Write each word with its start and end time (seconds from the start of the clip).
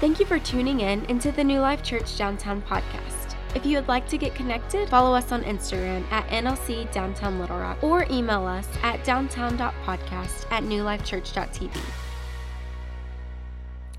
Thank 0.00 0.18
you 0.18 0.24
for 0.24 0.38
tuning 0.38 0.80
in 0.80 1.04
into 1.10 1.30
the 1.30 1.44
New 1.44 1.60
Life 1.60 1.82
Church 1.82 2.16
Downtown 2.16 2.62
podcast. 2.62 3.36
If 3.54 3.66
you 3.66 3.76
would 3.76 3.86
like 3.86 4.08
to 4.08 4.16
get 4.16 4.34
connected, 4.34 4.88
follow 4.88 5.14
us 5.14 5.30
on 5.30 5.42
Instagram 5.44 6.10
at 6.10 6.26
NLC 6.28 6.90
Downtown 6.90 7.38
Little 7.38 7.58
Rock 7.58 7.84
or 7.84 8.06
email 8.10 8.46
us 8.46 8.66
at 8.82 9.04
downtown.podcast 9.04 10.50
at 10.50 10.62
newlifechurch.tv. 10.62 11.78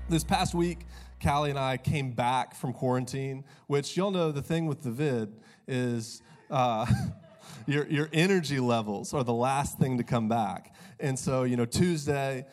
This 0.08 0.24
past 0.24 0.54
week, 0.54 0.86
Callie 1.22 1.50
and 1.50 1.58
I 1.58 1.76
came 1.76 2.10
back 2.10 2.56
from 2.56 2.72
quarantine, 2.72 3.44
which 3.68 3.96
y'all 3.96 4.10
know 4.10 4.32
the 4.32 4.42
thing 4.42 4.66
with 4.66 4.82
the 4.82 4.90
vid 4.90 5.32
is 5.68 6.20
uh, 6.50 6.84
your, 7.68 7.86
your 7.86 8.08
energy 8.12 8.58
levels 8.58 9.14
are 9.14 9.22
the 9.22 9.32
last 9.32 9.78
thing 9.78 9.98
to 9.98 10.02
come 10.02 10.28
back. 10.28 10.74
And 10.98 11.16
so, 11.16 11.44
you 11.44 11.56
know, 11.56 11.64
Tuesday, 11.64 12.44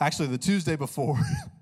actually 0.00 0.28
the 0.28 0.38
Tuesday 0.38 0.76
before, 0.76 1.18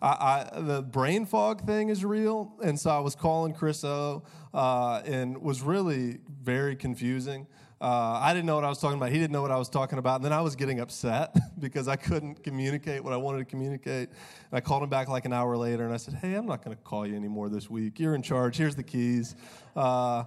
I, 0.00 0.50
I, 0.54 0.60
the 0.60 0.82
brain 0.82 1.26
fog 1.26 1.66
thing 1.66 1.88
is 1.88 2.04
real. 2.04 2.52
And 2.62 2.78
so 2.78 2.90
I 2.90 3.00
was 3.00 3.14
calling 3.14 3.54
Chris 3.54 3.84
O 3.84 4.22
uh, 4.54 5.02
and 5.04 5.40
was 5.42 5.62
really 5.62 6.18
very 6.42 6.76
confusing. 6.76 7.46
Uh, 7.80 8.18
I 8.20 8.34
didn't 8.34 8.46
know 8.46 8.56
what 8.56 8.64
I 8.64 8.68
was 8.68 8.80
talking 8.80 8.96
about. 8.96 9.12
He 9.12 9.18
didn't 9.18 9.32
know 9.32 9.42
what 9.42 9.52
I 9.52 9.56
was 9.56 9.68
talking 9.68 9.98
about. 9.98 10.16
And 10.16 10.24
then 10.24 10.32
I 10.32 10.40
was 10.40 10.56
getting 10.56 10.80
upset 10.80 11.36
because 11.60 11.86
I 11.86 11.96
couldn't 11.96 12.42
communicate 12.42 13.04
what 13.04 13.12
I 13.12 13.16
wanted 13.16 13.38
to 13.38 13.44
communicate. 13.44 14.08
And 14.08 14.52
I 14.52 14.60
called 14.60 14.82
him 14.82 14.88
back 14.88 15.08
like 15.08 15.24
an 15.24 15.32
hour 15.32 15.56
later 15.56 15.84
and 15.84 15.94
I 15.94 15.96
said, 15.96 16.14
Hey, 16.14 16.34
I'm 16.34 16.46
not 16.46 16.64
going 16.64 16.76
to 16.76 16.82
call 16.82 17.06
you 17.06 17.14
anymore 17.14 17.48
this 17.48 17.70
week. 17.70 18.00
You're 18.00 18.14
in 18.14 18.22
charge. 18.22 18.56
Here's 18.56 18.74
the 18.74 18.82
keys. 18.82 19.36
Uh, 19.76 20.24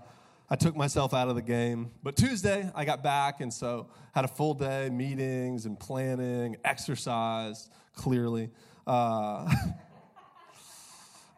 I 0.52 0.56
took 0.56 0.76
myself 0.76 1.14
out 1.14 1.30
of 1.30 1.36
the 1.36 1.42
game. 1.42 1.92
But 2.04 2.18
Tuesday, 2.18 2.70
I 2.76 2.84
got 2.84 3.02
back, 3.02 3.40
and 3.40 3.54
so 3.54 3.88
had 4.14 4.26
a 4.26 4.28
full 4.28 4.54
day, 4.54 4.90
meetings 4.90 5.66
and 5.66 5.80
planning, 5.80 6.58
exercise, 6.66 7.70
clearly. 7.96 8.50
Uh, 8.86 9.48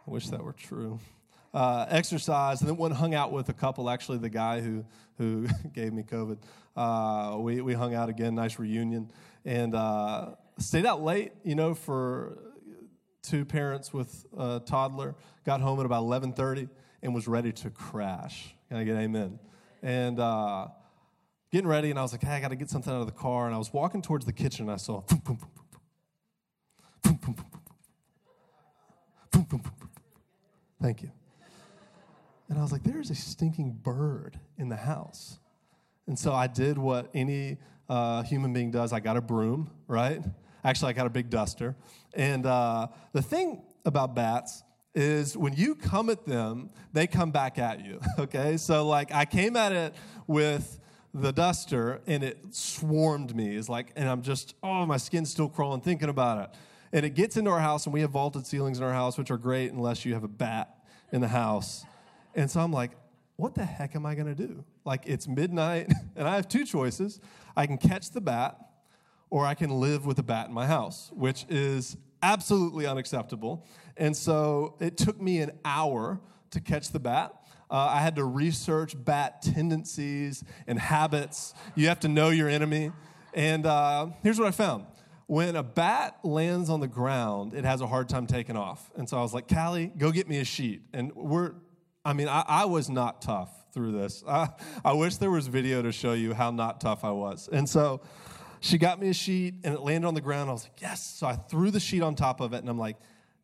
I 0.05 0.11
wish 0.11 0.27
that 0.29 0.43
were 0.43 0.53
true. 0.53 0.99
Uh, 1.53 1.85
exercise, 1.89 2.61
and 2.61 2.69
then 2.69 2.77
went 2.77 2.93
hung 2.95 3.13
out 3.13 3.31
with 3.31 3.49
a 3.49 3.53
couple. 3.53 3.89
Actually, 3.89 4.17
the 4.17 4.29
guy 4.29 4.59
who 4.59 4.83
who 5.17 5.47
gave 5.73 5.93
me 5.93 6.03
COVID. 6.03 6.37
Uh, 6.75 7.37
we 7.37 7.61
we 7.61 7.73
hung 7.73 7.93
out 7.93 8.09
again, 8.09 8.35
nice 8.35 8.57
reunion, 8.57 9.11
and 9.45 9.75
uh, 9.75 10.29
stayed 10.57 10.85
out 10.85 11.03
late. 11.03 11.31
You 11.43 11.55
know, 11.55 11.73
for 11.73 12.37
two 13.21 13.45
parents 13.45 13.93
with 13.93 14.25
a 14.37 14.61
toddler. 14.65 15.15
Got 15.45 15.61
home 15.61 15.79
at 15.79 15.85
about 15.85 16.01
eleven 16.01 16.33
thirty 16.33 16.67
and 17.03 17.13
was 17.13 17.27
ready 17.27 17.51
to 17.51 17.69
crash. 17.69 18.55
Can 18.69 18.77
I 18.77 18.83
get 18.83 18.95
amen? 18.97 19.39
And 19.83 20.19
uh, 20.19 20.67
getting 21.51 21.67
ready, 21.67 21.89
and 21.89 21.99
I 21.99 22.01
was 22.01 22.13
like, 22.13 22.23
hey, 22.23 22.31
I 22.31 22.39
got 22.39 22.47
to 22.47 22.55
get 22.55 22.69
something 22.69 22.91
out 22.91 23.01
of 23.01 23.05
the 23.05 23.11
car. 23.11 23.45
And 23.45 23.53
I 23.53 23.57
was 23.57 23.71
walking 23.71 24.01
towards 24.01 24.25
the 24.25 24.33
kitchen, 24.33 24.65
and 24.65 24.71
I 24.71 24.77
saw 24.77 25.01
boom, 25.01 25.21
boom, 25.23 25.37
boom, 25.37 25.49
boom, 27.03 27.15
boom, 27.17 27.17
boom, 27.17 27.35
boom, 27.35 27.45
boom, 29.31 29.45
boom, 29.49 29.61
boom. 29.61 29.71
Thank 30.83 31.01
you. 31.01 31.11
And 32.49 32.59
I 32.59 32.61
was 32.61 32.73
like, 32.73 32.83
there's 32.83 33.09
a 33.09 33.15
stinking 33.15 33.71
bird 33.83 34.37
in 34.57 34.67
the 34.67 34.75
house. 34.75 35.39
And 36.07 36.19
so 36.19 36.33
I 36.33 36.47
did 36.47 36.77
what 36.77 37.09
any 37.13 37.57
uh, 37.87 38.23
human 38.23 38.51
being 38.51 38.69
does. 38.69 38.91
I 38.91 38.99
got 38.99 39.15
a 39.15 39.21
broom, 39.21 39.71
right? 39.87 40.21
Actually, 40.61 40.89
I 40.89 40.93
got 40.93 41.07
a 41.07 41.09
big 41.09 41.29
duster. 41.29 41.77
And 42.13 42.45
uh, 42.45 42.87
the 43.13 43.21
thing 43.21 43.61
about 43.85 44.13
bats 44.13 44.61
is 44.93 45.37
when 45.37 45.53
you 45.53 45.75
come 45.75 46.09
at 46.09 46.25
them, 46.25 46.69
they 46.91 47.07
come 47.07 47.31
back 47.31 47.57
at 47.57 47.85
you. 47.85 48.01
Okay? 48.19 48.57
So, 48.57 48.85
like, 48.85 49.13
I 49.13 49.23
came 49.23 49.55
at 49.55 49.71
it 49.71 49.95
with 50.27 50.81
the 51.13 51.31
duster 51.31 52.01
and 52.07 52.25
it 52.25 52.39
swarmed 52.51 53.33
me. 53.33 53.55
It's 53.55 53.69
like, 53.69 53.93
and 53.95 54.09
I'm 54.09 54.21
just, 54.21 54.53
oh, 54.61 54.85
my 54.85 54.97
skin's 54.97 55.29
still 55.29 55.47
crawling 55.47 55.79
thinking 55.79 56.09
about 56.09 56.43
it. 56.43 56.57
And 56.93 57.03
it 57.07 57.15
gets 57.15 57.37
into 57.37 57.49
our 57.49 57.59
house, 57.59 57.87
and 57.87 57.93
we 57.93 58.01
have 58.01 58.11
vaulted 58.11 58.45
ceilings 58.45 58.77
in 58.77 58.83
our 58.83 58.93
house, 58.93 59.17
which 59.17 59.31
are 59.31 59.37
great 59.37 59.71
unless 59.73 60.05
you 60.05 60.13
have 60.13 60.23
a 60.23 60.27
bat 60.27 60.77
in 61.11 61.21
the 61.21 61.27
house. 61.27 61.83
And 62.35 62.49
so 62.49 62.61
I'm 62.61 62.71
like, 62.71 62.91
what 63.35 63.55
the 63.55 63.65
heck 63.65 63.95
am 63.95 64.05
I 64.05 64.13
going 64.13 64.33
to 64.33 64.35
do? 64.35 64.63
Like, 64.85 65.01
it's 65.07 65.27
midnight, 65.27 65.91
and 66.15 66.27
I 66.27 66.35
have 66.35 66.47
two 66.47 66.65
choices. 66.65 67.19
I 67.57 67.65
can 67.65 67.79
catch 67.79 68.11
the 68.11 68.21
bat, 68.21 68.57
or 69.31 69.43
I 69.43 69.55
can 69.55 69.71
live 69.71 70.05
with 70.05 70.19
a 70.19 70.23
bat 70.23 70.49
in 70.49 70.53
my 70.53 70.67
house, 70.67 71.11
which 71.15 71.47
is 71.49 71.97
absolutely 72.21 72.85
unacceptable. 72.85 73.65
And 73.97 74.15
so 74.15 74.75
it 74.79 74.95
took 74.95 75.19
me 75.19 75.39
an 75.39 75.51
hour 75.65 76.21
to 76.51 76.61
catch 76.61 76.91
the 76.91 76.99
bat. 76.99 77.33
Uh, 77.71 77.89
I 77.89 78.01
had 78.01 78.17
to 78.17 78.23
research 78.23 78.93
bat 79.03 79.41
tendencies 79.41 80.43
and 80.67 80.77
habits. 80.77 81.55
You 81.73 81.87
have 81.87 82.01
to 82.01 82.07
know 82.07 82.29
your 82.29 82.49
enemy. 82.49 82.91
And 83.33 83.65
uh, 83.65 84.09
here's 84.21 84.37
what 84.37 84.47
I 84.47 84.51
found 84.51 84.85
when 85.27 85.55
a 85.55 85.63
bat 85.63 86.19
lands 86.23 86.69
on 86.69 86.79
the 86.79 86.87
ground, 86.87 87.53
it 87.53 87.65
has 87.65 87.81
a 87.81 87.87
hard 87.87 88.09
time 88.09 88.27
taking 88.27 88.57
off. 88.57 88.91
And 88.95 89.07
so 89.07 89.17
I 89.17 89.21
was 89.21 89.33
like, 89.33 89.47
Callie, 89.47 89.91
go 89.97 90.11
get 90.11 90.27
me 90.27 90.39
a 90.39 90.43
sheet. 90.43 90.81
And 90.93 91.13
we're, 91.15 91.53
I 92.03 92.13
mean, 92.13 92.27
I, 92.27 92.43
I 92.47 92.65
was 92.65 92.89
not 92.89 93.21
tough 93.21 93.49
through 93.73 93.93
this. 93.93 94.23
I, 94.27 94.49
I 94.83 94.93
wish 94.93 95.17
there 95.17 95.31
was 95.31 95.47
video 95.47 95.81
to 95.81 95.91
show 95.91 96.13
you 96.13 96.33
how 96.33 96.51
not 96.51 96.81
tough 96.81 97.03
I 97.03 97.11
was. 97.11 97.49
And 97.51 97.67
so 97.67 98.01
she 98.59 98.77
got 98.77 98.99
me 98.99 99.09
a 99.09 99.13
sheet 99.13 99.55
and 99.63 99.73
it 99.73 99.81
landed 99.81 100.07
on 100.07 100.13
the 100.13 100.21
ground. 100.21 100.49
I 100.49 100.53
was 100.53 100.63
like, 100.63 100.81
yes. 100.81 101.01
So 101.01 101.27
I 101.27 101.35
threw 101.35 101.71
the 101.71 101.79
sheet 101.79 102.01
on 102.01 102.15
top 102.15 102.39
of 102.39 102.53
it 102.53 102.57
and 102.57 102.69
I'm 102.69 102.79
like, 102.79 102.97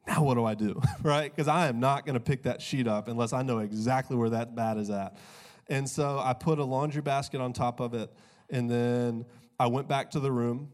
now 0.08 0.24
what 0.24 0.36
do 0.36 0.46
I 0.46 0.56
do? 0.56 0.82
right? 1.04 1.34
Because 1.34 1.48
I 1.48 1.68
am 1.68 1.80
not 1.80 2.06
going 2.06 2.16
to 2.16 2.20
pick 2.20 2.44
that 2.44 2.62
sheet 2.62 2.88
up 2.88 3.08
unless 3.08 3.34
I 3.34 3.42
know 3.42 3.60
exactly 3.60 4.16
where 4.18 4.30
that 4.32 4.56
bat 4.56 4.78
is 4.78 4.90
at. 4.90 5.18
And 5.68 5.88
so 5.88 6.20
I 6.20 6.34
put 6.34 6.58
a 6.58 6.64
laundry 6.64 7.02
basket 7.02 7.42
on 7.42 7.54
top 7.54 7.80
of 7.80 7.94
it 7.94 8.12
and 8.50 8.70
then 8.70 9.26
I 9.60 9.68
went 9.68 9.88
back 9.88 10.12
to 10.12 10.20
the 10.20 10.32
room 10.32 10.72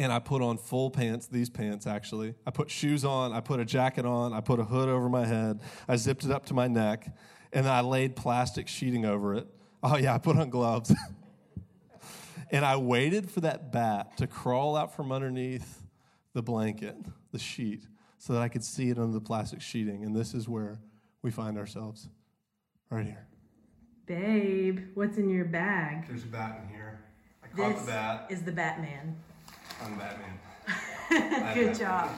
and 0.00 0.10
I 0.10 0.18
put 0.18 0.40
on 0.40 0.56
full 0.56 0.90
pants, 0.90 1.26
these 1.26 1.50
pants 1.50 1.86
actually. 1.86 2.34
I 2.46 2.50
put 2.50 2.70
shoes 2.70 3.04
on, 3.04 3.34
I 3.34 3.40
put 3.40 3.60
a 3.60 3.66
jacket 3.66 4.06
on, 4.06 4.32
I 4.32 4.40
put 4.40 4.58
a 4.58 4.64
hood 4.64 4.88
over 4.88 5.10
my 5.10 5.26
head, 5.26 5.60
I 5.86 5.96
zipped 5.96 6.24
it 6.24 6.30
up 6.30 6.46
to 6.46 6.54
my 6.54 6.68
neck, 6.68 7.14
and 7.52 7.66
then 7.66 7.72
I 7.72 7.82
laid 7.82 8.16
plastic 8.16 8.66
sheeting 8.66 9.04
over 9.04 9.34
it. 9.34 9.46
Oh, 9.82 9.98
yeah, 9.98 10.14
I 10.14 10.18
put 10.18 10.36
on 10.36 10.50
gloves. 10.50 10.92
And 12.52 12.64
I 12.64 12.78
waited 12.78 13.30
for 13.30 13.42
that 13.42 13.70
bat 13.70 14.16
to 14.16 14.26
crawl 14.26 14.74
out 14.74 14.96
from 14.96 15.12
underneath 15.12 15.84
the 16.32 16.42
blanket, 16.42 16.96
the 17.30 17.38
sheet, 17.38 17.86
so 18.18 18.32
that 18.32 18.42
I 18.42 18.48
could 18.48 18.64
see 18.64 18.90
it 18.90 18.98
under 18.98 19.12
the 19.12 19.20
plastic 19.20 19.60
sheeting. 19.60 20.02
And 20.02 20.16
this 20.16 20.34
is 20.34 20.48
where 20.48 20.80
we 21.22 21.30
find 21.30 21.56
ourselves, 21.56 22.08
right 22.90 23.06
here. 23.06 23.28
Babe, 24.06 24.80
what's 24.94 25.16
in 25.16 25.30
your 25.30 25.44
bag? 25.44 26.08
There's 26.08 26.24
a 26.24 26.26
bat 26.26 26.60
in 26.64 26.74
here. 26.74 26.98
I 27.44 27.46
caught 27.56 27.74
this 27.76 27.82
the 27.82 27.92
bat. 27.92 28.26
is 28.30 28.42
the 28.42 28.50
Batman. 28.50 29.14
I'm 29.82 29.98
Batman. 29.98 31.54
Good 31.54 31.78
job. 31.78 32.10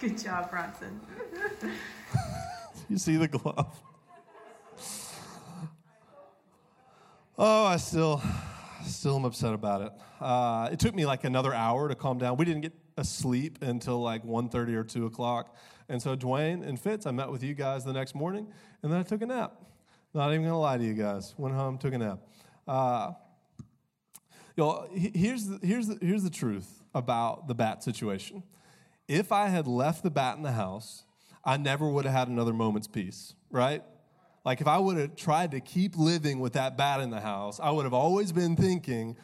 Good 0.00 0.18
job, 0.18 0.50
Bronson. 0.50 1.00
you 2.88 2.98
see 2.98 3.16
the 3.16 3.28
glove? 3.28 3.80
Oh, 7.38 7.64
I 7.64 7.76
still 7.76 8.22
still 8.84 9.16
am 9.16 9.24
upset 9.24 9.54
about 9.54 9.82
it. 9.82 9.92
Uh, 10.20 10.68
it 10.72 10.78
took 10.78 10.94
me 10.94 11.06
like 11.06 11.24
another 11.24 11.54
hour 11.54 11.88
to 11.88 11.94
calm 11.94 12.18
down. 12.18 12.36
We 12.36 12.44
didn't 12.44 12.62
get 12.62 12.72
asleep 12.96 13.62
until 13.62 14.00
like 14.00 14.24
1.30 14.24 14.74
or 14.74 14.84
2 14.84 15.06
o'clock. 15.06 15.56
And 15.88 16.00
so 16.00 16.16
Dwayne 16.16 16.66
and 16.66 16.78
Fitz, 16.78 17.06
I 17.06 17.10
met 17.10 17.30
with 17.30 17.42
you 17.42 17.54
guys 17.54 17.84
the 17.84 17.92
next 17.92 18.14
morning, 18.14 18.46
and 18.82 18.92
then 18.92 19.00
I 19.00 19.02
took 19.02 19.22
a 19.22 19.26
nap. 19.26 19.54
Not 20.12 20.28
even 20.30 20.42
going 20.42 20.52
to 20.52 20.56
lie 20.56 20.78
to 20.78 20.84
you 20.84 20.94
guys. 20.94 21.34
Went 21.38 21.54
home, 21.54 21.78
took 21.78 21.94
a 21.94 21.98
nap. 21.98 22.18
Uh, 22.66 23.12
y'all, 24.56 24.88
here's 24.92 25.46
the, 25.46 25.58
here's, 25.66 25.88
the, 25.88 25.98
here's 26.00 26.22
the 26.22 26.30
truth 26.30 26.82
about 26.94 27.48
the 27.48 27.54
bat 27.54 27.82
situation. 27.82 28.42
If 29.08 29.32
I 29.32 29.48
had 29.48 29.66
left 29.66 30.02
the 30.02 30.10
bat 30.10 30.36
in 30.36 30.42
the 30.42 30.52
house, 30.52 31.04
I 31.44 31.56
never 31.56 31.88
would 31.88 32.04
have 32.04 32.14
had 32.14 32.28
another 32.28 32.52
moment's 32.52 32.86
peace, 32.86 33.34
right? 33.50 33.82
Like 34.44 34.60
if 34.60 34.66
I 34.66 34.78
would 34.78 34.96
have 34.96 35.16
tried 35.16 35.50
to 35.52 35.60
keep 35.60 35.96
living 35.96 36.40
with 36.40 36.54
that 36.54 36.76
bat 36.76 37.00
in 37.00 37.10
the 37.10 37.20
house, 37.20 37.60
I 37.60 37.70
would 37.70 37.84
have 37.84 37.94
always 37.94 38.32
been 38.32 38.56
thinking, 38.56 39.16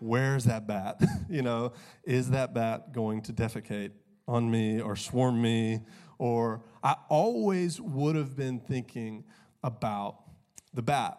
where's 0.00 0.44
that 0.44 0.66
bat? 0.66 1.00
you 1.28 1.42
know, 1.42 1.72
is 2.04 2.30
that 2.30 2.54
bat 2.54 2.92
going 2.92 3.22
to 3.22 3.32
defecate 3.32 3.92
on 4.26 4.50
me 4.50 4.80
or 4.80 4.96
swarm 4.96 5.40
me? 5.40 5.80
Or 6.18 6.62
I 6.82 6.96
always 7.08 7.80
would 7.80 8.16
have 8.16 8.36
been 8.36 8.60
thinking 8.60 9.24
about 9.62 10.18
the 10.72 10.82
bat. 10.82 11.18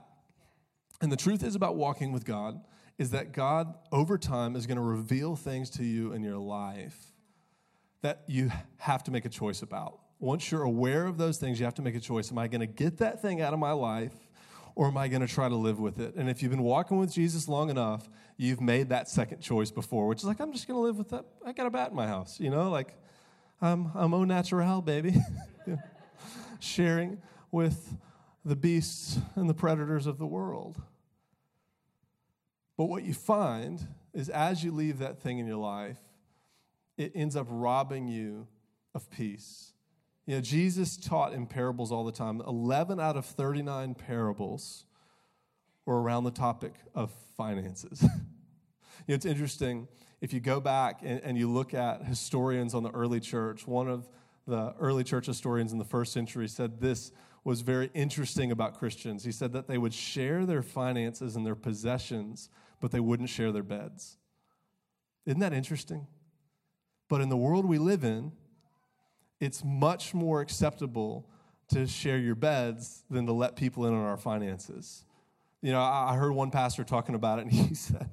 And 1.01 1.11
the 1.11 1.17
truth 1.17 1.43
is 1.43 1.55
about 1.55 1.75
walking 1.75 2.11
with 2.11 2.25
God 2.25 2.61
is 2.97 3.11
that 3.11 3.31
God 3.31 3.73
over 3.91 4.17
time 4.17 4.55
is 4.55 4.67
going 4.67 4.77
to 4.77 4.83
reveal 4.83 5.35
things 5.35 5.69
to 5.71 5.83
you 5.83 6.13
in 6.13 6.23
your 6.23 6.37
life 6.37 7.13
that 8.01 8.23
you 8.27 8.51
have 8.77 9.03
to 9.05 9.11
make 9.11 9.25
a 9.25 9.29
choice 9.29 9.61
about 9.61 9.99
once 10.23 10.49
you're 10.49 10.63
aware 10.63 11.05
of 11.05 11.17
those 11.17 11.37
things, 11.37 11.59
you 11.59 11.65
have 11.65 11.73
to 11.75 11.81
make 11.81 11.95
a 11.95 11.99
choice. 11.99 12.31
Am 12.31 12.37
I 12.37 12.47
going 12.47 12.61
to 12.61 12.65
get 12.65 12.97
that 12.99 13.21
thing 13.21 13.41
out 13.41 13.51
of 13.51 13.59
my 13.59 13.73
life 13.73 14.13
or 14.73 14.87
am 14.87 14.97
I 14.97 15.09
going 15.09 15.21
to 15.21 15.27
try 15.27 15.49
to 15.49 15.55
live 15.55 15.81
with 15.81 15.99
it? 15.99 16.15
And 16.15 16.29
if 16.29 16.41
you've 16.41 16.49
been 16.49 16.63
walking 16.63 16.97
with 16.97 17.11
Jesus 17.11 17.49
long 17.49 17.69
enough, 17.69 18.09
you've 18.37 18.61
made 18.61 18.87
that 18.89 19.09
second 19.09 19.41
choice 19.41 19.69
before, 19.69 20.07
which 20.07 20.19
is 20.19 20.23
like, 20.23 20.39
I'm 20.39 20.53
just 20.53 20.65
going 20.65 20.77
to 20.77 20.81
live 20.81 20.97
with 20.97 21.09
that. 21.09 21.25
I 21.45 21.51
got 21.51 21.67
a 21.67 21.69
bat 21.69 21.89
in 21.89 21.95
my 21.97 22.07
house, 22.07 22.39
you 22.39 22.49
know, 22.49 22.71
like 22.71 22.95
I'm, 23.61 23.91
I'm 23.93 24.13
au 24.13 24.23
naturel, 24.23 24.81
baby. 24.81 25.13
Sharing 26.59 27.21
with 27.51 27.93
the 28.45 28.55
beasts 28.55 29.19
and 29.35 29.49
the 29.49 29.53
predators 29.53 30.07
of 30.07 30.19
the 30.19 30.25
world. 30.25 30.81
But 32.83 32.89
what 32.89 33.05
you 33.05 33.13
find 33.13 33.81
is 34.13 34.27
as 34.27 34.61
you 34.61 34.73
leave 34.73 34.97
that 34.97 35.17
thing 35.17 35.39
in 35.39 35.47
your 35.47 35.55
life, 35.55 35.99
it 36.97 37.13
ends 37.15 37.37
up 37.37 37.47
robbing 37.49 38.09
you 38.09 38.45
of 38.93 39.09
peace 39.09 39.71
You 40.25 40.35
know, 40.35 40.41
Jesus 40.41 40.97
taught 40.97 41.31
in 41.31 41.47
parables 41.47 41.93
all 41.93 42.03
the 42.03 42.11
time. 42.11 42.41
11 42.41 42.99
out 42.99 43.15
of 43.15 43.25
39 43.25 43.95
parables 43.95 44.83
were 45.85 46.01
around 46.01 46.25
the 46.25 46.31
topic 46.31 46.73
of 46.93 47.13
finances. 47.37 48.01
you 48.01 48.09
know, 49.07 49.15
it's 49.15 49.25
interesting. 49.25 49.87
If 50.19 50.33
you 50.33 50.41
go 50.41 50.59
back 50.59 50.99
and, 51.03 51.21
and 51.21 51.37
you 51.37 51.49
look 51.49 51.73
at 51.73 52.03
historians 52.03 52.73
on 52.73 52.83
the 52.83 52.91
early 52.91 53.21
church, 53.21 53.65
one 53.65 53.87
of 53.87 54.09
the 54.45 54.75
early 54.77 55.05
church 55.05 55.27
historians 55.27 55.71
in 55.71 55.79
the 55.79 55.85
first 55.85 56.11
century 56.11 56.49
said 56.49 56.81
this 56.81 57.13
was 57.43 57.61
very 57.61 57.89
interesting 57.93 58.51
about 58.51 58.77
Christians. 58.77 59.23
He 59.23 59.31
said 59.31 59.53
that 59.53 59.67
they 59.67 59.77
would 59.77 59.93
share 59.93 60.45
their 60.45 60.61
finances 60.61 61.35
and 61.35 61.45
their 61.45 61.55
possessions, 61.55 62.49
but 62.83 62.91
they 62.91 62.99
wouldn't 62.99 63.29
share 63.29 63.53
their 63.53 63.63
beds. 63.63 64.17
Isn't 65.25 65.39
that 65.39 65.53
interesting? 65.53 66.05
But 67.07 67.21
in 67.21 67.29
the 67.29 67.37
world 67.37 67.65
we 67.65 67.77
live 67.77 68.03
in, 68.03 68.33
it's 69.39 69.63
much 69.63 70.13
more 70.13 70.41
acceptable 70.41 71.29
to 71.69 71.87
share 71.87 72.17
your 72.17 72.35
beds 72.35 73.05
than 73.09 73.25
to 73.27 73.31
let 73.31 73.55
people 73.55 73.85
in 73.85 73.93
on 73.93 74.03
our 74.03 74.17
finances. 74.17 75.05
You 75.61 75.71
know, 75.71 75.79
I 75.79 76.17
heard 76.17 76.33
one 76.33 76.51
pastor 76.51 76.83
talking 76.83 77.15
about 77.15 77.39
it, 77.39 77.43
and 77.43 77.51
he 77.69 77.73
said, 77.73 78.09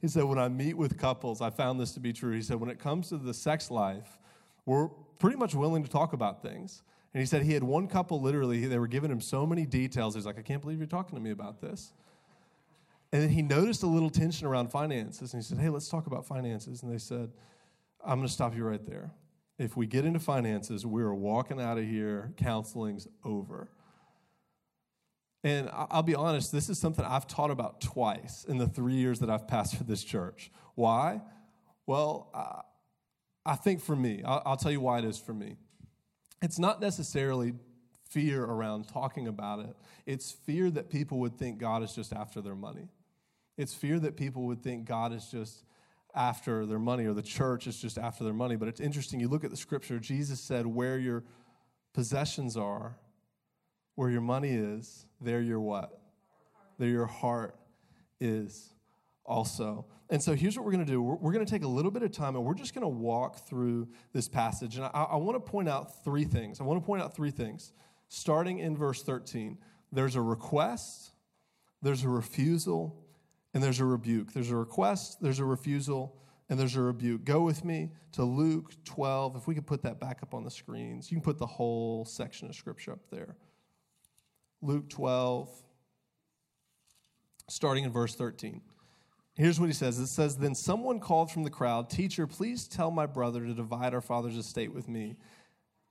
he 0.00 0.06
said, 0.06 0.22
when 0.22 0.38
I 0.38 0.46
meet 0.46 0.76
with 0.76 0.96
couples, 0.96 1.40
I 1.40 1.50
found 1.50 1.80
this 1.80 1.90
to 1.94 2.00
be 2.00 2.12
true. 2.12 2.32
He 2.32 2.42
said, 2.42 2.60
when 2.60 2.70
it 2.70 2.78
comes 2.78 3.08
to 3.08 3.18
the 3.18 3.34
sex 3.34 3.72
life, 3.72 4.20
we're 4.66 4.86
pretty 5.18 5.36
much 5.36 5.56
willing 5.56 5.82
to 5.82 5.90
talk 5.90 6.12
about 6.12 6.42
things. 6.42 6.84
And 7.12 7.20
he 7.20 7.26
said 7.26 7.42
he 7.42 7.54
had 7.54 7.64
one 7.64 7.88
couple 7.88 8.22
literally, 8.22 8.66
they 8.66 8.78
were 8.78 8.86
giving 8.86 9.10
him 9.10 9.20
so 9.20 9.44
many 9.44 9.66
details. 9.66 10.14
He's 10.14 10.26
like, 10.26 10.38
I 10.38 10.42
can't 10.42 10.62
believe 10.62 10.78
you're 10.78 10.86
talking 10.86 11.16
to 11.16 11.20
me 11.20 11.32
about 11.32 11.60
this. 11.60 11.92
And 13.16 13.22
then 13.22 13.30
he 13.30 13.40
noticed 13.40 13.82
a 13.82 13.86
little 13.86 14.10
tension 14.10 14.46
around 14.46 14.70
finances. 14.70 15.32
And 15.32 15.42
he 15.42 15.48
said, 15.48 15.56
Hey, 15.56 15.70
let's 15.70 15.88
talk 15.88 16.06
about 16.06 16.26
finances. 16.26 16.82
And 16.82 16.92
they 16.92 16.98
said, 16.98 17.32
I'm 18.04 18.18
going 18.18 18.28
to 18.28 18.32
stop 18.32 18.54
you 18.54 18.62
right 18.62 18.84
there. 18.86 19.10
If 19.58 19.74
we 19.74 19.86
get 19.86 20.04
into 20.04 20.20
finances, 20.20 20.84
we're 20.84 21.14
walking 21.14 21.58
out 21.58 21.78
of 21.78 21.84
here, 21.84 22.34
counseling's 22.36 23.08
over. 23.24 23.70
And 25.42 25.70
I'll 25.72 26.02
be 26.02 26.14
honest, 26.14 26.52
this 26.52 26.68
is 26.68 26.78
something 26.78 27.06
I've 27.06 27.26
taught 27.26 27.50
about 27.50 27.80
twice 27.80 28.44
in 28.44 28.58
the 28.58 28.66
three 28.66 28.96
years 28.96 29.20
that 29.20 29.30
I've 29.30 29.46
pastored 29.46 29.86
this 29.86 30.04
church. 30.04 30.50
Why? 30.74 31.22
Well, 31.86 32.30
I 33.46 33.54
think 33.54 33.80
for 33.80 33.96
me, 33.96 34.24
I'll 34.26 34.58
tell 34.58 34.72
you 34.72 34.82
why 34.82 34.98
it 34.98 35.06
is 35.06 35.16
for 35.16 35.32
me. 35.32 35.56
It's 36.42 36.58
not 36.58 36.82
necessarily 36.82 37.54
fear 38.10 38.44
around 38.44 38.88
talking 38.88 39.26
about 39.26 39.60
it, 39.60 39.74
it's 40.04 40.32
fear 40.32 40.70
that 40.72 40.90
people 40.90 41.18
would 41.20 41.38
think 41.38 41.56
God 41.56 41.82
is 41.82 41.94
just 41.94 42.12
after 42.12 42.42
their 42.42 42.54
money. 42.54 42.90
It's 43.56 43.74
fear 43.74 43.98
that 44.00 44.16
people 44.16 44.42
would 44.44 44.62
think 44.62 44.84
God 44.84 45.12
is 45.12 45.26
just 45.28 45.64
after 46.14 46.64
their 46.66 46.78
money 46.78 47.06
or 47.06 47.12
the 47.12 47.22
church 47.22 47.66
is 47.66 47.78
just 47.78 47.98
after 47.98 48.24
their 48.24 48.32
money. 48.32 48.56
But 48.56 48.68
it's 48.68 48.80
interesting. 48.80 49.20
You 49.20 49.28
look 49.28 49.44
at 49.44 49.50
the 49.50 49.56
scripture, 49.56 49.98
Jesus 49.98 50.40
said, 50.40 50.66
Where 50.66 50.98
your 50.98 51.24
possessions 51.92 52.56
are, 52.56 52.96
where 53.94 54.10
your 54.10 54.20
money 54.20 54.50
is, 54.50 55.06
there 55.20 55.40
your 55.40 55.60
what? 55.60 56.00
There 56.78 56.88
your 56.88 57.06
heart 57.06 57.56
is 58.20 58.72
also. 59.24 59.86
And 60.08 60.22
so 60.22 60.34
here's 60.34 60.56
what 60.56 60.64
we're 60.64 60.72
going 60.72 60.86
to 60.86 60.90
do 60.90 61.02
we're, 61.02 61.16
we're 61.16 61.32
going 61.32 61.44
to 61.44 61.50
take 61.50 61.64
a 61.64 61.68
little 61.68 61.90
bit 61.90 62.02
of 62.02 62.12
time 62.12 62.36
and 62.36 62.44
we're 62.44 62.54
just 62.54 62.74
going 62.74 62.82
to 62.82 62.88
walk 62.88 63.46
through 63.48 63.88
this 64.12 64.28
passage. 64.28 64.76
And 64.76 64.84
I, 64.84 64.88
I 64.88 65.16
want 65.16 65.36
to 65.36 65.50
point 65.50 65.68
out 65.68 66.04
three 66.04 66.24
things. 66.24 66.60
I 66.60 66.64
want 66.64 66.80
to 66.80 66.86
point 66.86 67.02
out 67.02 67.14
three 67.14 67.30
things. 67.30 67.72
Starting 68.08 68.58
in 68.60 68.76
verse 68.76 69.02
13, 69.02 69.58
there's 69.90 70.14
a 70.14 70.20
request, 70.20 71.12
there's 71.82 72.04
a 72.04 72.08
refusal, 72.08 73.02
and 73.56 73.64
there's 73.64 73.80
a 73.80 73.86
rebuke. 73.86 74.34
There's 74.34 74.50
a 74.50 74.56
request, 74.56 75.22
there's 75.22 75.38
a 75.38 75.44
refusal, 75.46 76.14
and 76.50 76.60
there's 76.60 76.76
a 76.76 76.82
rebuke. 76.82 77.24
Go 77.24 77.40
with 77.40 77.64
me 77.64 77.90
to 78.12 78.22
Luke 78.22 78.70
12. 78.84 79.34
If 79.34 79.46
we 79.46 79.54
could 79.54 79.66
put 79.66 79.80
that 79.80 79.98
back 79.98 80.22
up 80.22 80.34
on 80.34 80.44
the 80.44 80.50
screens, 80.50 81.10
you 81.10 81.16
can 81.16 81.22
put 81.22 81.38
the 81.38 81.46
whole 81.46 82.04
section 82.04 82.50
of 82.50 82.54
scripture 82.54 82.92
up 82.92 83.08
there. 83.10 83.34
Luke 84.60 84.90
12, 84.90 85.48
starting 87.48 87.84
in 87.84 87.92
verse 87.92 88.14
13. 88.14 88.60
Here's 89.36 89.58
what 89.58 89.70
he 89.70 89.72
says 89.72 89.98
it 89.98 90.08
says, 90.08 90.36
Then 90.36 90.54
someone 90.54 91.00
called 91.00 91.30
from 91.30 91.42
the 91.42 91.48
crowd, 91.48 91.88
Teacher, 91.88 92.26
please 92.26 92.68
tell 92.68 92.90
my 92.90 93.06
brother 93.06 93.46
to 93.46 93.54
divide 93.54 93.94
our 93.94 94.02
father's 94.02 94.36
estate 94.36 94.74
with 94.74 94.86
me. 94.86 95.16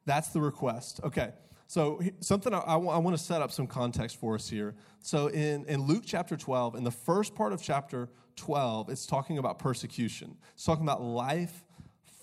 That's 0.06 0.28
the 0.28 0.40
request. 0.40 1.00
Okay. 1.04 1.32
So, 1.68 2.00
something 2.20 2.54
I, 2.54 2.60
I, 2.60 2.76
want 2.76 3.18
to 3.18 3.24
set 3.24 3.42
up 3.42 3.52
some 3.52 3.66
context 3.66 4.20
for 4.20 4.36
us 4.36 4.48
here. 4.48 4.76
So, 5.00 5.28
in, 5.28 5.66
in 5.66 5.82
Luke 5.82 6.04
chapter 6.06 6.38
12, 6.38 6.76
in 6.76 6.84
the 6.84 6.92
first 6.92 7.34
part 7.34 7.54
of 7.54 7.62
chapter 7.62 8.10
12, 8.36 8.90
it's 8.90 9.08
talking 9.08 9.40
about 9.40 9.58
persecution. 9.58 10.38
It's 10.54 10.64
talking 10.64 10.84
about 10.84 11.02
life 11.02 11.64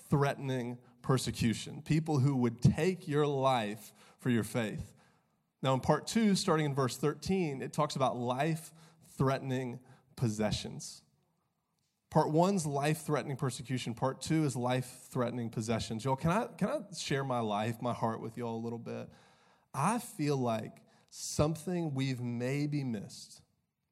threatening 0.09 0.77
persecution, 1.01 1.81
people 1.81 2.19
who 2.19 2.35
would 2.37 2.61
take 2.61 3.07
your 3.07 3.27
life 3.27 3.93
for 4.19 4.29
your 4.29 4.43
faith. 4.43 4.93
Now, 5.61 5.73
in 5.73 5.79
part 5.79 6.07
two, 6.07 6.35
starting 6.35 6.65
in 6.65 6.75
verse 6.75 6.97
13, 6.97 7.61
it 7.61 7.73
talks 7.73 7.95
about 7.95 8.17
life 8.17 8.71
threatening 9.17 9.79
possessions. 10.15 11.01
Part 12.09 12.29
one's 12.29 12.65
life 12.65 13.05
threatening 13.05 13.37
persecution. 13.37 13.93
Part 13.93 14.21
two 14.21 14.45
is 14.45 14.55
life 14.55 15.07
threatening 15.09 15.49
possessions. 15.49 16.05
Y'all, 16.05 16.15
can 16.15 16.31
I, 16.31 16.45
can 16.57 16.67
I 16.69 16.79
share 16.95 17.23
my 17.23 17.39
life, 17.39 17.81
my 17.81 17.93
heart 17.93 18.21
with 18.21 18.37
y'all 18.37 18.55
a 18.55 18.63
little 18.63 18.77
bit? 18.77 19.09
I 19.73 19.99
feel 19.99 20.37
like 20.37 20.77
something 21.09 21.93
we've 21.93 22.21
maybe 22.21 22.83
missed, 22.83 23.41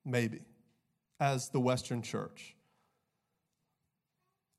maybe, 0.06 0.42
as 1.20 1.50
the 1.50 1.60
Western 1.60 2.02
church, 2.02 2.56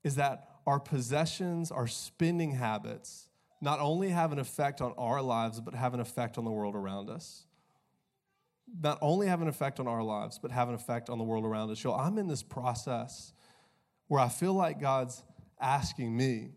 is 0.03 0.15
that 0.15 0.49
our 0.65 0.79
possessions, 0.79 1.71
our 1.71 1.87
spending 1.87 2.51
habits, 2.51 3.27
not 3.61 3.79
only 3.79 4.09
have 4.09 4.31
an 4.31 4.39
effect 4.39 4.81
on 4.81 4.93
our 4.97 5.21
lives, 5.21 5.61
but 5.61 5.73
have 5.73 5.93
an 5.93 5.99
effect 5.99 6.37
on 6.37 6.43
the 6.43 6.51
world 6.51 6.75
around 6.75 7.09
us. 7.09 7.45
Not 8.81 8.97
only 9.01 9.27
have 9.27 9.41
an 9.41 9.47
effect 9.47 9.79
on 9.79 9.87
our 9.87 10.03
lives, 10.03 10.39
but 10.41 10.51
have 10.51 10.67
an 10.67 10.75
effect 10.75 11.09
on 11.09 11.17
the 11.17 11.23
world 11.23 11.45
around 11.45 11.69
us. 11.69 11.81
Yo, 11.83 11.93
I'm 11.93 12.17
in 12.17 12.27
this 12.27 12.43
process 12.43 13.33
where 14.07 14.19
I 14.19 14.29
feel 14.29 14.53
like 14.53 14.81
God's 14.81 15.23
asking 15.61 16.15
me, 16.15 16.51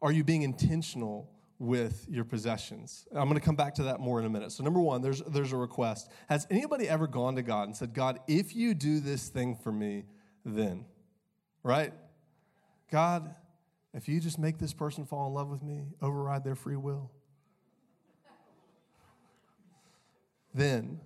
Are 0.00 0.12
you 0.12 0.22
being 0.22 0.42
intentional 0.42 1.31
with 1.62 2.06
your 2.10 2.24
possessions. 2.24 3.06
I'm 3.12 3.28
going 3.28 3.38
to 3.38 3.40
come 3.40 3.54
back 3.54 3.76
to 3.76 3.84
that 3.84 4.00
more 4.00 4.18
in 4.18 4.26
a 4.26 4.28
minute. 4.28 4.50
So, 4.50 4.64
number 4.64 4.80
one, 4.80 5.00
there's, 5.00 5.20
there's 5.22 5.52
a 5.52 5.56
request. 5.56 6.10
Has 6.28 6.44
anybody 6.50 6.88
ever 6.88 7.06
gone 7.06 7.36
to 7.36 7.42
God 7.42 7.68
and 7.68 7.76
said, 7.76 7.94
God, 7.94 8.18
if 8.26 8.56
you 8.56 8.74
do 8.74 8.98
this 8.98 9.28
thing 9.28 9.54
for 9.54 9.70
me, 9.70 10.04
then, 10.44 10.84
right? 11.62 11.92
God, 12.90 13.36
if 13.94 14.08
you 14.08 14.18
just 14.18 14.40
make 14.40 14.58
this 14.58 14.72
person 14.72 15.06
fall 15.06 15.28
in 15.28 15.34
love 15.34 15.50
with 15.50 15.62
me, 15.62 15.84
override 16.02 16.42
their 16.42 16.56
free 16.56 16.74
will, 16.74 17.12
then 20.52 20.98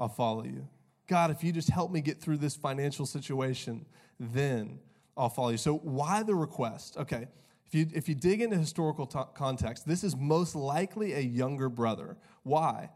I'll 0.00 0.08
follow 0.08 0.42
you. 0.42 0.66
God, 1.06 1.30
if 1.30 1.44
you 1.44 1.52
just 1.52 1.70
help 1.70 1.92
me 1.92 2.00
get 2.00 2.20
through 2.20 2.38
this 2.38 2.56
financial 2.56 3.06
situation, 3.06 3.86
then 4.18 4.80
I'll 5.16 5.28
follow 5.28 5.50
you. 5.50 5.58
So, 5.58 5.76
why 5.76 6.24
the 6.24 6.34
request? 6.34 6.96
Okay, 6.96 7.28
if 7.66 7.74
you, 7.74 7.88
if 7.92 8.08
you 8.08 8.14
dig 8.14 8.40
into 8.40 8.56
historical 8.56 9.06
t- 9.06 9.18
context, 9.34 9.86
this 9.86 10.04
is 10.04 10.16
most 10.16 10.54
likely 10.54 11.14
a 11.14 11.20
younger 11.20 11.68
brother. 11.68 12.16
Why? 12.42 12.90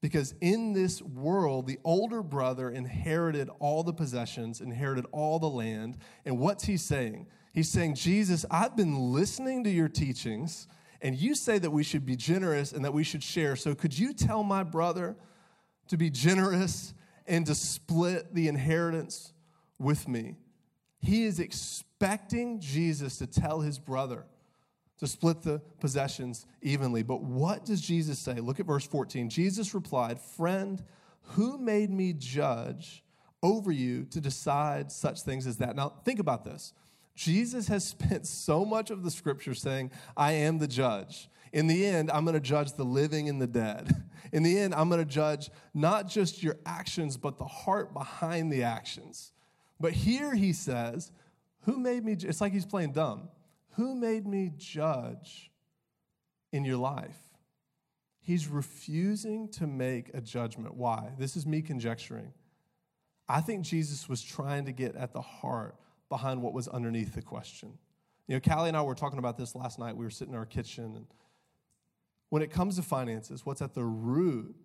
Because 0.00 0.34
in 0.40 0.72
this 0.72 1.02
world, 1.02 1.66
the 1.66 1.78
older 1.84 2.22
brother 2.22 2.70
inherited 2.70 3.50
all 3.58 3.82
the 3.82 3.92
possessions, 3.92 4.60
inherited 4.60 5.04
all 5.12 5.38
the 5.38 5.48
land. 5.48 5.98
And 6.24 6.38
what's 6.38 6.64
he 6.64 6.76
saying? 6.76 7.26
He's 7.52 7.70
saying, 7.70 7.94
Jesus, 7.94 8.44
I've 8.50 8.76
been 8.76 9.12
listening 9.12 9.64
to 9.64 9.70
your 9.70 9.88
teachings, 9.88 10.68
and 11.02 11.16
you 11.16 11.34
say 11.34 11.58
that 11.58 11.70
we 11.70 11.82
should 11.82 12.06
be 12.06 12.16
generous 12.16 12.72
and 12.72 12.84
that 12.84 12.92
we 12.92 13.04
should 13.04 13.22
share. 13.22 13.56
So 13.56 13.74
could 13.74 13.98
you 13.98 14.12
tell 14.12 14.42
my 14.42 14.62
brother 14.62 15.16
to 15.88 15.96
be 15.96 16.10
generous 16.10 16.94
and 17.26 17.44
to 17.46 17.54
split 17.54 18.34
the 18.34 18.48
inheritance 18.48 19.32
with 19.78 20.08
me? 20.08 20.36
He 21.06 21.24
is 21.24 21.38
expecting 21.38 22.58
Jesus 22.58 23.18
to 23.18 23.28
tell 23.28 23.60
his 23.60 23.78
brother 23.78 24.24
to 24.98 25.06
split 25.06 25.42
the 25.42 25.60
possessions 25.78 26.46
evenly. 26.62 27.04
But 27.04 27.22
what 27.22 27.64
does 27.64 27.80
Jesus 27.80 28.18
say? 28.18 28.34
Look 28.34 28.58
at 28.58 28.66
verse 28.66 28.86
14. 28.86 29.30
Jesus 29.30 29.72
replied, 29.72 30.20
Friend, 30.20 30.82
who 31.22 31.58
made 31.58 31.90
me 31.90 32.12
judge 32.12 33.04
over 33.40 33.70
you 33.70 34.04
to 34.06 34.20
decide 34.20 34.90
such 34.90 35.22
things 35.22 35.46
as 35.46 35.58
that? 35.58 35.76
Now, 35.76 35.92
think 36.04 36.18
about 36.18 36.44
this. 36.44 36.72
Jesus 37.14 37.68
has 37.68 37.84
spent 37.86 38.26
so 38.26 38.64
much 38.64 38.90
of 38.90 39.04
the 39.04 39.10
scripture 39.10 39.54
saying, 39.54 39.92
I 40.16 40.32
am 40.32 40.58
the 40.58 40.68
judge. 40.68 41.28
In 41.52 41.68
the 41.68 41.86
end, 41.86 42.10
I'm 42.10 42.24
going 42.24 42.34
to 42.34 42.40
judge 42.40 42.72
the 42.72 42.84
living 42.84 43.28
and 43.28 43.40
the 43.40 43.46
dead. 43.46 43.94
In 44.32 44.42
the 44.42 44.58
end, 44.58 44.74
I'm 44.74 44.88
going 44.88 45.00
to 45.00 45.10
judge 45.10 45.50
not 45.72 46.08
just 46.08 46.42
your 46.42 46.56
actions, 46.66 47.16
but 47.16 47.38
the 47.38 47.44
heart 47.44 47.94
behind 47.94 48.50
the 48.50 48.64
actions. 48.64 49.30
But 49.80 49.92
here 49.92 50.34
he 50.34 50.52
says, 50.52 51.10
Who 51.62 51.78
made 51.78 52.04
me? 52.04 52.12
It's 52.12 52.40
like 52.40 52.52
he's 52.52 52.66
playing 52.66 52.92
dumb. 52.92 53.28
Who 53.72 53.94
made 53.94 54.26
me 54.26 54.52
judge 54.56 55.50
in 56.52 56.64
your 56.64 56.78
life? 56.78 57.18
He's 58.20 58.48
refusing 58.48 59.48
to 59.50 59.66
make 59.66 60.10
a 60.14 60.20
judgment. 60.20 60.74
Why? 60.74 61.12
This 61.18 61.36
is 61.36 61.46
me 61.46 61.62
conjecturing. 61.62 62.32
I 63.28 63.40
think 63.40 63.64
Jesus 63.64 64.08
was 64.08 64.22
trying 64.22 64.64
to 64.64 64.72
get 64.72 64.96
at 64.96 65.12
the 65.12 65.20
heart 65.20 65.76
behind 66.08 66.42
what 66.42 66.52
was 66.52 66.68
underneath 66.68 67.14
the 67.14 67.22
question. 67.22 67.72
You 68.26 68.34
know, 68.34 68.40
Callie 68.40 68.68
and 68.68 68.76
I 68.76 68.82
were 68.82 68.94
talking 68.94 69.18
about 69.18 69.36
this 69.36 69.54
last 69.54 69.78
night. 69.78 69.96
We 69.96 70.04
were 70.04 70.10
sitting 70.10 70.34
in 70.34 70.38
our 70.38 70.46
kitchen 70.46 70.96
and 70.96 71.06
when 72.28 72.42
it 72.42 72.50
comes 72.50 72.76
to 72.76 72.82
finances, 72.82 73.46
what's 73.46 73.62
at 73.62 73.74
the 73.74 73.84
root 73.84 74.56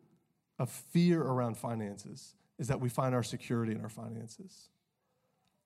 of 0.58 0.70
fear 0.70 1.22
around 1.22 1.58
finances 1.58 2.36
is 2.58 2.68
that 2.68 2.80
we 2.80 2.90
find 2.90 3.14
our 3.16 3.24
security 3.24 3.72
in 3.72 3.82
our 3.82 3.90
finances. 3.90 4.70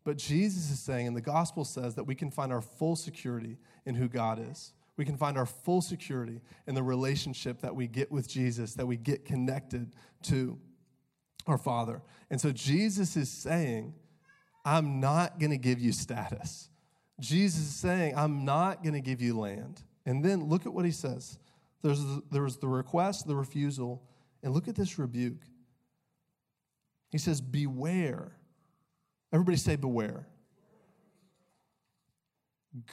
But 0.05 0.17
Jesus 0.17 0.69
is 0.69 0.79
saying, 0.79 1.07
and 1.07 1.17
the 1.17 1.21
gospel 1.21 1.65
says, 1.65 1.95
that 1.95 2.03
we 2.05 2.15
can 2.15 2.31
find 2.31 2.53
our 2.53 2.61
full 2.61 2.95
security 2.95 3.57
in 3.85 3.95
who 3.95 4.07
God 4.07 4.39
is. 4.39 4.71
We 4.97 5.03
can 5.03 5.17
find 5.17 5.37
our 5.37 5.47
full 5.47 5.81
security 5.81 6.39
in 6.67 6.75
the 6.75 6.83
relationship 6.83 7.59
that 7.61 7.75
we 7.75 7.87
get 7.87 8.11
with 8.11 8.29
Jesus, 8.29 8.75
that 8.75 8.85
we 8.85 8.95
get 8.95 9.25
connected 9.25 9.93
to 10.23 10.57
our 11.47 11.57
Father. 11.57 12.01
And 12.29 12.39
so 12.39 12.51
Jesus 12.51 13.17
is 13.17 13.29
saying, 13.29 13.93
I'm 14.63 14.99
not 14.99 15.39
going 15.39 15.51
to 15.51 15.57
give 15.57 15.79
you 15.79 15.91
status. 15.91 16.69
Jesus 17.19 17.61
is 17.61 17.75
saying, 17.75 18.13
I'm 18.15 18.45
not 18.45 18.83
going 18.83 18.93
to 18.93 19.01
give 19.01 19.21
you 19.21 19.37
land. 19.37 19.81
And 20.05 20.23
then 20.23 20.45
look 20.45 20.65
at 20.65 20.73
what 20.73 20.85
he 20.85 20.91
says. 20.91 21.39
There's 21.81 21.99
the, 21.99 22.21
there's 22.31 22.57
the 22.57 22.67
request, 22.67 23.27
the 23.27 23.35
refusal, 23.35 24.03
and 24.43 24.53
look 24.53 24.67
at 24.67 24.75
this 24.75 24.99
rebuke. 24.99 25.41
He 27.09 27.17
says, 27.17 27.41
Beware. 27.41 28.33
Everybody 29.35 29.57
say, 29.57 29.75
Beware. 29.75 30.25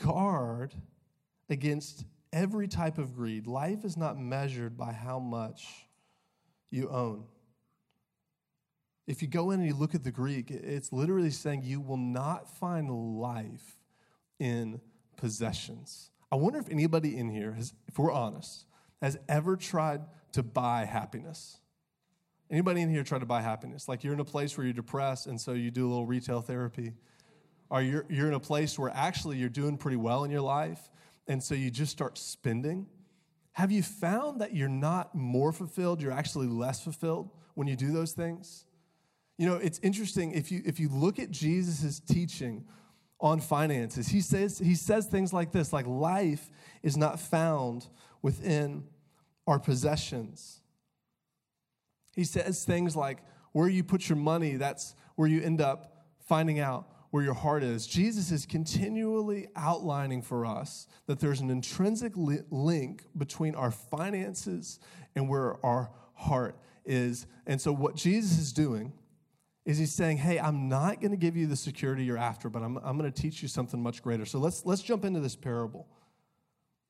Guard 0.03 0.75
against 1.49 2.05
every 2.33 2.67
type 2.67 2.99
of 2.99 3.15
greed. 3.15 3.47
Life 3.47 3.85
is 3.85 3.97
not 3.97 4.19
measured 4.19 4.77
by 4.77 4.91
how 4.91 5.21
much 5.21 5.87
you 6.69 6.89
own. 6.89 7.27
If 9.07 9.23
you 9.23 9.29
go 9.29 9.53
in 9.53 9.61
and 9.61 9.69
you 9.69 9.77
look 9.77 9.95
at 9.95 10.03
the 10.03 10.11
Greek, 10.11 10.51
it's 10.51 10.93
literally 10.93 11.31
saying 11.31 11.63
you 11.63 11.81
will 11.81 11.97
not 11.97 12.51
find 12.59 12.91
life 13.21 13.79
in 14.41 14.81
possessions. 15.17 16.11
I 16.33 16.35
wonder 16.35 16.59
if 16.59 16.69
anybody 16.69 17.17
in 17.17 17.31
here, 17.31 17.53
has, 17.53 17.73
if 17.87 18.01
we're 18.01 18.11
honest, 18.11 18.65
has 19.01 19.17
ever 19.29 19.55
tried 19.57 20.01
to 20.33 20.43
buy 20.43 20.87
happiness. 20.87 21.61
Anybody 22.53 22.83
in 22.83 22.91
here 22.91 23.03
try 23.03 23.19
to 23.19 23.25
buy 23.25 23.41
happiness? 23.41 23.89
Like 23.89 24.05
you're 24.05 24.13
in 24.13 24.21
a 24.21 24.25
place 24.25 24.57
where 24.59 24.67
you're 24.67 24.75
depressed 24.75 25.27
and 25.27 25.41
so 25.41 25.55
you 25.55 25.71
do 25.71 25.87
a 25.87 25.89
little 25.89 26.07
retail 26.07 26.43
therapy. 26.43 26.93
Or 27.71 27.81
you're, 27.81 28.05
you're 28.11 28.29
in 28.29 28.35
a 28.35 28.41
place 28.41 28.79
where 28.79 28.93
actually 28.95 29.39
you're 29.39 29.49
doing 29.49 29.79
pretty 29.79 29.97
well 29.97 30.25
in 30.25 30.31
your 30.31 30.43
life 30.43 30.91
and 31.27 31.43
so 31.43 31.55
you 31.55 31.71
just 31.71 31.91
start 31.91 32.19
spending. 32.19 32.87
Have 33.53 33.73
you 33.73 33.83
found 33.83 34.43
that 34.43 34.55
you're 34.55 34.69
not 34.69 35.15
more 35.15 35.53
fulfilled, 35.53 36.03
you're 36.03 36.13
actually 36.13 36.47
less 36.47 36.83
fulfilled 36.83 37.31
when 37.55 37.69
you 37.69 37.77
do 37.77 37.91
those 37.91 38.13
things? 38.13 38.67
You 39.39 39.49
know, 39.49 39.57
it's 39.57 39.79
interesting 39.83 40.33
if 40.33 40.53
you 40.53 40.63
if 40.65 40.79
you 40.79 40.89
look 40.89 41.19
at 41.19 41.31
Jesus' 41.31 42.01
teaching 42.01 42.65
on 43.21 43.41
finances, 43.41 44.09
he 44.09 44.21
says 44.21 44.59
he 44.59 44.75
says 44.75 45.07
things 45.07 45.33
like 45.33 45.53
this, 45.53 45.73
like 45.73 45.87
life 45.87 46.51
is 46.83 46.97
not 46.97 47.19
found 47.19 47.89
within 48.21 48.85
our 49.47 49.59
possessions. 49.59 50.62
He 52.15 52.25
says 52.25 52.65
things 52.65 52.95
like, 52.95 53.19
where 53.53 53.69
you 53.69 53.85
put 53.85 54.09
your 54.09 54.17
money, 54.17 54.57
that's 54.57 54.95
where 55.17 55.29
you 55.29 55.43
end 55.43 55.61
up 55.61 56.07
finding 56.27 56.59
out 56.59 56.89
where 57.11 57.23
your 57.23 57.35
heart 57.35 57.63
is. 57.63 57.87
Jesus 57.87 58.33
is 58.33 58.47
continually 58.47 59.47
outlining 59.55 60.23
for 60.23 60.47
us 60.47 60.87
that 61.07 61.21
there's 61.21 61.41
an 61.41 61.51
intrinsic 61.51 62.17
li- 62.17 62.41
link 62.51 63.05
between 63.17 63.55
our 63.55 63.71
finances 63.71 64.81
and 65.15 65.29
where 65.29 65.65
our 65.65 65.91
heart 66.15 66.57
is. 66.87 67.27
And 67.47 67.61
so, 67.61 67.71
what 67.71 67.97
Jesus 67.97 68.39
is 68.39 68.53
doing 68.53 68.95
is 69.67 69.77
he's 69.77 69.93
saying, 69.93 70.17
Hey, 70.17 70.41
I'm 70.41 70.71
not 70.71 71.03
going 71.03 71.11
to 71.11 71.19
give 71.19 71.37
you 71.37 71.47
the 71.47 71.57
security 71.57 72.03
you're 72.03 72.17
after, 72.17 72.49
but 72.49 72.63
I'm, 72.63 72.79
I'm 72.79 72.97
going 72.97 73.13
to 73.13 73.23
teach 73.23 73.43
you 73.43 73.49
something 73.49 73.83
much 73.83 74.03
greater. 74.03 74.25
So, 74.25 74.39
let's, 74.39 74.65
let's 74.65 74.83
jump 74.83 75.05
into 75.05 75.21
this 75.21 75.37
parable. 75.37 75.87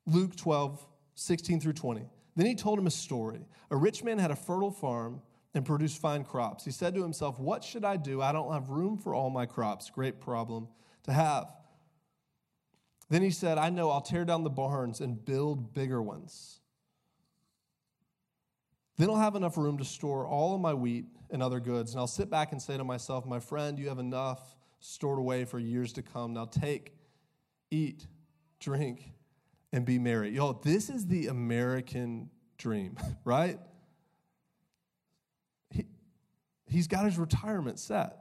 Luke 0.06 0.36
12, 0.36 0.86
16 1.16 1.60
through 1.60 1.72
20. 1.72 2.08
Then 2.36 2.46
he 2.46 2.54
told 2.54 2.78
him 2.78 2.86
a 2.86 2.90
story. 2.90 3.40
A 3.70 3.76
rich 3.76 4.02
man 4.02 4.18
had 4.18 4.30
a 4.30 4.36
fertile 4.36 4.70
farm 4.70 5.20
and 5.54 5.64
produced 5.64 6.00
fine 6.00 6.24
crops. 6.24 6.64
He 6.64 6.70
said 6.70 6.94
to 6.94 7.02
himself, 7.02 7.38
What 7.38 7.62
should 7.62 7.84
I 7.84 7.96
do? 7.96 8.22
I 8.22 8.32
don't 8.32 8.52
have 8.52 8.70
room 8.70 8.96
for 8.96 9.14
all 9.14 9.30
my 9.30 9.46
crops. 9.46 9.90
Great 9.90 10.20
problem 10.20 10.68
to 11.04 11.12
have. 11.12 11.46
Then 13.10 13.22
he 13.22 13.30
said, 13.30 13.58
I 13.58 13.68
know 13.68 13.90
I'll 13.90 14.00
tear 14.00 14.24
down 14.24 14.44
the 14.44 14.50
barns 14.50 15.00
and 15.00 15.22
build 15.22 15.74
bigger 15.74 16.00
ones. 16.00 16.60
Then 18.96 19.10
I'll 19.10 19.16
have 19.16 19.36
enough 19.36 19.58
room 19.58 19.78
to 19.78 19.84
store 19.84 20.26
all 20.26 20.54
of 20.54 20.60
my 20.60 20.72
wheat 20.72 21.06
and 21.30 21.42
other 21.42 21.60
goods. 21.60 21.92
And 21.92 22.00
I'll 22.00 22.06
sit 22.06 22.30
back 22.30 22.52
and 22.52 22.62
say 22.62 22.76
to 22.76 22.84
myself, 22.84 23.26
My 23.26 23.40
friend, 23.40 23.78
you 23.78 23.88
have 23.88 23.98
enough 23.98 24.56
stored 24.80 25.18
away 25.18 25.44
for 25.44 25.58
years 25.58 25.92
to 25.94 26.02
come. 26.02 26.32
Now 26.32 26.46
take, 26.46 26.94
eat, 27.70 28.06
drink, 28.60 29.12
and 29.72 29.84
be 29.84 29.98
merry. 29.98 30.30
Yo, 30.30 30.52
this 30.52 30.90
is 30.90 31.06
the 31.06 31.28
American 31.28 32.30
dream, 32.58 32.96
right? 33.24 33.58
He, 35.70 35.86
he's 36.66 36.86
got 36.86 37.04
his 37.04 37.18
retirement 37.18 37.78
set. 37.78 38.18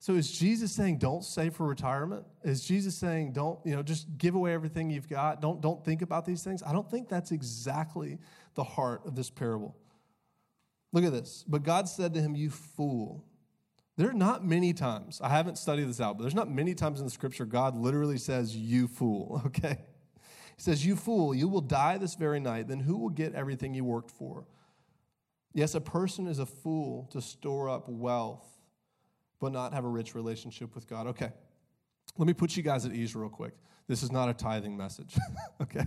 So 0.00 0.14
is 0.14 0.30
Jesus 0.30 0.70
saying 0.70 0.98
don't 0.98 1.24
save 1.24 1.54
for 1.54 1.66
retirement? 1.66 2.26
Is 2.42 2.62
Jesus 2.62 2.94
saying 2.94 3.32
don't, 3.32 3.58
you 3.64 3.74
know, 3.74 3.82
just 3.82 4.18
give 4.18 4.34
away 4.34 4.52
everything 4.52 4.90
you've 4.90 5.08
got? 5.08 5.40
Don't 5.40 5.62
don't 5.62 5.82
think 5.82 6.02
about 6.02 6.26
these 6.26 6.42
things? 6.42 6.62
I 6.62 6.72
don't 6.72 6.90
think 6.90 7.08
that's 7.08 7.32
exactly 7.32 8.18
the 8.54 8.64
heart 8.64 9.00
of 9.06 9.14
this 9.14 9.30
parable. 9.30 9.74
Look 10.92 11.04
at 11.04 11.12
this. 11.12 11.42
But 11.48 11.62
God 11.62 11.88
said 11.88 12.12
to 12.14 12.20
him, 12.20 12.34
"You 12.34 12.50
fool." 12.50 13.24
There 13.96 14.10
are 14.10 14.12
not 14.12 14.44
many 14.44 14.72
times, 14.72 15.20
I 15.22 15.28
haven't 15.28 15.56
studied 15.56 15.88
this 15.88 16.00
out, 16.00 16.18
but 16.18 16.24
there's 16.24 16.34
not 16.34 16.50
many 16.50 16.74
times 16.74 16.98
in 16.98 17.06
the 17.06 17.12
scripture 17.12 17.44
God 17.44 17.76
literally 17.76 18.18
says, 18.18 18.56
You 18.56 18.88
fool, 18.88 19.40
okay? 19.46 19.78
He 20.56 20.62
says, 20.62 20.84
You 20.84 20.96
fool, 20.96 21.34
you 21.34 21.48
will 21.48 21.60
die 21.60 21.98
this 21.98 22.14
very 22.14 22.40
night. 22.40 22.68
Then 22.68 22.80
who 22.80 22.96
will 22.96 23.10
get 23.10 23.34
everything 23.34 23.74
you 23.74 23.84
worked 23.84 24.10
for? 24.10 24.44
Yes, 25.52 25.74
a 25.74 25.80
person 25.80 26.26
is 26.26 26.38
a 26.38 26.46
fool 26.46 27.08
to 27.12 27.20
store 27.20 27.68
up 27.68 27.88
wealth, 27.88 28.44
but 29.40 29.52
not 29.52 29.72
have 29.72 29.84
a 29.84 29.88
rich 29.88 30.14
relationship 30.14 30.74
with 30.74 30.88
God. 30.88 31.06
Okay, 31.08 31.30
let 32.18 32.26
me 32.26 32.32
put 32.32 32.56
you 32.56 32.62
guys 32.62 32.84
at 32.84 32.92
ease 32.92 33.14
real 33.14 33.28
quick. 33.28 33.54
This 33.86 34.02
is 34.02 34.10
not 34.10 34.28
a 34.28 34.34
tithing 34.34 34.76
message, 34.76 35.16
okay? 35.62 35.84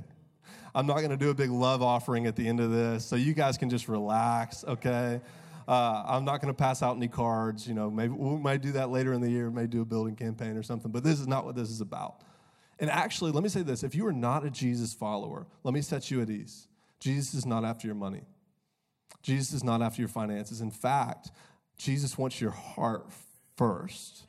I'm 0.74 0.86
not 0.86 0.98
going 0.98 1.10
to 1.10 1.18
do 1.18 1.32
a 1.32 1.34
big 1.34 1.50
love 1.50 1.82
offering 1.82 2.28
at 2.28 2.36
the 2.36 2.48
end 2.48 2.60
of 2.60 2.72
this, 2.72 3.06
so 3.06 3.16
you 3.16 3.34
guys 3.34 3.58
can 3.58 3.70
just 3.70 3.88
relax, 3.88 4.64
okay? 4.66 5.20
Uh, 5.68 6.04
I'm 6.08 6.24
not 6.24 6.40
going 6.40 6.54
to 6.54 6.58
pass 6.58 6.82
out 6.82 6.96
any 6.96 7.10
cards. 7.10 7.68
You 7.68 7.74
know, 7.74 7.92
maybe 7.92 8.14
we 8.14 8.38
might 8.38 8.62
do 8.62 8.72
that 8.74 8.90
later 8.90 9.12
in 9.14 9.20
the 9.20 9.30
year. 9.30 9.52
May 9.52 9.68
do 9.68 9.82
a 9.82 9.86
building 9.86 10.16
campaign 10.16 10.56
or 10.56 10.64
something. 10.64 10.92
But 10.92 11.04
this 11.04 11.20
is 11.20 11.28
not 11.28 11.44
what 11.44 11.56
this 11.56 11.70
is 11.70 11.82
about. 11.82 12.22
And 12.80 12.90
actually, 12.90 13.32
let 13.32 13.44
me 13.44 13.50
say 13.50 13.64
this 13.64 13.84
if 13.84 13.96
you 13.96 14.06
are 14.08 14.14
not 14.14 14.46
a 14.46 14.50
Jesus 14.50 14.94
follower, 14.94 15.48
let 15.64 15.74
me 15.74 15.82
set 15.82 16.12
you 16.12 16.22
at 16.22 16.30
ease. 16.30 16.68
Jesus 17.00 17.34
is 17.34 17.46
not 17.46 17.64
after 17.64 17.88
your 17.88 17.96
money, 17.96 18.24
Jesus 19.22 19.54
is 19.54 19.64
not 19.64 19.82
after 19.82 20.02
your 20.02 20.10
finances. 20.10 20.62
In 20.62 20.72
fact, 20.72 21.32
Jesus 21.78 22.18
wants 22.18 22.42
your 22.42 22.52
heart 22.52 23.08
first. 23.56 24.24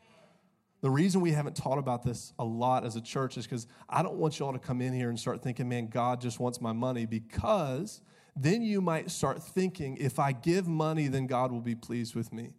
The 0.81 0.91
reason 0.91 1.21
we 1.21 1.33
haven't 1.33 1.57
taught 1.57 1.79
about 1.79 2.05
this 2.05 2.33
a 2.39 2.45
lot 2.45 2.85
as 2.85 2.95
a 2.95 3.01
church 3.01 3.37
is 3.37 3.47
because 3.47 3.67
I 3.89 4.03
don't 4.03 4.15
want 4.15 4.39
you 4.39 4.47
all 4.47 4.53
to 4.53 4.61
come 4.61 4.81
in 4.81 4.93
here 4.93 5.09
and 5.09 5.19
start 5.19 5.43
thinking, 5.43 5.69
man, 5.69 5.89
God 5.89 6.21
just 6.21 6.39
wants 6.39 6.61
my 6.61 6.73
money, 6.73 7.05
because 7.05 8.01
then 8.37 8.63
you 8.63 8.81
might 8.81 9.11
start 9.11 9.43
thinking, 9.43 9.97
if 9.97 10.21
I 10.21 10.31
give 10.31 10.69
money, 10.69 11.09
then 11.09 11.27
God 11.27 11.51
will 11.51 11.61
be 11.61 11.75
pleased 11.75 12.15
with 12.15 12.33
me. 12.33 12.51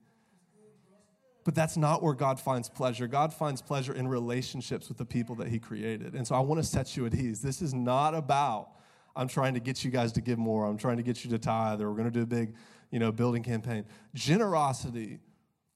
But 1.49 1.55
that's 1.55 1.77
not 1.77 2.03
where 2.03 2.13
God 2.13 2.39
finds 2.39 2.69
pleasure. 2.69 3.07
God 3.07 3.33
finds 3.33 3.59
pleasure 3.59 3.91
in 3.91 4.07
relationships 4.07 4.87
with 4.87 4.99
the 4.99 5.05
people 5.05 5.33
that 5.37 5.47
He 5.47 5.57
created. 5.57 6.13
And 6.13 6.27
so 6.27 6.35
I 6.35 6.41
want 6.41 6.61
to 6.61 6.63
set 6.63 6.95
you 6.95 7.07
at 7.07 7.15
ease. 7.15 7.41
This 7.41 7.63
is 7.63 7.73
not 7.73 8.13
about, 8.13 8.69
I'm 9.15 9.27
trying 9.27 9.55
to 9.55 9.59
get 9.59 9.83
you 9.83 9.89
guys 9.89 10.11
to 10.11 10.21
give 10.21 10.37
more. 10.37 10.67
I'm 10.67 10.77
trying 10.77 10.97
to 10.97 11.01
get 11.01 11.25
you 11.25 11.31
to 11.31 11.39
tithe, 11.39 11.81
or 11.81 11.89
we're 11.89 11.97
going 11.97 12.11
to 12.11 12.11
do 12.11 12.21
a 12.21 12.27
big, 12.27 12.53
you 12.91 12.99
know, 12.99 13.11
building 13.11 13.41
campaign. 13.41 13.85
Generosity 14.13 15.21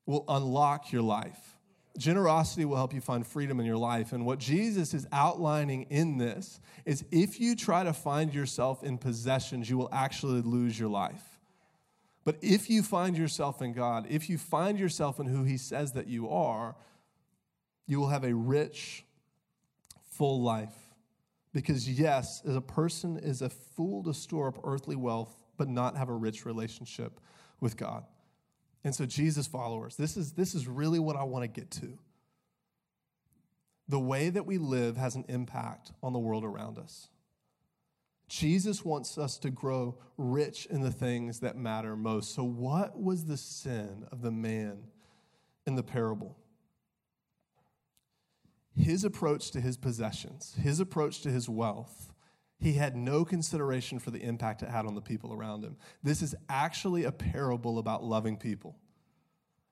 will 0.05 0.25
unlock 0.27 0.91
your 0.91 1.01
life. 1.01 1.57
Generosity 1.97 2.65
will 2.65 2.77
help 2.77 2.93
you 2.93 3.01
find 3.01 3.25
freedom 3.25 3.59
in 3.59 3.65
your 3.65 3.75
life. 3.77 4.13
And 4.13 4.27
what 4.27 4.37
Jesus 4.37 4.93
is 4.93 5.07
outlining 5.11 5.87
in 5.89 6.19
this 6.19 6.59
is 6.85 7.03
if 7.09 7.39
you 7.39 7.55
try 7.55 7.83
to 7.83 7.93
find 7.93 8.31
yourself 8.31 8.83
in 8.83 8.99
possessions, 8.99 9.67
you 9.71 9.79
will 9.79 9.89
actually 9.91 10.41
lose 10.41 10.79
your 10.79 10.89
life. 10.89 11.32
But 12.25 12.37
if 12.41 12.69
you 12.69 12.83
find 12.83 13.17
yourself 13.17 13.61
in 13.61 13.73
God, 13.73 14.07
if 14.09 14.29
you 14.29 14.37
find 14.37 14.79
yourself 14.79 15.19
in 15.19 15.27
who 15.27 15.43
He 15.43 15.57
says 15.57 15.93
that 15.93 16.07
you 16.07 16.29
are, 16.29 16.75
you 17.85 17.99
will 17.99 18.09
have 18.09 18.23
a 18.23 18.33
rich, 18.33 19.03
full 20.09 20.41
life. 20.41 20.73
Because, 21.53 21.87
yes, 21.87 22.41
as 22.47 22.55
a 22.55 22.61
person 22.61 23.17
is 23.17 23.41
a 23.41 23.49
fool 23.49 24.03
to 24.03 24.13
store 24.13 24.47
up 24.47 24.59
earthly 24.63 24.95
wealth, 24.95 25.35
but 25.57 25.67
not 25.67 25.97
have 25.97 26.09
a 26.09 26.13
rich 26.13 26.45
relationship 26.45 27.19
with 27.59 27.77
God. 27.77 28.05
And 28.83 28.95
so, 28.95 29.05
Jesus 29.05 29.45
followers, 29.45 29.95
this 29.95 30.17
is, 30.17 30.31
this 30.31 30.55
is 30.55 30.67
really 30.67 30.99
what 30.99 31.15
I 31.15 31.23
want 31.23 31.43
to 31.43 31.47
get 31.47 31.71
to. 31.71 31.97
The 33.87 33.99
way 33.99 34.29
that 34.29 34.45
we 34.45 34.57
live 34.57 34.97
has 34.97 35.15
an 35.15 35.25
impact 35.27 35.91
on 36.01 36.13
the 36.13 36.19
world 36.19 36.43
around 36.43 36.79
us. 36.79 37.09
Jesus 38.27 38.83
wants 38.83 39.17
us 39.17 39.37
to 39.39 39.49
grow 39.49 39.97
rich 40.17 40.65
in 40.67 40.81
the 40.81 40.91
things 40.91 41.39
that 41.41 41.55
matter 41.57 41.95
most. 41.95 42.33
So, 42.33 42.43
what 42.43 42.99
was 42.99 43.25
the 43.25 43.37
sin 43.37 44.05
of 44.11 44.21
the 44.21 44.31
man 44.31 44.83
in 45.67 45.75
the 45.75 45.83
parable? 45.83 46.37
His 48.75 49.03
approach 49.03 49.51
to 49.51 49.61
his 49.61 49.77
possessions, 49.77 50.55
his 50.59 50.79
approach 50.79 51.21
to 51.21 51.29
his 51.29 51.47
wealth, 51.47 52.11
He 52.63 52.73
had 52.73 52.95
no 52.95 53.25
consideration 53.25 53.99
for 53.99 54.09
the 54.09 54.23
impact 54.23 54.63
it 54.63 54.69
had 54.69 54.85
on 54.85 54.95
the 54.95 55.01
people 55.01 55.33
around 55.33 55.65
him. 55.65 55.75
This 56.01 56.21
is 56.21 56.33
actually 56.47 57.03
a 57.03 57.11
parable 57.11 57.77
about 57.77 58.05
loving 58.05 58.37
people. 58.37 58.77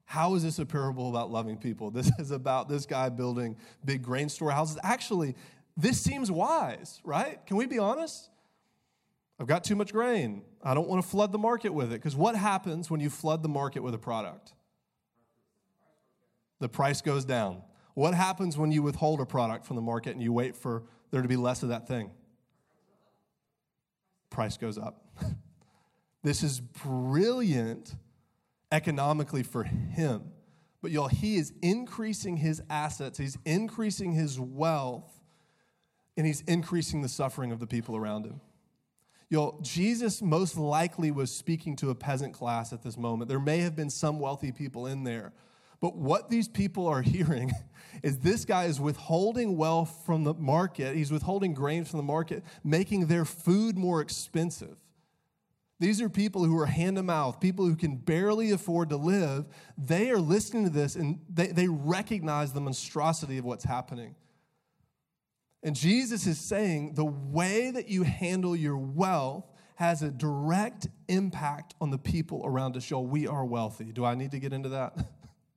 How 0.03 0.35
is 0.35 0.43
this 0.43 0.59
a 0.59 0.65
parable 0.65 1.09
about 1.09 1.31
loving 1.31 1.57
people? 1.57 1.89
This 1.89 2.11
is 2.19 2.31
about 2.31 2.67
this 2.67 2.85
guy 2.85 3.07
building 3.07 3.55
big 3.85 4.03
grain 4.03 4.27
storehouses. 4.27 4.77
Actually, 4.83 5.35
this 5.77 6.01
seems 6.01 6.29
wise, 6.29 6.99
right? 7.05 7.39
Can 7.45 7.55
we 7.55 7.65
be 7.65 7.79
honest? 7.79 8.29
I've 9.41 9.47
got 9.47 9.63
too 9.63 9.75
much 9.75 9.91
grain. 9.91 10.43
I 10.61 10.75
don't 10.75 10.87
want 10.87 11.03
to 11.03 11.09
flood 11.09 11.31
the 11.31 11.39
market 11.39 11.73
with 11.73 11.87
it. 11.87 11.95
Because 11.95 12.15
what 12.15 12.35
happens 12.35 12.91
when 12.91 12.99
you 12.99 13.09
flood 13.09 13.41
the 13.41 13.49
market 13.49 13.81
with 13.81 13.95
a 13.95 13.97
product? 13.97 14.53
The 16.59 16.69
price 16.69 17.01
goes 17.01 17.25
down. 17.25 17.63
What 17.95 18.13
happens 18.13 18.55
when 18.55 18.71
you 18.71 18.83
withhold 18.83 19.19
a 19.19 19.25
product 19.25 19.65
from 19.65 19.77
the 19.77 19.81
market 19.81 20.11
and 20.11 20.21
you 20.21 20.31
wait 20.31 20.55
for 20.55 20.83
there 21.09 21.23
to 21.23 21.27
be 21.27 21.37
less 21.37 21.63
of 21.63 21.69
that 21.69 21.87
thing? 21.87 22.11
Price 24.29 24.57
goes 24.57 24.77
up. 24.77 25.07
this 26.23 26.43
is 26.43 26.59
brilliant 26.59 27.95
economically 28.71 29.41
for 29.41 29.63
him. 29.63 30.21
But 30.83 30.91
y'all, 30.91 31.07
he 31.07 31.37
is 31.37 31.51
increasing 31.63 32.37
his 32.37 32.61
assets, 32.69 33.17
he's 33.17 33.39
increasing 33.43 34.11
his 34.11 34.39
wealth, 34.39 35.11
and 36.15 36.27
he's 36.27 36.41
increasing 36.41 37.01
the 37.01 37.09
suffering 37.09 37.51
of 37.51 37.59
the 37.59 37.67
people 37.67 37.97
around 37.97 38.25
him. 38.27 38.39
Y'all, 39.31 39.57
Jesus 39.61 40.21
most 40.21 40.57
likely 40.57 41.09
was 41.09 41.33
speaking 41.33 41.77
to 41.77 41.89
a 41.89 41.95
peasant 41.95 42.33
class 42.33 42.73
at 42.73 42.83
this 42.83 42.97
moment. 42.97 43.29
There 43.29 43.39
may 43.39 43.59
have 43.59 43.77
been 43.77 43.89
some 43.89 44.19
wealthy 44.19 44.51
people 44.51 44.87
in 44.87 45.05
there. 45.05 45.31
But 45.79 45.95
what 45.95 46.29
these 46.29 46.49
people 46.49 46.85
are 46.85 47.01
hearing 47.01 47.53
is 48.03 48.19
this 48.19 48.43
guy 48.43 48.65
is 48.65 48.81
withholding 48.81 49.55
wealth 49.55 50.03
from 50.05 50.25
the 50.25 50.33
market. 50.33 50.97
He's 50.97 51.13
withholding 51.13 51.53
grain 51.53 51.85
from 51.85 51.95
the 51.95 52.03
market, 52.03 52.43
making 52.61 53.07
their 53.07 53.23
food 53.23 53.77
more 53.77 54.01
expensive. 54.01 54.75
These 55.79 56.01
are 56.01 56.09
people 56.09 56.43
who 56.43 56.59
are 56.59 56.65
hand 56.65 56.97
to 56.97 57.03
mouth, 57.03 57.39
people 57.39 57.65
who 57.65 57.77
can 57.77 57.95
barely 57.95 58.51
afford 58.51 58.89
to 58.89 58.97
live. 58.97 59.45
They 59.77 60.11
are 60.11 60.19
listening 60.19 60.65
to 60.65 60.69
this 60.69 60.97
and 60.97 61.21
they, 61.33 61.47
they 61.47 61.69
recognize 61.69 62.51
the 62.51 62.61
monstrosity 62.61 63.37
of 63.37 63.45
what's 63.45 63.63
happening. 63.63 64.15
And 65.63 65.75
Jesus 65.75 66.25
is 66.25 66.39
saying 66.39 66.95
the 66.95 67.05
way 67.05 67.71
that 67.71 67.87
you 67.87 68.03
handle 68.03 68.55
your 68.55 68.77
wealth 68.77 69.45
has 69.75 70.01
a 70.01 70.11
direct 70.11 70.87
impact 71.07 71.75
on 71.79 71.89
the 71.91 71.97
people 71.97 72.41
around 72.45 72.77
us. 72.77 72.89
Y'all, 72.89 73.05
we 73.05 73.27
are 73.27 73.45
wealthy. 73.45 73.85
Do 73.91 74.05
I 74.05 74.15
need 74.15 74.31
to 74.31 74.39
get 74.39 74.53
into 74.53 74.69
that? 74.69 74.95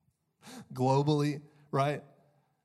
Globally, 0.73 1.41
right? 1.71 2.03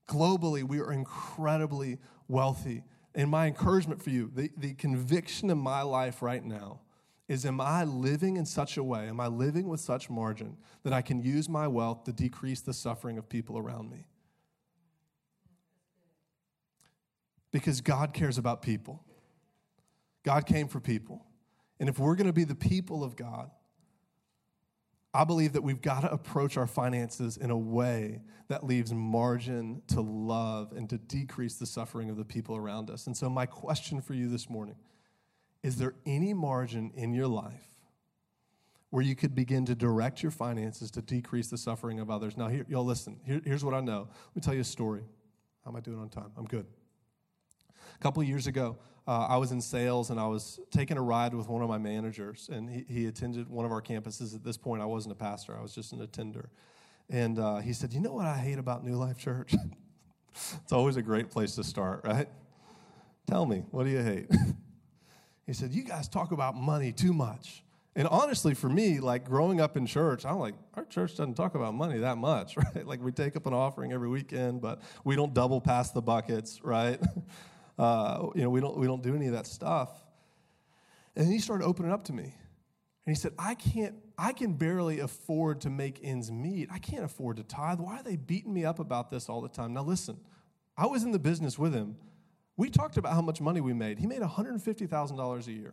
Globally, 0.09 0.65
we 0.65 0.81
are 0.81 0.93
incredibly 0.93 1.99
wealthy. 2.29 2.83
And 3.15 3.31
my 3.31 3.47
encouragement 3.47 4.03
for 4.03 4.11
you, 4.11 4.31
the, 4.35 4.51
the 4.57 4.75
conviction 4.75 5.51
in 5.51 5.59
my 5.59 5.83
life 5.83 6.23
right 6.23 6.45
now, 6.45 6.81
is 7.29 7.47
am 7.47 7.61
I 7.61 7.85
living 7.85 8.37
in 8.37 8.45
such 8.45 8.77
a 8.77 8.83
way, 8.83 9.07
am 9.07 9.21
I 9.21 9.29
living 9.29 9.69
with 9.69 9.81
such 9.81 10.11
margin 10.11 10.57
that 10.83 10.93
I 10.93 11.01
can 11.01 11.21
use 11.21 11.49
my 11.49 11.69
wealth 11.69 12.05
to 12.05 12.13
decrease 12.13 12.61
the 12.61 12.73
suffering 12.73 13.19
of 13.19 13.29
people 13.29 13.57
around 13.57 13.89
me? 13.89 14.07
Because 17.53 17.81
God 17.81 18.13
cares 18.13 18.39
about 18.39 18.63
people. 18.63 19.03
God 20.25 20.47
came 20.47 20.69
for 20.69 20.81
people. 20.81 21.25
And 21.79 21.89
if 21.89 21.99
we're 21.99 22.15
going 22.15 22.27
to 22.27 22.33
be 22.33 22.45
the 22.45 22.55
people 22.55 23.03
of 23.03 23.17
God, 23.17 23.51
I 25.13 25.25
believe 25.25 25.55
that 25.55 25.63
we've 25.63 25.81
got 25.81 26.01
to 26.01 26.13
approach 26.13 26.57
our 26.57 26.69
finances 26.69 27.37
in 27.37 27.51
a 27.51 27.59
way 27.59 28.21
that 28.49 28.65
leaves 28.65 28.93
margin 28.93 29.83
to 29.89 30.01
love 30.01 30.73
and 30.73 30.89
to 30.91 30.99
decrease 30.99 31.55
the 31.55 31.67
suffering 31.67 32.11
of 32.11 32.17
the 32.17 32.25
people 32.25 32.57
around 32.57 32.91
us. 32.91 33.07
And 33.07 33.17
so, 33.17 33.29
my 33.29 33.47
question 33.47 34.01
for 34.01 34.15
you 34.15 34.29
this 34.29 34.49
morning 34.49 34.77
is 35.63 35.77
there 35.77 35.95
any 36.07 36.33
margin 36.33 36.93
in 36.95 37.13
your 37.13 37.27
life 37.27 37.67
where 38.91 39.03
you 39.03 39.15
could 39.15 39.35
begin 39.35 39.67
to 39.67 39.75
direct 39.75 40.23
your 40.23 40.33
finances 40.33 40.91
to 40.93 41.03
decrease 41.03 41.49
the 41.49 41.59
suffering 41.59 41.99
of 41.99 42.09
others? 42.09 42.37
Now, 42.37 42.49
here, 42.49 42.65
y'all 42.69 42.85
listen. 42.85 43.19
Here, 43.25 43.41
here's 43.45 43.65
what 43.65 43.75
I 43.75 43.81
know. 43.81 44.09
Let 44.29 44.37
me 44.37 44.43
tell 44.43 44.55
you 44.55 44.61
a 44.61 44.65
story. 44.65 45.03
How 45.65 45.71
am 45.71 45.77
I 45.77 45.81
doing 45.81 45.99
on 45.99 46.09
time? 46.09 46.31
I'm 46.37 46.47
good. 46.47 46.67
A 48.01 48.03
couple 48.03 48.23
years 48.23 48.47
ago, 48.47 48.79
uh, 49.07 49.27
I 49.29 49.37
was 49.37 49.53
in 49.53 49.61
sales 49.61 50.09
and 50.09 50.19
I 50.19 50.27
was 50.27 50.59
taking 50.71 50.97
a 50.97 51.03
ride 51.03 51.35
with 51.35 51.49
one 51.49 51.63
of 51.63 51.69
my 51.69 51.77
managers, 51.77 52.49
and 52.51 52.71
he, 52.71 52.85
he, 52.89 53.07
attended 53.07 53.49
one 53.49 53.67
of 53.67 53.73
our 53.73 53.83
campuses. 53.83 54.35
At 54.35 54.43
this 54.43 54.57
point, 54.57 54.81
I 54.81 54.87
wasn't 54.87 55.13
a 55.13 55.17
pastor, 55.17 55.57
I 55.57 55.61
was 55.61 55.75
just 55.75 55.93
an 55.93 56.01
attender. 56.01 56.49
And 57.11 57.39
uh, 57.39 57.57
he 57.57 57.73
said, 57.73 57.93
You 57.93 58.01
know 58.01 58.13
what 58.13 58.27
I 58.27 58.39
hate 58.39 58.59
about 58.59 58.85
New 58.85 58.95
Life 58.95 59.19
Church? 59.19 59.55
it's 60.35 60.73
always 60.73 60.97
a 60.97 61.03
great 61.03 61.31
place 61.31 61.57
to 61.57 61.65
start, 61.65 62.03
right? 62.05 62.29
Tell 63.27 63.45
me, 63.45 63.65
what 63.71 63.85
do 63.85 63.91
you 63.91 64.03
hate? 64.03 64.29
He 65.51 65.55
said, 65.55 65.73
You 65.73 65.83
guys 65.83 66.07
talk 66.07 66.31
about 66.31 66.55
money 66.55 66.93
too 66.93 67.13
much. 67.13 67.65
And 67.97 68.07
honestly, 68.07 68.55
for 68.55 68.69
me, 68.69 69.01
like 69.01 69.25
growing 69.25 69.61
up 69.61 69.77
in 69.77 69.85
church, 69.85 70.25
I'm 70.25 70.39
like, 70.39 70.55
our 70.75 70.85
church 70.85 71.17
doesn't 71.17 71.35
talk 71.35 71.57
about 71.57 71.75
money 71.75 71.99
that 71.99 72.19
much, 72.19 72.57
right? 72.75 72.87
Like 72.87 73.03
we 73.03 73.11
take 73.11 73.35
up 73.35 73.47
an 73.47 73.53
offering 73.53 73.93
every 73.93 74.09
weekend, 74.09 74.61
but 74.61 74.81
we 75.03 75.17
don't 75.17 75.35
double 75.35 75.61
pass 75.61 75.91
the 75.91 76.03
buckets, 76.03 76.61
right? 76.63 77.01
Uh, 77.81 78.29
you 78.35 78.43
know, 78.43 78.51
we 78.51 78.61
don't 78.61 78.77
we 78.77 78.87
don't 78.87 79.03
do 79.03 79.15
any 79.15 79.27
of 79.27 79.33
that 79.33 79.47
stuff. 79.47 79.91
And 81.17 81.27
then 81.27 81.33
he 81.33 81.39
started 81.39 81.65
opening 81.65 81.93
up 81.93 82.05
to 82.05 82.13
me, 82.13 82.23
and 82.25 82.33
he 83.07 83.15
said, 83.15 83.33
I 83.39 83.55
can't, 83.55 83.97
I 84.17 84.33
can 84.33 84.53
barely 84.53 85.01
afford 85.01 85.63
to 85.63 85.71
make 85.71 85.99
ends 86.03 86.31
meet. 86.31 86.69
I 86.71 86.79
can't 86.79 87.05
afford 87.05 87.39
to 87.39 87.43
tithe. 87.43 87.81
Why 87.81 87.99
are 87.99 88.03
they 88.03 88.17
beating 88.17 88.53
me 88.55 88.65
up 88.65 88.79
about 88.79 89.11
this 89.11 89.29
all 89.29 89.41
the 89.41 89.49
time? 89.49 89.73
Now 89.73 89.83
listen, 89.83 90.19
I 90.77 90.87
was 90.87 91.03
in 91.03 91.11
the 91.11 91.19
business 91.19 91.59
with 91.59 91.75
him 91.75 91.97
we 92.61 92.69
talked 92.69 92.99
about 92.99 93.15
how 93.15 93.23
much 93.23 93.41
money 93.41 93.63
we 93.63 93.73
made. 93.73 93.99
He 93.99 94.07
made 94.07 94.21
$150,000 94.21 95.47
a 95.47 95.51
year. 95.51 95.73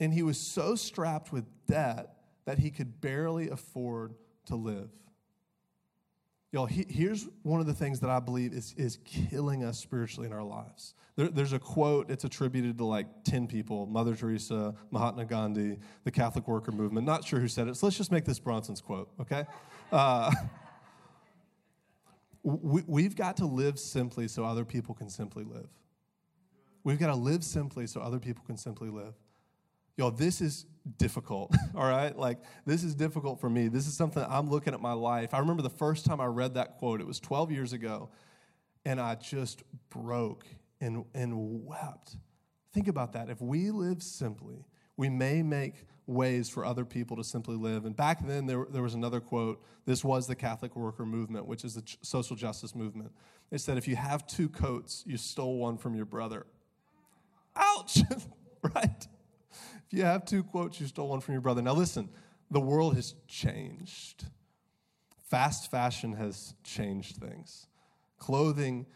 And 0.00 0.12
he 0.12 0.24
was 0.24 0.36
so 0.36 0.74
strapped 0.74 1.32
with 1.32 1.44
debt 1.68 2.12
that 2.44 2.58
he 2.58 2.72
could 2.72 3.00
barely 3.00 3.50
afford 3.50 4.16
to 4.46 4.56
live. 4.56 4.90
Y'all, 6.54 6.66
he, 6.66 6.86
here's 6.88 7.26
one 7.42 7.58
of 7.58 7.66
the 7.66 7.74
things 7.74 7.98
that 7.98 8.10
I 8.10 8.20
believe 8.20 8.52
is, 8.52 8.76
is 8.76 9.00
killing 9.04 9.64
us 9.64 9.76
spiritually 9.76 10.28
in 10.28 10.32
our 10.32 10.44
lives. 10.44 10.94
There, 11.16 11.26
there's 11.26 11.52
a 11.52 11.58
quote, 11.58 12.08
it's 12.10 12.22
attributed 12.22 12.78
to 12.78 12.84
like 12.84 13.08
10 13.24 13.48
people 13.48 13.86
Mother 13.86 14.14
Teresa, 14.14 14.72
Mahatma 14.92 15.24
Gandhi, 15.24 15.78
the 16.04 16.12
Catholic 16.12 16.46
worker 16.46 16.70
movement. 16.70 17.08
Not 17.08 17.24
sure 17.24 17.40
who 17.40 17.48
said 17.48 17.66
it, 17.66 17.76
so 17.76 17.86
let's 17.86 17.96
just 17.96 18.12
make 18.12 18.24
this 18.24 18.38
Bronson's 18.38 18.80
quote, 18.80 19.08
okay? 19.20 19.46
Uh, 19.90 20.30
we, 22.44 23.02
have 23.02 23.16
got 23.16 23.36
to 23.38 23.46
live 23.46 23.76
simply 23.76 24.28
so 24.28 24.44
other 24.44 24.64
people 24.64 24.94
can 24.94 25.10
simply 25.10 25.42
live. 25.42 25.70
We've 26.84 27.00
got 27.00 27.08
to 27.08 27.16
live 27.16 27.42
simply 27.42 27.88
so 27.88 28.00
other 28.00 28.20
people 28.20 28.44
can 28.46 28.58
simply 28.58 28.90
live. 28.90 29.14
Y'all, 29.96 30.10
this 30.10 30.40
is 30.40 30.66
difficult, 30.98 31.54
all 31.74 31.88
right? 31.88 32.16
Like, 32.16 32.38
this 32.66 32.82
is 32.84 32.94
difficult 32.94 33.40
for 33.40 33.48
me. 33.48 33.68
This 33.68 33.86
is 33.86 33.96
something 33.96 34.24
I'm 34.28 34.50
looking 34.50 34.74
at 34.74 34.80
my 34.80 34.92
life. 34.92 35.34
I 35.34 35.38
remember 35.38 35.62
the 35.62 35.70
first 35.70 36.04
time 36.04 36.20
I 36.20 36.26
read 36.26 36.54
that 36.54 36.78
quote, 36.78 37.00
it 37.00 37.06
was 37.06 37.20
12 37.20 37.50
years 37.52 37.72
ago, 37.72 38.10
and 38.84 39.00
I 39.00 39.14
just 39.14 39.62
broke 39.90 40.44
and, 40.80 41.04
and 41.14 41.64
wept. 41.64 42.16
Think 42.72 42.88
about 42.88 43.12
that. 43.12 43.30
If 43.30 43.40
we 43.40 43.70
live 43.70 44.02
simply, 44.02 44.64
we 44.96 45.08
may 45.08 45.42
make 45.42 45.86
ways 46.06 46.48
for 46.50 46.64
other 46.64 46.84
people 46.84 47.16
to 47.16 47.24
simply 47.24 47.56
live. 47.56 47.84
And 47.84 47.96
back 47.96 48.26
then, 48.26 48.46
there, 48.46 48.66
there 48.70 48.82
was 48.82 48.94
another 48.94 49.20
quote. 49.20 49.62
This 49.86 50.04
was 50.04 50.26
the 50.26 50.34
Catholic 50.34 50.76
worker 50.76 51.06
movement, 51.06 51.46
which 51.46 51.64
is 51.64 51.74
the 51.74 51.82
ch- 51.82 51.98
social 52.02 52.36
justice 52.36 52.74
movement. 52.74 53.12
It 53.50 53.60
said, 53.60 53.78
if 53.78 53.88
you 53.88 53.96
have 53.96 54.26
two 54.26 54.48
coats, 54.48 55.02
you 55.06 55.16
stole 55.16 55.58
one 55.58 55.78
from 55.78 55.94
your 55.94 56.04
brother. 56.04 56.46
Ouch! 57.56 58.00
right? 58.74 59.06
If 59.86 59.98
you 59.98 60.04
have 60.04 60.24
two 60.24 60.42
quotes, 60.42 60.80
you 60.80 60.86
stole 60.86 61.08
one 61.08 61.20
from 61.20 61.32
your 61.32 61.40
brother. 61.40 61.62
Now, 61.62 61.74
listen, 61.74 62.08
the 62.50 62.60
world 62.60 62.94
has 62.94 63.14
changed. 63.28 64.26
Fast 65.30 65.70
fashion 65.70 66.14
has 66.14 66.54
changed 66.62 67.16
things. 67.16 67.66
Clothing 68.18 68.86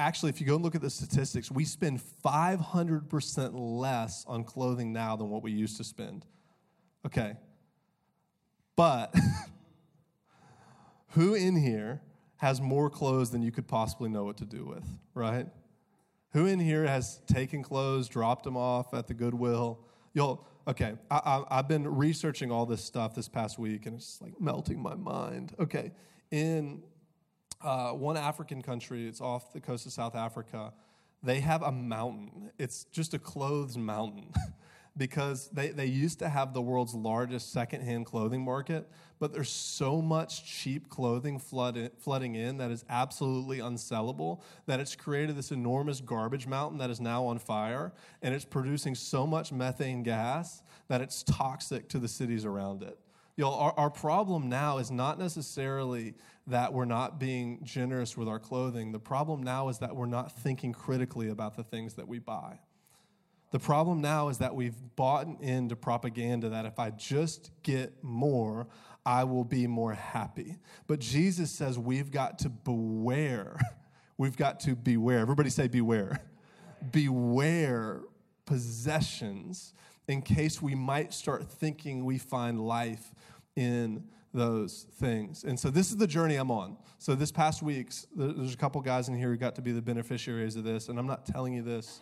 actually, 0.00 0.30
if 0.30 0.40
you 0.40 0.46
go 0.46 0.54
and 0.54 0.64
look 0.64 0.74
at 0.74 0.80
the 0.80 0.90
statistics, 0.90 1.50
we 1.50 1.64
spend 1.64 2.00
500% 2.24 3.50
less 3.54 4.24
on 4.26 4.44
clothing 4.44 4.92
now 4.92 5.16
than 5.16 5.28
what 5.28 5.42
we 5.42 5.52
used 5.52 5.76
to 5.76 5.84
spend. 5.84 6.24
Okay. 7.06 7.34
But 8.76 9.14
who 11.08 11.34
in 11.34 11.56
here 11.56 12.00
has 12.36 12.60
more 12.60 12.88
clothes 12.88 13.30
than 13.30 13.42
you 13.42 13.52
could 13.52 13.68
possibly 13.68 14.08
know 14.08 14.24
what 14.24 14.38
to 14.38 14.46
do 14.46 14.64
with, 14.64 14.84
right? 15.14 15.46
Who 16.32 16.46
in 16.46 16.58
here 16.58 16.86
has 16.86 17.20
taken 17.26 17.62
clothes, 17.62 18.08
dropped 18.08 18.44
them 18.44 18.56
off 18.56 18.94
at 18.94 19.06
the 19.06 19.14
Goodwill? 19.14 19.80
You'll, 20.12 20.46
okay, 20.66 20.94
I, 21.10 21.44
have 21.50 21.68
been 21.68 21.86
researching 21.86 22.50
all 22.50 22.66
this 22.66 22.82
stuff 22.82 23.14
this 23.14 23.28
past 23.28 23.58
week 23.58 23.86
and 23.86 23.96
it's 23.96 24.20
like 24.20 24.40
melting 24.40 24.80
my 24.80 24.94
mind. 24.94 25.54
Okay, 25.58 25.92
in 26.30 26.82
uh, 27.62 27.92
one 27.92 28.16
African 28.16 28.62
country, 28.62 29.06
it's 29.06 29.20
off 29.20 29.52
the 29.52 29.60
coast 29.60 29.86
of 29.86 29.92
South 29.92 30.14
Africa, 30.14 30.72
they 31.22 31.40
have 31.40 31.62
a 31.62 31.72
mountain. 31.72 32.50
It's 32.58 32.84
just 32.84 33.14
a 33.14 33.18
clothes 33.18 33.76
mountain 33.76 34.32
because 35.00 35.48
they, 35.48 35.70
they 35.70 35.86
used 35.86 36.18
to 36.18 36.28
have 36.28 36.52
the 36.52 36.60
world's 36.60 36.94
largest 36.94 37.54
secondhand 37.54 38.04
clothing 38.04 38.44
market, 38.44 38.86
but 39.18 39.32
there's 39.32 39.48
so 39.48 40.02
much 40.02 40.44
cheap 40.44 40.90
clothing 40.90 41.38
flood, 41.38 41.90
flooding 41.96 42.34
in 42.34 42.58
that 42.58 42.70
is 42.70 42.84
absolutely 42.90 43.60
unsellable 43.60 44.42
that 44.66 44.78
it's 44.78 44.94
created 44.94 45.36
this 45.36 45.52
enormous 45.52 46.02
garbage 46.02 46.46
mountain 46.46 46.76
that 46.76 46.90
is 46.90 47.00
now 47.00 47.24
on 47.24 47.38
fire, 47.38 47.94
and 48.20 48.34
it's 48.34 48.44
producing 48.44 48.94
so 48.94 49.26
much 49.26 49.52
methane 49.52 50.02
gas 50.02 50.60
that 50.88 51.00
it's 51.00 51.22
toxic 51.22 51.88
to 51.88 51.98
the 51.98 52.08
cities 52.08 52.44
around 52.44 52.82
it. 52.82 52.98
Know, 53.38 53.54
our, 53.54 53.72
our 53.78 53.90
problem 53.90 54.50
now 54.50 54.76
is 54.76 54.90
not 54.90 55.18
necessarily 55.18 56.12
that 56.46 56.74
we're 56.74 56.84
not 56.84 57.18
being 57.18 57.60
generous 57.62 58.18
with 58.18 58.28
our 58.28 58.38
clothing. 58.38 58.92
The 58.92 58.98
problem 58.98 59.42
now 59.42 59.70
is 59.70 59.78
that 59.78 59.96
we're 59.96 60.04
not 60.04 60.30
thinking 60.30 60.74
critically 60.74 61.30
about 61.30 61.56
the 61.56 61.62
things 61.62 61.94
that 61.94 62.06
we 62.06 62.18
buy. 62.18 62.58
The 63.50 63.58
problem 63.58 64.00
now 64.00 64.28
is 64.28 64.38
that 64.38 64.54
we've 64.54 64.76
bought 64.96 65.26
into 65.40 65.74
propaganda 65.74 66.50
that 66.50 66.66
if 66.66 66.78
I 66.78 66.90
just 66.90 67.50
get 67.62 68.02
more, 68.02 68.68
I 69.04 69.24
will 69.24 69.44
be 69.44 69.66
more 69.66 69.94
happy. 69.94 70.56
But 70.86 71.00
Jesus 71.00 71.50
says 71.50 71.78
we've 71.78 72.10
got 72.10 72.38
to 72.40 72.48
beware. 72.48 73.58
We've 74.18 74.36
got 74.36 74.60
to 74.60 74.76
beware. 74.76 75.20
Everybody 75.20 75.48
say 75.48 75.66
beware. 75.66 76.20
Beware 76.92 78.02
possessions 78.44 79.72
in 80.08 80.20
case 80.20 80.60
we 80.60 80.74
might 80.74 81.14
start 81.14 81.50
thinking 81.50 82.04
we 82.04 82.18
find 82.18 82.60
life 82.60 83.14
in 83.56 84.04
those 84.34 84.86
things. 84.98 85.44
And 85.44 85.58
so 85.58 85.70
this 85.70 85.90
is 85.90 85.96
the 85.96 86.06
journey 86.06 86.36
I'm 86.36 86.50
on. 86.50 86.76
So 86.98 87.14
this 87.14 87.32
past 87.32 87.62
weeks, 87.62 88.06
there's 88.14 88.52
a 88.52 88.56
couple 88.56 88.80
guys 88.82 89.08
in 89.08 89.16
here 89.16 89.28
who 89.28 89.36
got 89.36 89.54
to 89.54 89.62
be 89.62 89.72
the 89.72 89.80
beneficiaries 89.80 90.56
of 90.56 90.64
this, 90.64 90.88
and 90.90 90.98
I'm 90.98 91.06
not 91.06 91.24
telling 91.24 91.54
you 91.54 91.62
this 91.62 92.00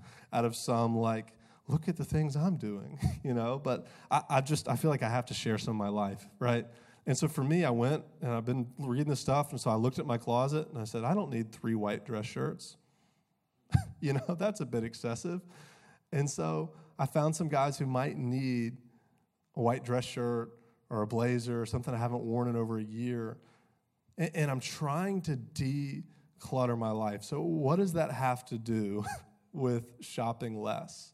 out 0.32 0.44
of 0.44 0.56
some 0.56 0.96
like, 0.96 1.32
look 1.68 1.88
at 1.88 1.96
the 1.96 2.04
things 2.04 2.36
I'm 2.36 2.56
doing, 2.56 2.98
you 3.22 3.34
know. 3.34 3.60
But 3.62 3.86
I, 4.10 4.22
I, 4.28 4.40
just 4.40 4.68
I 4.68 4.76
feel 4.76 4.90
like 4.90 5.02
I 5.02 5.08
have 5.08 5.26
to 5.26 5.34
share 5.34 5.58
some 5.58 5.72
of 5.72 5.78
my 5.78 5.88
life, 5.88 6.26
right? 6.38 6.66
And 7.06 7.16
so 7.16 7.28
for 7.28 7.44
me, 7.44 7.64
I 7.64 7.70
went 7.70 8.04
and 8.20 8.32
I've 8.32 8.44
been 8.44 8.66
reading 8.78 9.08
this 9.08 9.20
stuff, 9.20 9.52
and 9.52 9.60
so 9.60 9.70
I 9.70 9.74
looked 9.74 9.98
at 9.98 10.06
my 10.06 10.18
closet 10.18 10.68
and 10.68 10.78
I 10.78 10.84
said, 10.84 11.04
I 11.04 11.14
don't 11.14 11.30
need 11.30 11.52
three 11.52 11.74
white 11.74 12.04
dress 12.04 12.26
shirts. 12.26 12.76
you 14.00 14.12
know, 14.12 14.34
that's 14.38 14.60
a 14.60 14.66
bit 14.66 14.84
excessive. 14.84 15.40
And 16.12 16.28
so 16.28 16.72
I 16.98 17.06
found 17.06 17.36
some 17.36 17.48
guys 17.48 17.78
who 17.78 17.86
might 17.86 18.16
need 18.16 18.76
a 19.56 19.62
white 19.62 19.84
dress 19.84 20.04
shirt 20.04 20.50
or 20.90 21.02
a 21.02 21.06
blazer 21.06 21.60
or 21.60 21.66
something 21.66 21.94
I 21.94 21.98
haven't 21.98 22.22
worn 22.22 22.48
in 22.48 22.56
over 22.56 22.78
a 22.78 22.84
year. 22.84 23.38
And, 24.18 24.30
and 24.34 24.50
I'm 24.50 24.60
trying 24.60 25.22
to 25.22 25.36
declutter 25.36 26.78
my 26.78 26.90
life. 26.90 27.22
So, 27.22 27.40
what 27.40 27.76
does 27.76 27.94
that 27.94 28.10
have 28.12 28.44
to 28.46 28.58
do 28.58 29.04
with 29.56 29.92
shopping 30.00 30.60
less. 30.60 31.12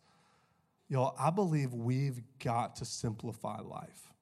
Y'all, 0.89 1.15
I 1.19 1.31
believe 1.31 1.73
we've 1.73 2.21
got 2.39 2.77
to 2.77 2.85
simplify 2.85 3.61
life. 3.61 4.13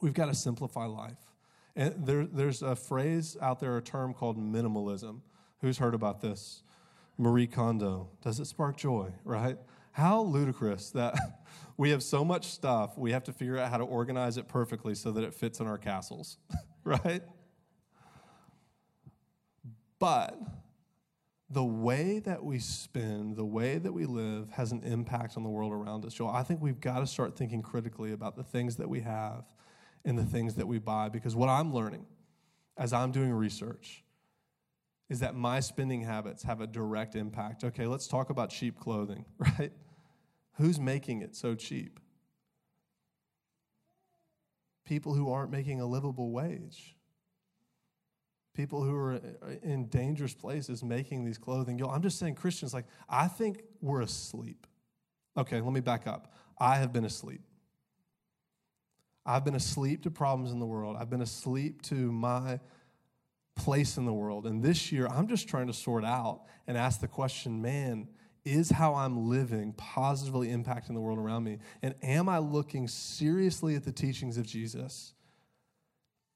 We've 0.00 0.14
got 0.14 0.26
to 0.26 0.34
simplify 0.34 0.86
life. 0.86 1.18
And 1.76 2.06
there, 2.06 2.26
there's 2.26 2.62
a 2.62 2.74
phrase 2.74 3.36
out 3.40 3.60
there, 3.60 3.76
a 3.76 3.82
term 3.82 4.14
called 4.14 4.38
minimalism. 4.38 5.20
Who's 5.60 5.78
heard 5.78 5.94
about 5.94 6.20
this? 6.20 6.62
Marie 7.18 7.46
Kondo. 7.46 8.08
Does 8.22 8.40
it 8.40 8.46
spark 8.46 8.76
joy, 8.76 9.12
right? 9.24 9.58
How 9.92 10.22
ludicrous 10.22 10.90
that 10.90 11.16
we 11.76 11.90
have 11.90 12.02
so 12.02 12.24
much 12.24 12.46
stuff, 12.46 12.96
we 12.96 13.12
have 13.12 13.24
to 13.24 13.32
figure 13.32 13.58
out 13.58 13.70
how 13.70 13.78
to 13.78 13.84
organize 13.84 14.36
it 14.36 14.48
perfectly 14.48 14.94
so 14.94 15.10
that 15.12 15.24
it 15.24 15.34
fits 15.34 15.60
in 15.60 15.66
our 15.66 15.78
castles, 15.78 16.38
right? 16.84 17.22
But 19.98 20.40
the 21.50 21.64
way 21.64 22.18
that 22.20 22.44
we 22.44 22.58
spend, 22.58 23.36
the 23.36 23.44
way 23.44 23.78
that 23.78 23.92
we 23.92 24.04
live 24.04 24.50
has 24.50 24.70
an 24.70 24.82
impact 24.82 25.36
on 25.36 25.42
the 25.42 25.48
world 25.48 25.72
around 25.72 26.04
us. 26.04 26.12
Joel, 26.12 26.30
I 26.30 26.42
think 26.42 26.60
we've 26.60 26.80
got 26.80 26.98
to 26.98 27.06
start 27.06 27.36
thinking 27.36 27.62
critically 27.62 28.12
about 28.12 28.36
the 28.36 28.42
things 28.42 28.76
that 28.76 28.88
we 28.88 29.00
have 29.00 29.44
and 30.04 30.18
the 30.18 30.24
things 30.24 30.54
that 30.54 30.66
we 30.66 30.78
buy 30.78 31.08
because 31.08 31.34
what 31.34 31.48
I'm 31.48 31.72
learning 31.72 32.04
as 32.76 32.92
I'm 32.92 33.12
doing 33.12 33.32
research 33.32 34.04
is 35.08 35.20
that 35.20 35.34
my 35.34 35.60
spending 35.60 36.02
habits 36.02 36.42
have 36.42 36.60
a 36.60 36.66
direct 36.66 37.14
impact. 37.14 37.64
Okay, 37.64 37.86
let's 37.86 38.06
talk 38.06 38.28
about 38.28 38.50
cheap 38.50 38.78
clothing, 38.78 39.24
right? 39.38 39.72
Who's 40.56 40.78
making 40.78 41.22
it 41.22 41.34
so 41.34 41.54
cheap? 41.54 41.98
People 44.84 45.14
who 45.14 45.30
aren't 45.30 45.50
making 45.50 45.80
a 45.80 45.86
livable 45.86 46.30
wage 46.30 46.94
people 48.58 48.82
who 48.82 48.92
are 48.96 49.14
uh, 49.14 49.20
in 49.62 49.86
dangerous 49.86 50.34
places 50.34 50.82
making 50.82 51.24
these 51.24 51.38
clothing. 51.38 51.78
Yo, 51.78 51.86
I'm 51.86 52.02
just 52.02 52.18
saying, 52.18 52.34
Christians, 52.34 52.74
like, 52.74 52.86
I 53.08 53.28
think 53.28 53.62
we're 53.80 54.00
asleep. 54.00 54.66
Okay, 55.36 55.60
let 55.60 55.72
me 55.72 55.78
back 55.78 56.08
up. 56.08 56.34
I 56.58 56.78
have 56.78 56.92
been 56.92 57.04
asleep. 57.04 57.40
I've 59.24 59.44
been 59.44 59.54
asleep 59.54 60.02
to 60.02 60.10
problems 60.10 60.50
in 60.50 60.58
the 60.58 60.66
world. 60.66 60.96
I've 60.98 61.08
been 61.08 61.22
asleep 61.22 61.82
to 61.82 61.94
my 61.94 62.58
place 63.54 63.96
in 63.96 64.04
the 64.06 64.12
world. 64.12 64.44
And 64.44 64.60
this 64.60 64.90
year, 64.90 65.06
I'm 65.06 65.28
just 65.28 65.46
trying 65.46 65.68
to 65.68 65.72
sort 65.72 66.04
out 66.04 66.40
and 66.66 66.76
ask 66.76 67.00
the 67.00 67.06
question 67.06 67.62
man, 67.62 68.08
is 68.44 68.70
how 68.70 68.96
I'm 68.96 69.28
living 69.28 69.72
positively 69.74 70.48
impacting 70.48 70.94
the 70.94 71.00
world 71.00 71.20
around 71.20 71.44
me? 71.44 71.58
And 71.80 71.94
am 72.02 72.28
I 72.28 72.38
looking 72.38 72.88
seriously 72.88 73.76
at 73.76 73.84
the 73.84 73.92
teachings 73.92 74.36
of 74.36 74.46
Jesus 74.46 75.14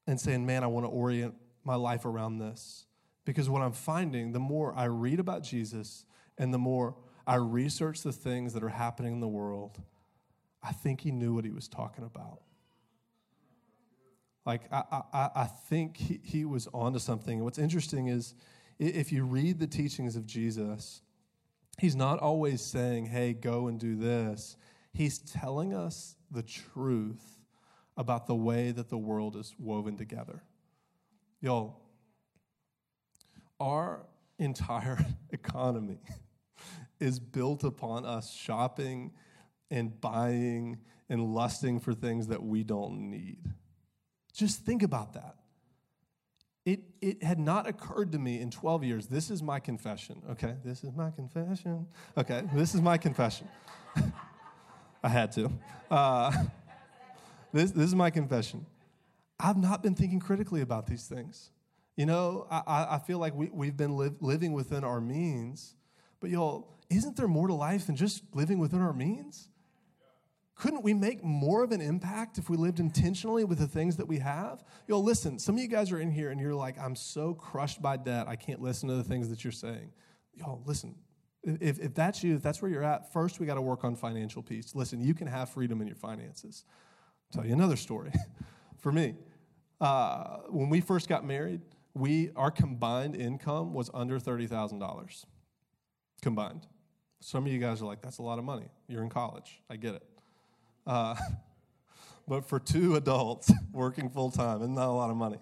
and 0.06 0.20
saying, 0.20 0.46
man, 0.46 0.62
I 0.62 0.68
want 0.68 0.86
to 0.86 0.90
orient 0.90 1.34
my 1.64 1.74
life 1.74 2.04
around 2.04 2.38
this. 2.38 2.86
Because 3.24 3.48
what 3.48 3.62
I'm 3.62 3.72
finding, 3.72 4.32
the 4.32 4.40
more 4.40 4.74
I 4.74 4.84
read 4.84 5.20
about 5.20 5.42
Jesus 5.42 6.04
and 6.38 6.52
the 6.52 6.58
more 6.58 6.96
I 7.26 7.36
research 7.36 8.02
the 8.02 8.12
things 8.12 8.52
that 8.54 8.64
are 8.64 8.68
happening 8.68 9.12
in 9.12 9.20
the 9.20 9.28
world, 9.28 9.80
I 10.62 10.72
think 10.72 11.00
he 11.00 11.10
knew 11.10 11.34
what 11.34 11.44
he 11.44 11.50
was 11.50 11.68
talking 11.68 12.04
about. 12.04 12.40
Like, 14.44 14.62
I, 14.72 15.02
I, 15.12 15.30
I 15.36 15.44
think 15.44 15.96
he, 15.96 16.20
he 16.22 16.44
was 16.44 16.68
onto 16.74 16.98
something. 16.98 17.44
what's 17.44 17.58
interesting 17.58 18.08
is 18.08 18.34
if 18.78 19.12
you 19.12 19.24
read 19.24 19.60
the 19.60 19.68
teachings 19.68 20.16
of 20.16 20.26
Jesus, 20.26 21.02
he's 21.78 21.94
not 21.94 22.18
always 22.18 22.60
saying, 22.60 23.06
hey, 23.06 23.34
go 23.34 23.68
and 23.68 23.78
do 23.78 23.94
this. 23.94 24.56
He's 24.92 25.18
telling 25.18 25.72
us 25.72 26.16
the 26.30 26.42
truth 26.42 27.38
about 27.96 28.26
the 28.26 28.34
way 28.34 28.72
that 28.72 28.88
the 28.88 28.98
world 28.98 29.36
is 29.36 29.54
woven 29.58 29.96
together. 29.96 30.42
Y'all, 31.42 31.80
our 33.58 34.06
entire 34.38 35.04
economy 35.30 35.98
is 37.00 37.18
built 37.18 37.64
upon 37.64 38.06
us 38.06 38.32
shopping 38.32 39.10
and 39.68 40.00
buying 40.00 40.78
and 41.08 41.34
lusting 41.34 41.80
for 41.80 41.94
things 41.94 42.28
that 42.28 42.42
we 42.42 42.62
don't 42.62 43.10
need. 43.10 43.40
Just 44.32 44.64
think 44.64 44.84
about 44.84 45.14
that. 45.14 45.34
It, 46.64 46.82
it 47.00 47.24
had 47.24 47.40
not 47.40 47.66
occurred 47.66 48.12
to 48.12 48.18
me 48.20 48.40
in 48.40 48.52
12 48.52 48.84
years. 48.84 49.06
This 49.08 49.28
is 49.28 49.42
my 49.42 49.58
confession, 49.58 50.22
okay? 50.30 50.54
This 50.64 50.84
is 50.84 50.92
my 50.92 51.10
confession. 51.10 51.88
Okay, 52.16 52.44
this 52.54 52.72
is 52.72 52.80
my 52.80 52.96
confession. 52.98 53.48
I 55.02 55.08
had 55.08 55.32
to. 55.32 55.50
Uh, 55.90 56.30
this, 57.52 57.72
this 57.72 57.86
is 57.86 57.96
my 57.96 58.10
confession. 58.10 58.64
I've 59.42 59.56
not 59.56 59.82
been 59.82 59.94
thinking 59.94 60.20
critically 60.20 60.60
about 60.60 60.86
these 60.86 61.06
things. 61.06 61.50
You 61.96 62.06
know, 62.06 62.46
I, 62.50 62.86
I 62.90 62.98
feel 62.98 63.18
like 63.18 63.34
we, 63.34 63.50
we've 63.52 63.76
been 63.76 63.96
live, 63.96 64.14
living 64.20 64.52
within 64.52 64.84
our 64.84 65.00
means, 65.00 65.74
but 66.20 66.30
y'all, 66.30 66.78
isn't 66.88 67.16
there 67.16 67.28
more 67.28 67.48
to 67.48 67.54
life 67.54 67.86
than 67.86 67.96
just 67.96 68.22
living 68.34 68.58
within 68.58 68.80
our 68.80 68.92
means? 68.92 69.48
Couldn't 70.54 70.84
we 70.84 70.94
make 70.94 71.24
more 71.24 71.64
of 71.64 71.72
an 71.72 71.80
impact 71.80 72.38
if 72.38 72.48
we 72.48 72.56
lived 72.56 72.78
intentionally 72.78 73.44
with 73.44 73.58
the 73.58 73.66
things 73.66 73.96
that 73.96 74.06
we 74.06 74.18
have? 74.20 74.62
Yo, 74.86 75.00
listen, 75.00 75.38
some 75.38 75.56
of 75.56 75.60
you 75.60 75.68
guys 75.68 75.90
are 75.90 75.98
in 75.98 76.10
here 76.10 76.30
and 76.30 76.40
you're 76.40 76.54
like, 76.54 76.78
I'm 76.78 76.94
so 76.94 77.34
crushed 77.34 77.82
by 77.82 77.96
debt, 77.96 78.28
I 78.28 78.36
can't 78.36 78.62
listen 78.62 78.88
to 78.88 78.94
the 78.94 79.04
things 79.04 79.28
that 79.30 79.42
you're 79.42 79.52
saying. 79.52 79.90
Y'all, 80.34 80.62
listen, 80.64 80.94
if, 81.42 81.80
if 81.80 81.94
that's 81.94 82.22
you, 82.22 82.36
if 82.36 82.42
that's 82.42 82.62
where 82.62 82.70
you're 82.70 82.84
at, 82.84 83.12
first 83.12 83.40
we 83.40 83.46
got 83.46 83.54
to 83.54 83.62
work 83.62 83.84
on 83.84 83.96
financial 83.96 84.42
peace. 84.42 84.74
Listen, 84.74 85.00
you 85.00 85.14
can 85.14 85.26
have 85.26 85.50
freedom 85.50 85.80
in 85.80 85.88
your 85.88 85.96
finances. 85.96 86.64
I'll 87.34 87.40
tell 87.40 87.46
you 87.46 87.54
another 87.54 87.76
story. 87.76 88.12
For 88.78 88.92
me, 88.92 89.14
uh, 89.82 90.36
when 90.48 90.68
we 90.70 90.80
first 90.80 91.08
got 91.08 91.26
married, 91.26 91.60
we 91.92 92.30
our 92.36 92.50
combined 92.52 93.16
income 93.16 93.74
was 93.74 93.90
under 93.92 94.18
thirty 94.20 94.46
thousand 94.46 94.78
dollars 94.78 95.26
combined. 96.22 96.66
Some 97.20 97.46
of 97.46 97.52
you 97.52 97.58
guys 97.58 97.82
are 97.82 97.86
like, 97.86 98.00
"That's 98.00 98.18
a 98.18 98.22
lot 98.22 98.38
of 98.38 98.44
money." 98.44 98.68
You're 98.86 99.02
in 99.02 99.08
college. 99.10 99.60
I 99.68 99.76
get 99.76 99.96
it. 99.96 100.06
Uh, 100.86 101.16
but 102.28 102.48
for 102.48 102.60
two 102.60 102.94
adults 102.94 103.52
working 103.72 104.08
full 104.08 104.30
time, 104.30 104.62
isn't 104.62 104.78
a 104.78 104.92
lot 104.92 105.10
of 105.10 105.16
money? 105.16 105.38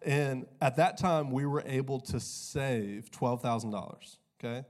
And 0.00 0.46
at 0.62 0.76
that 0.76 0.96
time, 0.96 1.30
we 1.30 1.44
were 1.44 1.62
able 1.66 2.00
to 2.00 2.18
save 2.20 3.10
twelve 3.10 3.42
thousand 3.42 3.70
dollars. 3.70 4.16
Okay, 4.42 4.64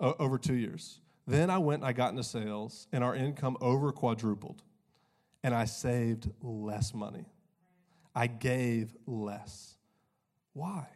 o- 0.00 0.16
over 0.18 0.38
two 0.38 0.54
years. 0.56 0.98
Then 1.28 1.50
I 1.50 1.58
went 1.58 1.82
and 1.82 1.88
I 1.88 1.92
got 1.92 2.10
into 2.10 2.24
sales, 2.24 2.88
and 2.92 3.04
our 3.04 3.14
income 3.14 3.56
over 3.60 3.92
quadrupled, 3.92 4.62
and 5.44 5.54
I 5.54 5.66
saved 5.66 6.30
less 6.42 6.92
money. 6.92 7.26
I 8.16 8.28
gave 8.28 8.96
less. 9.06 9.76
Why? 10.54 10.88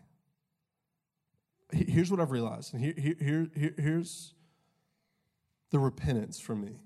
Here's 1.71 2.11
what 2.11 2.19
I've 2.19 2.31
realized, 2.31 2.73
and 2.73 2.83
here, 2.83 2.95
here, 2.97 3.49
here, 3.55 3.75
here's 3.79 4.35
the 5.71 5.79
repentance 5.79 6.41
for 6.41 6.57
me. 6.57 6.81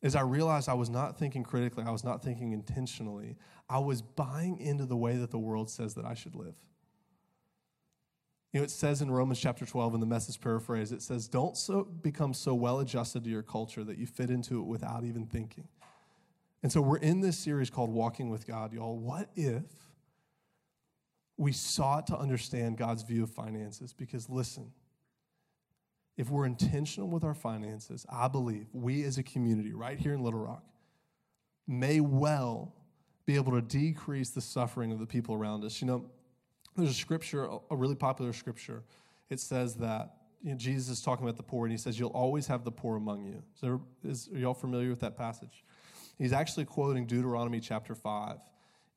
is 0.00 0.14
I 0.14 0.20
realized 0.20 0.68
I 0.68 0.74
was 0.74 0.90
not 0.90 1.18
thinking 1.18 1.42
critically, 1.42 1.84
I 1.84 1.90
was 1.90 2.04
not 2.04 2.22
thinking 2.22 2.52
intentionally. 2.52 3.36
I 3.68 3.78
was 3.78 4.00
buying 4.00 4.58
into 4.58 4.84
the 4.86 4.96
way 4.96 5.16
that 5.16 5.30
the 5.30 5.38
world 5.38 5.70
says 5.70 5.94
that 5.94 6.04
I 6.04 6.14
should 6.14 6.36
live. 6.36 6.54
You 8.52 8.60
know, 8.60 8.64
it 8.64 8.70
says 8.70 9.02
in 9.02 9.10
Romans 9.10 9.40
chapter 9.40 9.66
12 9.66 9.94
in 9.94 10.00
the 10.00 10.06
message 10.06 10.40
paraphrase, 10.40 10.92
it 10.92 11.02
says, 11.02 11.28
Don't 11.28 11.56
so 11.56 11.84
become 11.84 12.32
so 12.32 12.54
well 12.54 12.78
adjusted 12.78 13.24
to 13.24 13.30
your 13.30 13.42
culture 13.42 13.84
that 13.84 13.98
you 13.98 14.06
fit 14.06 14.30
into 14.30 14.60
it 14.60 14.64
without 14.66 15.04
even 15.04 15.26
thinking. 15.26 15.68
And 16.62 16.72
so 16.72 16.80
we're 16.80 16.98
in 16.98 17.20
this 17.20 17.38
series 17.38 17.70
called 17.70 17.90
Walking 17.90 18.30
with 18.30 18.46
God, 18.46 18.72
y'all. 18.72 18.98
What 18.98 19.30
if 19.36 19.62
we 21.36 21.52
sought 21.52 22.08
to 22.08 22.18
understand 22.18 22.78
God's 22.78 23.02
view 23.02 23.22
of 23.22 23.30
finances? 23.30 23.92
Because 23.92 24.28
listen, 24.28 24.72
if 26.16 26.30
we're 26.30 26.46
intentional 26.46 27.08
with 27.08 27.22
our 27.22 27.34
finances, 27.34 28.04
I 28.10 28.26
believe 28.26 28.66
we 28.72 29.04
as 29.04 29.18
a 29.18 29.22
community 29.22 29.72
right 29.72 29.98
here 29.98 30.14
in 30.14 30.22
Little 30.22 30.40
Rock 30.40 30.64
may 31.68 32.00
well 32.00 32.74
be 33.24 33.36
able 33.36 33.52
to 33.52 33.60
decrease 33.60 34.30
the 34.30 34.40
suffering 34.40 34.90
of 34.90 34.98
the 34.98 35.06
people 35.06 35.34
around 35.34 35.62
us. 35.62 35.80
You 35.80 35.86
know, 35.86 36.10
there's 36.76 36.90
a 36.90 36.94
scripture, 36.94 37.48
a 37.70 37.76
really 37.76 37.94
popular 37.94 38.32
scripture. 38.32 38.82
It 39.30 39.38
says 39.38 39.74
that 39.76 40.14
you 40.42 40.50
know, 40.50 40.56
Jesus 40.56 40.88
is 40.88 41.02
talking 41.02 41.24
about 41.24 41.36
the 41.36 41.42
poor, 41.42 41.66
and 41.66 41.72
he 41.72 41.78
says, 41.78 41.98
You'll 41.98 42.10
always 42.10 42.46
have 42.46 42.64
the 42.64 42.70
poor 42.70 42.96
among 42.96 43.24
you. 43.24 43.42
So, 43.54 43.82
is 44.02 44.28
are 44.32 44.38
y'all 44.38 44.54
familiar 44.54 44.88
with 44.88 45.00
that 45.00 45.16
passage? 45.16 45.64
He's 46.18 46.32
actually 46.32 46.64
quoting 46.64 47.06
Deuteronomy 47.06 47.60
chapter 47.60 47.94
5. 47.94 48.38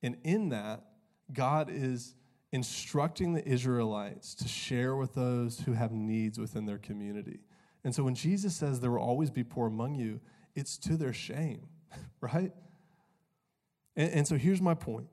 And 0.03 0.17
in 0.23 0.49
that, 0.49 0.83
God 1.31 1.69
is 1.71 2.15
instructing 2.51 3.33
the 3.33 3.47
Israelites 3.47 4.35
to 4.35 4.47
share 4.47 4.95
with 4.95 5.13
those 5.13 5.59
who 5.61 5.73
have 5.73 5.91
needs 5.91 6.37
within 6.37 6.65
their 6.65 6.79
community. 6.79 7.39
And 7.83 7.95
so 7.95 8.03
when 8.03 8.15
Jesus 8.15 8.55
says 8.55 8.79
there 8.79 8.91
will 8.91 8.99
always 8.99 9.29
be 9.29 9.43
poor 9.43 9.67
among 9.67 9.95
you, 9.95 10.19
it's 10.55 10.77
to 10.79 10.97
their 10.97 11.13
shame, 11.13 11.67
right? 12.21 12.51
And, 13.95 14.11
and 14.11 14.27
so 14.27 14.35
here's 14.35 14.61
my 14.61 14.73
point. 14.73 15.07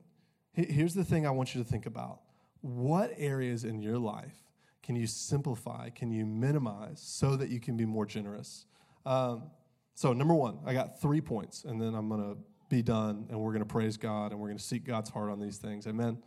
Here's 0.52 0.94
the 0.94 1.04
thing 1.04 1.26
I 1.26 1.30
want 1.30 1.54
you 1.54 1.62
to 1.62 1.68
think 1.68 1.86
about 1.86 2.20
what 2.60 3.12
areas 3.16 3.62
in 3.62 3.80
your 3.80 3.98
life 3.98 4.34
can 4.82 4.96
you 4.96 5.06
simplify, 5.06 5.90
can 5.90 6.10
you 6.10 6.24
minimize 6.24 7.00
so 7.00 7.36
that 7.36 7.50
you 7.50 7.60
can 7.60 7.76
be 7.76 7.84
more 7.84 8.06
generous? 8.06 8.64
Um, 9.04 9.50
so, 9.98 10.12
number 10.12 10.32
one, 10.32 10.60
I 10.64 10.74
got 10.74 11.00
three 11.00 11.20
points, 11.20 11.64
and 11.64 11.82
then 11.82 11.92
I'm 11.92 12.08
going 12.08 12.20
to 12.20 12.38
be 12.68 12.82
done, 12.82 13.26
and 13.30 13.40
we're 13.40 13.50
going 13.50 13.64
to 13.64 13.68
praise 13.68 13.96
God, 13.96 14.30
and 14.30 14.40
we're 14.40 14.46
going 14.46 14.56
to 14.56 14.62
seek 14.62 14.84
God's 14.84 15.10
heart 15.10 15.28
on 15.28 15.40
these 15.40 15.56
things. 15.56 15.88
Amen. 15.88 16.22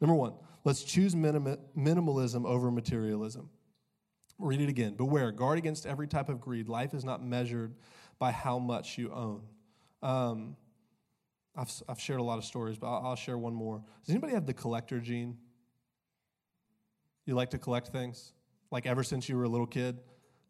Number 0.00 0.14
one, 0.14 0.32
let's 0.64 0.82
choose 0.82 1.14
minim- 1.14 1.58
minimalism 1.76 2.46
over 2.46 2.70
materialism. 2.70 3.50
Read 4.38 4.62
it 4.62 4.70
again. 4.70 4.94
Beware, 4.94 5.30
guard 5.30 5.58
against 5.58 5.84
every 5.84 6.08
type 6.08 6.30
of 6.30 6.40
greed. 6.40 6.70
Life 6.70 6.94
is 6.94 7.04
not 7.04 7.22
measured 7.22 7.74
by 8.18 8.30
how 8.30 8.58
much 8.58 8.96
you 8.96 9.12
own. 9.12 9.42
Um, 10.02 10.56
I've, 11.54 11.70
I've 11.90 12.00
shared 12.00 12.20
a 12.20 12.24
lot 12.24 12.38
of 12.38 12.46
stories, 12.46 12.78
but 12.78 12.86
I'll, 12.86 13.08
I'll 13.08 13.16
share 13.16 13.36
one 13.36 13.52
more. 13.52 13.84
Does 14.06 14.08
anybody 14.08 14.32
have 14.32 14.46
the 14.46 14.54
collector 14.54 15.00
gene? 15.00 15.36
You 17.26 17.34
like 17.34 17.50
to 17.50 17.58
collect 17.58 17.88
things? 17.88 18.32
Like 18.70 18.86
ever 18.86 19.02
since 19.02 19.28
you 19.28 19.36
were 19.36 19.44
a 19.44 19.50
little 19.50 19.66
kid? 19.66 19.98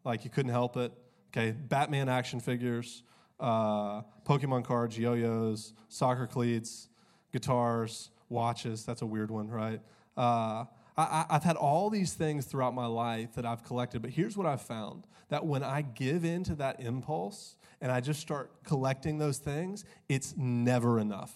Like 0.05 0.23
you 0.23 0.29
couldn't 0.29 0.53
help 0.53 0.77
it? 0.77 0.93
Okay, 1.35 1.51
Batman 1.51 2.09
action 2.09 2.39
figures, 2.39 3.01
uh, 3.39 4.01
Pokemon 4.23 4.63
cards, 4.65 4.97
yo 4.97 5.13
yo's, 5.13 5.73
soccer 5.89 6.27
cleats, 6.27 6.89
guitars, 7.31 8.11
watches. 8.29 8.85
That's 8.85 9.01
a 9.01 9.05
weird 9.05 9.31
one, 9.31 9.49
right? 9.49 9.81
Uh, 10.15 10.65
I, 10.95 11.25
have 11.31 11.43
had 11.43 11.55
all 11.55 11.89
these 11.89 12.13
things 12.13 12.45
throughout 12.45 12.75
my 12.75 12.85
life 12.85 13.33
that 13.33 13.47
I've 13.47 13.63
collected, 13.63 14.03
but 14.03 14.11
here's 14.11 14.37
what 14.37 14.45
I've 14.45 14.61
found 14.61 15.07
that 15.29 15.43
when 15.43 15.63
I 15.63 15.81
give 15.81 16.23
in 16.23 16.43
to 16.43 16.55
that 16.55 16.79
impulse 16.79 17.55
and 17.81 17.91
I 17.91 17.99
just 17.99 18.19
start 18.19 18.51
collecting 18.63 19.17
those 19.17 19.39
things, 19.39 19.85
it's 20.07 20.35
never 20.37 20.99
enough. 20.99 21.33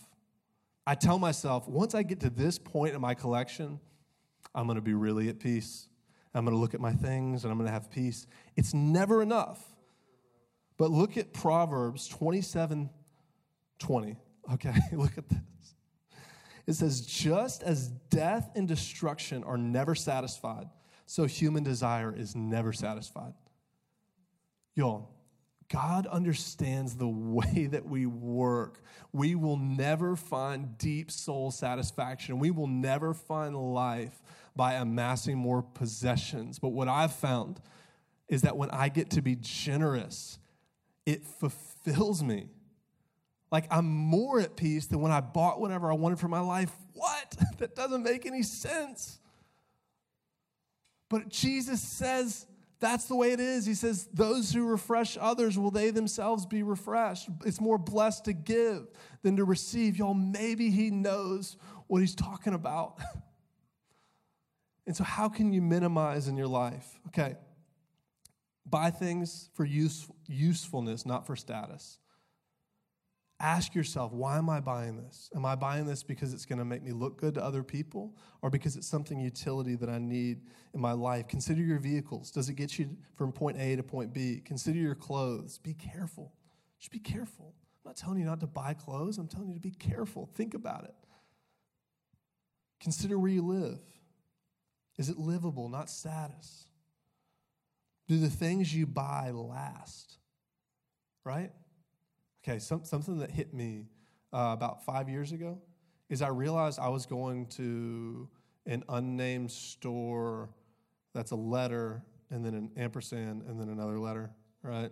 I 0.85 0.93
tell 0.93 1.17
myself, 1.17 1.67
once 1.67 1.95
I 1.95 2.03
get 2.03 2.19
to 2.19 2.29
this 2.29 2.59
point 2.59 2.93
in 2.93 3.01
my 3.01 3.15
collection, 3.15 3.79
I'm 4.53 4.67
going 4.67 4.75
to 4.75 4.81
be 4.81 4.93
really 4.93 5.27
at 5.29 5.39
peace. 5.39 5.87
I'm 6.35 6.45
going 6.45 6.55
to 6.55 6.61
look 6.61 6.75
at 6.75 6.79
my 6.79 6.93
things 6.93 7.43
and 7.43 7.51
I'm 7.51 7.57
going 7.57 7.67
to 7.67 7.73
have 7.73 7.89
peace. 7.89 8.27
It's 8.55 8.75
never 8.75 9.23
enough. 9.23 9.73
But 10.77 10.91
look 10.91 11.17
at 11.17 11.33
Proverbs 11.33 12.07
27 12.07 12.89
20. 13.79 14.17
Okay, 14.53 14.73
look 14.93 15.17
at 15.17 15.29
this. 15.29 15.39
It 16.65 16.73
says, 16.73 17.01
just 17.01 17.63
as 17.63 17.87
death 17.87 18.49
and 18.55 18.67
destruction 18.67 19.43
are 19.43 19.57
never 19.57 19.95
satisfied, 19.95 20.67
so 21.05 21.25
human 21.25 21.63
desire 21.63 22.13
is 22.13 22.35
never 22.35 22.73
satisfied. 22.73 23.33
Y'all, 24.75 25.09
God 25.69 26.07
understands 26.07 26.95
the 26.95 27.07
way 27.07 27.67
that 27.71 27.85
we 27.85 28.05
work. 28.05 28.81
We 29.11 29.35
will 29.35 29.57
never 29.57 30.15
find 30.15 30.77
deep 30.77 31.11
soul 31.11 31.51
satisfaction. 31.51 32.39
We 32.39 32.51
will 32.51 32.67
never 32.67 33.13
find 33.13 33.55
life 33.55 34.21
by 34.55 34.73
amassing 34.73 35.37
more 35.37 35.61
possessions. 35.61 36.59
But 36.59 36.69
what 36.69 36.87
I've 36.87 37.13
found 37.13 37.61
is 38.27 38.41
that 38.41 38.57
when 38.57 38.69
I 38.71 38.89
get 38.89 39.09
to 39.11 39.21
be 39.21 39.37
generous, 39.39 40.39
it 41.07 41.25
fulfills 41.25 42.21
me. 42.21 42.49
Like 43.51 43.65
I'm 43.71 43.87
more 43.87 44.41
at 44.41 44.57
peace 44.57 44.87
than 44.87 45.01
when 45.01 45.11
I 45.11 45.21
bought 45.21 45.59
whatever 45.59 45.89
I 45.89 45.95
wanted 45.95 46.19
for 46.19 46.27
my 46.27 46.41
life. 46.41 46.71
What? 46.93 47.35
That 47.57 47.75
doesn't 47.75 48.03
make 48.03 48.27
any 48.27 48.43
sense. 48.43 49.17
But 51.09 51.27
Jesus 51.29 51.81
says 51.81 52.45
that's 52.79 53.05
the 53.05 53.15
way 53.15 53.31
it 53.31 53.39
is. 53.39 53.65
He 53.65 53.73
says, 53.73 54.07
Those 54.13 54.53
who 54.53 54.67
refresh 54.67 55.17
others, 55.19 55.57
will 55.57 55.71
they 55.71 55.89
themselves 55.89 56.45
be 56.45 56.61
refreshed? 56.61 57.29
It's 57.43 57.59
more 57.59 57.79
blessed 57.79 58.25
to 58.25 58.33
give 58.33 58.87
than 59.23 59.37
to 59.37 59.43
receive. 59.43 59.97
Y'all, 59.97 60.13
maybe 60.13 60.69
He 60.69 60.91
knows 60.91 61.57
what 61.87 62.01
He's 62.01 62.15
talking 62.15 62.53
about. 62.53 62.99
And 64.85 64.95
so, 64.95 65.03
how 65.03 65.27
can 65.27 65.51
you 65.51 65.61
minimize 65.61 66.29
in 66.29 66.37
your 66.37 66.47
life? 66.47 66.97
Okay, 67.07 67.35
buy 68.69 68.91
things 68.91 69.49
for 69.53 69.65
use, 69.65 70.07
usefulness, 70.27 71.05
not 71.05 71.25
for 71.25 71.35
status. 71.35 71.99
Ask 73.39 73.75
yourself, 73.75 74.13
why 74.13 74.39
am 74.39 74.49
I 74.49 74.59
buying 74.59 74.97
this? 74.97 75.29
Am 75.35 75.45
I 75.45 75.55
buying 75.55 75.85
this 75.85 76.01
because 76.01 76.33
it's 76.33 76.45
going 76.45 76.57
to 76.57 76.65
make 76.65 76.81
me 76.81 76.91
look 76.91 77.19
good 77.19 77.35
to 77.35 77.43
other 77.43 77.61
people 77.61 78.15
or 78.41 78.49
because 78.49 78.75
it's 78.75 78.87
something 78.87 79.19
utility 79.19 79.75
that 79.75 79.89
I 79.89 79.99
need 79.99 80.41
in 80.73 80.81
my 80.81 80.93
life? 80.93 81.27
Consider 81.27 81.61
your 81.61 81.77
vehicles. 81.77 82.31
Does 82.31 82.49
it 82.49 82.55
get 82.55 82.79
you 82.79 82.97
from 83.15 83.31
point 83.31 83.57
A 83.59 83.75
to 83.75 83.83
point 83.83 84.11
B? 84.11 84.41
Consider 84.43 84.79
your 84.79 84.95
clothes. 84.95 85.59
Be 85.59 85.75
careful. 85.75 86.33
Just 86.79 86.91
be 86.91 86.99
careful. 86.99 87.53
I'm 87.85 87.89
not 87.89 87.95
telling 87.95 88.19
you 88.19 88.25
not 88.25 88.39
to 88.39 88.47
buy 88.47 88.73
clothes, 88.73 89.17
I'm 89.19 89.27
telling 89.27 89.49
you 89.49 89.55
to 89.55 89.61
be 89.61 89.71
careful. 89.71 90.29
Think 90.33 90.55
about 90.55 90.85
it. 90.85 90.95
Consider 92.79 93.19
where 93.19 93.31
you 93.31 93.43
live. 93.43 93.79
Is 94.97 95.09
it 95.09 95.17
livable, 95.17 95.69
not 95.69 95.89
status? 95.89 96.66
Do 98.07 98.17
the 98.17 98.29
things 98.29 98.73
you 98.73 98.85
buy 98.85 99.31
last? 99.31 100.17
Right? 101.23 101.51
Okay, 102.43 102.59
some, 102.59 102.85
something 102.85 103.19
that 103.19 103.31
hit 103.31 103.53
me 103.53 103.87
uh, 104.33 104.51
about 104.53 104.85
five 104.85 105.09
years 105.09 105.31
ago 105.31 105.59
is 106.09 106.21
I 106.21 106.29
realized 106.29 106.79
I 106.79 106.89
was 106.89 107.05
going 107.05 107.47
to 107.47 108.29
an 108.65 108.83
unnamed 108.87 109.51
store 109.51 110.49
that's 111.13 111.31
a 111.31 111.35
letter 111.35 112.03
and 112.29 112.45
then 112.45 112.53
an 112.53 112.71
ampersand 112.77 113.43
and 113.47 113.59
then 113.59 113.69
another 113.69 113.99
letter, 113.99 114.31
right? 114.61 114.91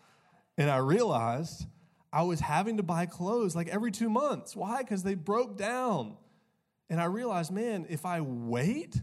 and 0.58 0.70
I 0.70 0.78
realized 0.78 1.66
I 2.12 2.22
was 2.22 2.40
having 2.40 2.78
to 2.78 2.82
buy 2.82 3.06
clothes 3.06 3.54
like 3.54 3.68
every 3.68 3.90
two 3.90 4.08
months. 4.08 4.56
Why? 4.56 4.78
Because 4.78 5.02
they 5.02 5.14
broke 5.14 5.56
down. 5.56 6.16
And 6.90 7.00
I 7.00 7.04
realized, 7.04 7.52
man, 7.52 7.86
if 7.90 8.06
I 8.06 8.22
wait, 8.22 8.96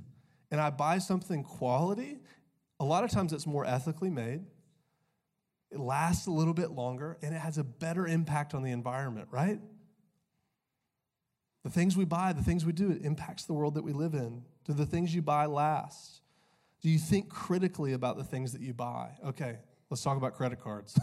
and 0.51 0.59
I 0.59 0.69
buy 0.69 0.99
something 0.99 1.43
quality, 1.43 2.19
a 2.79 2.85
lot 2.85 3.03
of 3.03 3.11
times 3.11 3.33
it's 3.33 3.47
more 3.47 3.65
ethically 3.65 4.09
made. 4.09 4.41
It 5.71 5.79
lasts 5.79 6.27
a 6.27 6.31
little 6.31 6.53
bit 6.53 6.71
longer 6.71 7.17
and 7.21 7.33
it 7.33 7.39
has 7.39 7.57
a 7.57 7.63
better 7.63 8.07
impact 8.07 8.53
on 8.53 8.63
the 8.63 8.71
environment, 8.71 9.29
right? 9.31 9.59
The 11.63 11.69
things 11.69 11.97
we 11.97 12.05
buy, 12.05 12.33
the 12.33 12.43
things 12.43 12.65
we 12.65 12.73
do, 12.73 12.91
it 12.91 13.01
impacts 13.01 13.45
the 13.45 13.53
world 13.53 13.73
that 13.73 13.83
we 13.83 13.91
live 13.91 14.13
in. 14.13 14.43
Do 14.65 14.73
the 14.73 14.85
things 14.85 15.15
you 15.15 15.21
buy 15.21 15.47
last? 15.47 16.21
Do 16.81 16.89
you 16.89 16.99
think 16.99 17.29
critically 17.29 17.93
about 17.93 18.17
the 18.17 18.23
things 18.23 18.53
that 18.53 18.61
you 18.61 18.73
buy? 18.73 19.11
Okay, 19.25 19.57
let's 19.89 20.03
talk 20.03 20.17
about 20.17 20.35
credit 20.35 20.61
cards. 20.61 20.99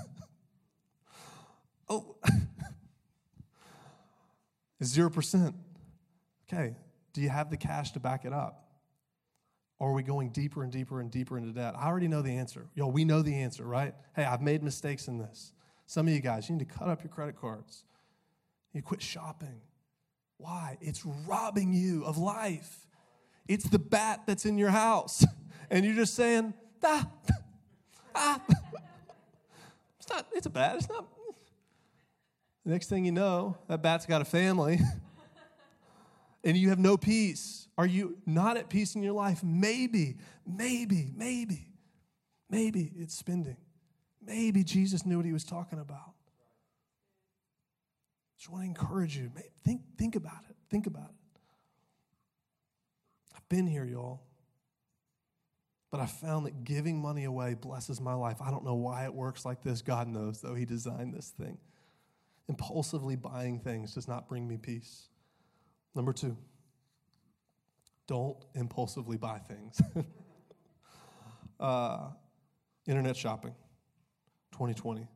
oh, 1.88 2.16
0%. 4.82 5.54
Okay, 6.48 6.76
do 7.12 7.20
you 7.20 7.28
have 7.28 7.50
the 7.50 7.56
cash 7.56 7.92
to 7.92 8.00
back 8.00 8.24
it 8.24 8.32
up? 8.32 8.61
Or 9.82 9.90
are 9.90 9.94
we 9.94 10.04
going 10.04 10.28
deeper 10.28 10.62
and 10.62 10.70
deeper 10.70 11.00
and 11.00 11.10
deeper 11.10 11.36
into 11.36 11.50
debt? 11.50 11.74
I 11.76 11.88
already 11.88 12.06
know 12.06 12.22
the 12.22 12.36
answer. 12.36 12.68
Yo, 12.76 12.86
we 12.86 13.04
know 13.04 13.20
the 13.20 13.34
answer, 13.34 13.64
right? 13.64 13.96
Hey, 14.14 14.22
I've 14.22 14.40
made 14.40 14.62
mistakes 14.62 15.08
in 15.08 15.18
this. 15.18 15.52
Some 15.86 16.06
of 16.06 16.14
you 16.14 16.20
guys, 16.20 16.48
you 16.48 16.54
need 16.54 16.68
to 16.68 16.72
cut 16.72 16.88
up 16.88 17.02
your 17.02 17.10
credit 17.10 17.34
cards. 17.34 17.82
You 18.72 18.80
quit 18.80 19.02
shopping. 19.02 19.60
Why? 20.36 20.78
It's 20.80 21.04
robbing 21.04 21.72
you 21.72 22.04
of 22.04 22.16
life. 22.16 22.86
It's 23.48 23.64
the 23.64 23.80
bat 23.80 24.22
that's 24.24 24.46
in 24.46 24.56
your 24.56 24.70
house. 24.70 25.26
And 25.68 25.86
you're 25.86 25.94
just 25.94 26.14
saying, 26.14 26.52
ah, 26.84 27.08
ah. 28.14 28.40
It's 29.98 30.10
not, 30.10 30.26
it's 30.32 30.46
a 30.46 30.50
bat. 30.50 30.76
It's 30.76 30.88
not, 30.88 31.06
The 32.66 32.72
next 32.72 32.88
thing 32.88 33.06
you 33.06 33.12
know, 33.12 33.56
that 33.68 33.82
bat's 33.82 34.04
got 34.04 34.20
a 34.20 34.26
family 34.26 34.78
and 36.44 36.56
you 36.56 36.70
have 36.70 36.78
no 36.78 36.96
peace. 36.96 37.68
Are 37.78 37.86
you 37.86 38.18
not 38.26 38.56
at 38.56 38.68
peace 38.68 38.94
in 38.94 39.02
your 39.02 39.12
life? 39.12 39.42
Maybe, 39.42 40.16
maybe, 40.46 41.12
maybe, 41.16 41.68
maybe 42.50 42.92
it's 42.96 43.16
spending. 43.16 43.56
Maybe 44.24 44.62
Jesus 44.62 45.04
knew 45.04 45.16
what 45.16 45.26
he 45.26 45.32
was 45.32 45.44
talking 45.44 45.78
about. 45.78 46.14
Just 48.38 48.50
want 48.50 48.64
to 48.64 48.68
encourage 48.68 49.16
you. 49.16 49.30
Think, 49.64 49.82
think 49.96 50.16
about 50.16 50.44
it. 50.48 50.56
Think 50.70 50.86
about 50.86 51.10
it. 51.10 51.40
I've 53.36 53.48
been 53.48 53.66
here, 53.66 53.84
y'all. 53.84 54.22
But 55.90 56.00
I 56.00 56.06
found 56.06 56.46
that 56.46 56.64
giving 56.64 57.00
money 57.00 57.24
away 57.24 57.54
blesses 57.54 58.00
my 58.00 58.14
life. 58.14 58.38
I 58.40 58.50
don't 58.50 58.64
know 58.64 58.74
why 58.74 59.04
it 59.04 59.14
works 59.14 59.44
like 59.44 59.62
this. 59.62 59.82
God 59.82 60.08
knows, 60.08 60.40
though. 60.40 60.54
He 60.54 60.64
designed 60.64 61.12
this 61.14 61.28
thing. 61.28 61.58
Impulsively 62.48 63.14
buying 63.14 63.60
things 63.60 63.94
does 63.94 64.08
not 64.08 64.26
bring 64.26 64.48
me 64.48 64.56
peace. 64.56 65.08
Number 65.94 66.12
two, 66.12 66.36
don't 68.06 68.36
impulsively 68.54 69.16
buy 69.16 69.38
things. 69.38 69.80
uh, 71.60 72.08
internet 72.86 73.16
shopping, 73.16 73.54
2020. 74.52 75.06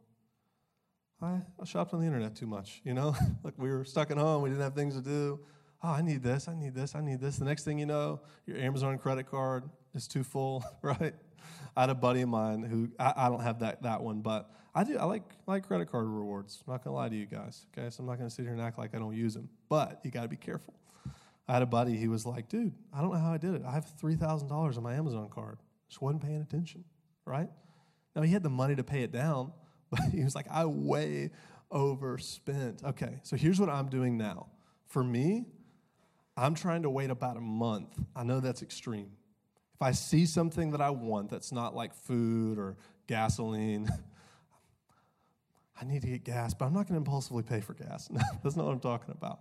I, 1.22 1.40
I 1.60 1.64
shopped 1.64 1.94
on 1.94 2.00
the 2.00 2.06
internet 2.06 2.36
too 2.36 2.46
much, 2.46 2.82
you 2.84 2.94
know? 2.94 3.16
like 3.44 3.54
we 3.56 3.70
were 3.70 3.84
stuck 3.84 4.10
at 4.10 4.18
home, 4.18 4.42
we 4.42 4.50
didn't 4.50 4.62
have 4.62 4.74
things 4.74 4.94
to 4.94 5.00
do. 5.00 5.40
Oh, 5.82 5.90
I 5.90 6.02
need 6.02 6.22
this, 6.22 6.48
I 6.48 6.54
need 6.54 6.74
this, 6.74 6.94
I 6.94 7.00
need 7.00 7.20
this. 7.20 7.36
The 7.36 7.44
next 7.44 7.64
thing 7.64 7.78
you 7.78 7.86
know, 7.86 8.20
your 8.46 8.58
Amazon 8.58 8.98
credit 8.98 9.30
card 9.30 9.64
is 9.94 10.06
too 10.06 10.24
full, 10.24 10.64
right? 10.82 11.14
I 11.76 11.82
had 11.82 11.90
a 11.90 11.94
buddy 11.94 12.22
of 12.22 12.28
mine 12.28 12.62
who 12.62 12.88
I, 12.98 13.26
I, 13.26 13.28
don't 13.28 13.42
have 13.42 13.58
that 13.60 13.82
that 13.82 14.02
one, 14.02 14.22
but 14.22 14.50
I 14.74 14.82
do. 14.84 14.96
I 14.96 15.04
like 15.04 15.24
like 15.46 15.66
credit 15.66 15.90
card 15.90 16.06
rewards. 16.06 16.62
I'm 16.66 16.72
not 16.72 16.82
gonna 16.82 16.96
lie 16.96 17.08
to 17.08 17.14
you 17.14 17.26
guys. 17.26 17.66
Okay, 17.76 17.90
so 17.90 18.02
I'm 18.02 18.06
not 18.06 18.16
gonna 18.16 18.30
sit 18.30 18.42
here 18.42 18.52
and 18.52 18.62
act 18.62 18.78
like 18.78 18.94
I 18.94 18.98
don't 18.98 19.14
use 19.14 19.34
them. 19.34 19.48
But 19.68 20.00
you 20.02 20.10
got 20.10 20.22
to 20.22 20.28
be 20.28 20.36
careful. 20.36 20.74
I 21.48 21.52
had 21.52 21.62
a 21.62 21.66
buddy. 21.66 21.96
He 21.96 22.08
was 22.08 22.24
like, 22.24 22.48
"Dude, 22.48 22.72
I 22.92 23.00
don't 23.00 23.12
know 23.12 23.18
how 23.18 23.32
I 23.32 23.38
did 23.38 23.54
it. 23.54 23.62
I 23.66 23.72
have 23.72 23.86
three 23.98 24.16
thousand 24.16 24.48
dollars 24.48 24.76
on 24.78 24.84
my 24.84 24.94
Amazon 24.94 25.28
card. 25.28 25.58
Just 25.88 26.00
wasn't 26.00 26.22
paying 26.22 26.40
attention, 26.40 26.84
right? 27.24 27.48
Now 28.14 28.22
he 28.22 28.32
had 28.32 28.42
the 28.42 28.50
money 28.50 28.74
to 28.74 28.82
pay 28.82 29.02
it 29.02 29.12
down, 29.12 29.52
but 29.90 30.00
he 30.12 30.24
was 30.24 30.34
like, 30.34 30.46
I 30.50 30.64
way 30.64 31.30
overspent. 31.70 32.82
Okay, 32.84 33.20
so 33.22 33.36
here's 33.36 33.60
what 33.60 33.68
I'm 33.68 33.88
doing 33.88 34.16
now. 34.16 34.46
For 34.86 35.04
me, 35.04 35.44
I'm 36.36 36.54
trying 36.54 36.82
to 36.82 36.90
wait 36.90 37.10
about 37.10 37.36
a 37.36 37.40
month. 37.40 37.98
I 38.14 38.24
know 38.24 38.40
that's 38.40 38.62
extreme. 38.62 39.10
If 39.76 39.82
I 39.82 39.92
see 39.92 40.24
something 40.24 40.70
that 40.70 40.80
I 40.80 40.88
want 40.88 41.30
that's 41.30 41.52
not 41.52 41.76
like 41.76 41.92
food 41.92 42.58
or 42.58 42.78
gasoline, 43.06 43.90
I 45.80 45.84
need 45.84 46.00
to 46.00 46.08
get 46.08 46.24
gas, 46.24 46.54
but 46.54 46.64
I'm 46.64 46.72
not 46.72 46.88
going 46.88 46.94
to 46.94 46.96
impulsively 46.96 47.42
pay 47.42 47.60
for 47.60 47.74
gas. 47.74 48.08
that's 48.42 48.56
not 48.56 48.64
what 48.64 48.72
I'm 48.72 48.80
talking 48.80 49.14
about. 49.14 49.40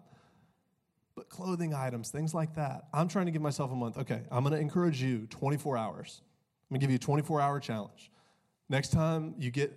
But 1.15 1.29
clothing 1.29 1.73
items, 1.73 2.09
things 2.09 2.33
like 2.33 2.55
that. 2.55 2.87
I'm 2.93 3.07
trying 3.07 3.27
to 3.27 3.31
give 3.31 3.41
myself 3.41 3.71
a 3.71 3.75
month. 3.75 3.97
Okay, 3.97 4.23
I'm 4.29 4.43
going 4.43 4.53
to 4.53 4.59
encourage 4.59 5.01
you 5.01 5.25
24 5.29 5.77
hours. 5.77 6.21
I'm 6.69 6.73
going 6.73 6.81
to 6.81 6.83
give 6.85 6.91
you 6.91 6.97
a 6.97 6.99
24 6.99 7.39
hour 7.39 7.61
challenge. 7.61 8.11
Next 8.67 8.91
time 8.91 9.35
you 9.37 9.51
get 9.51 9.73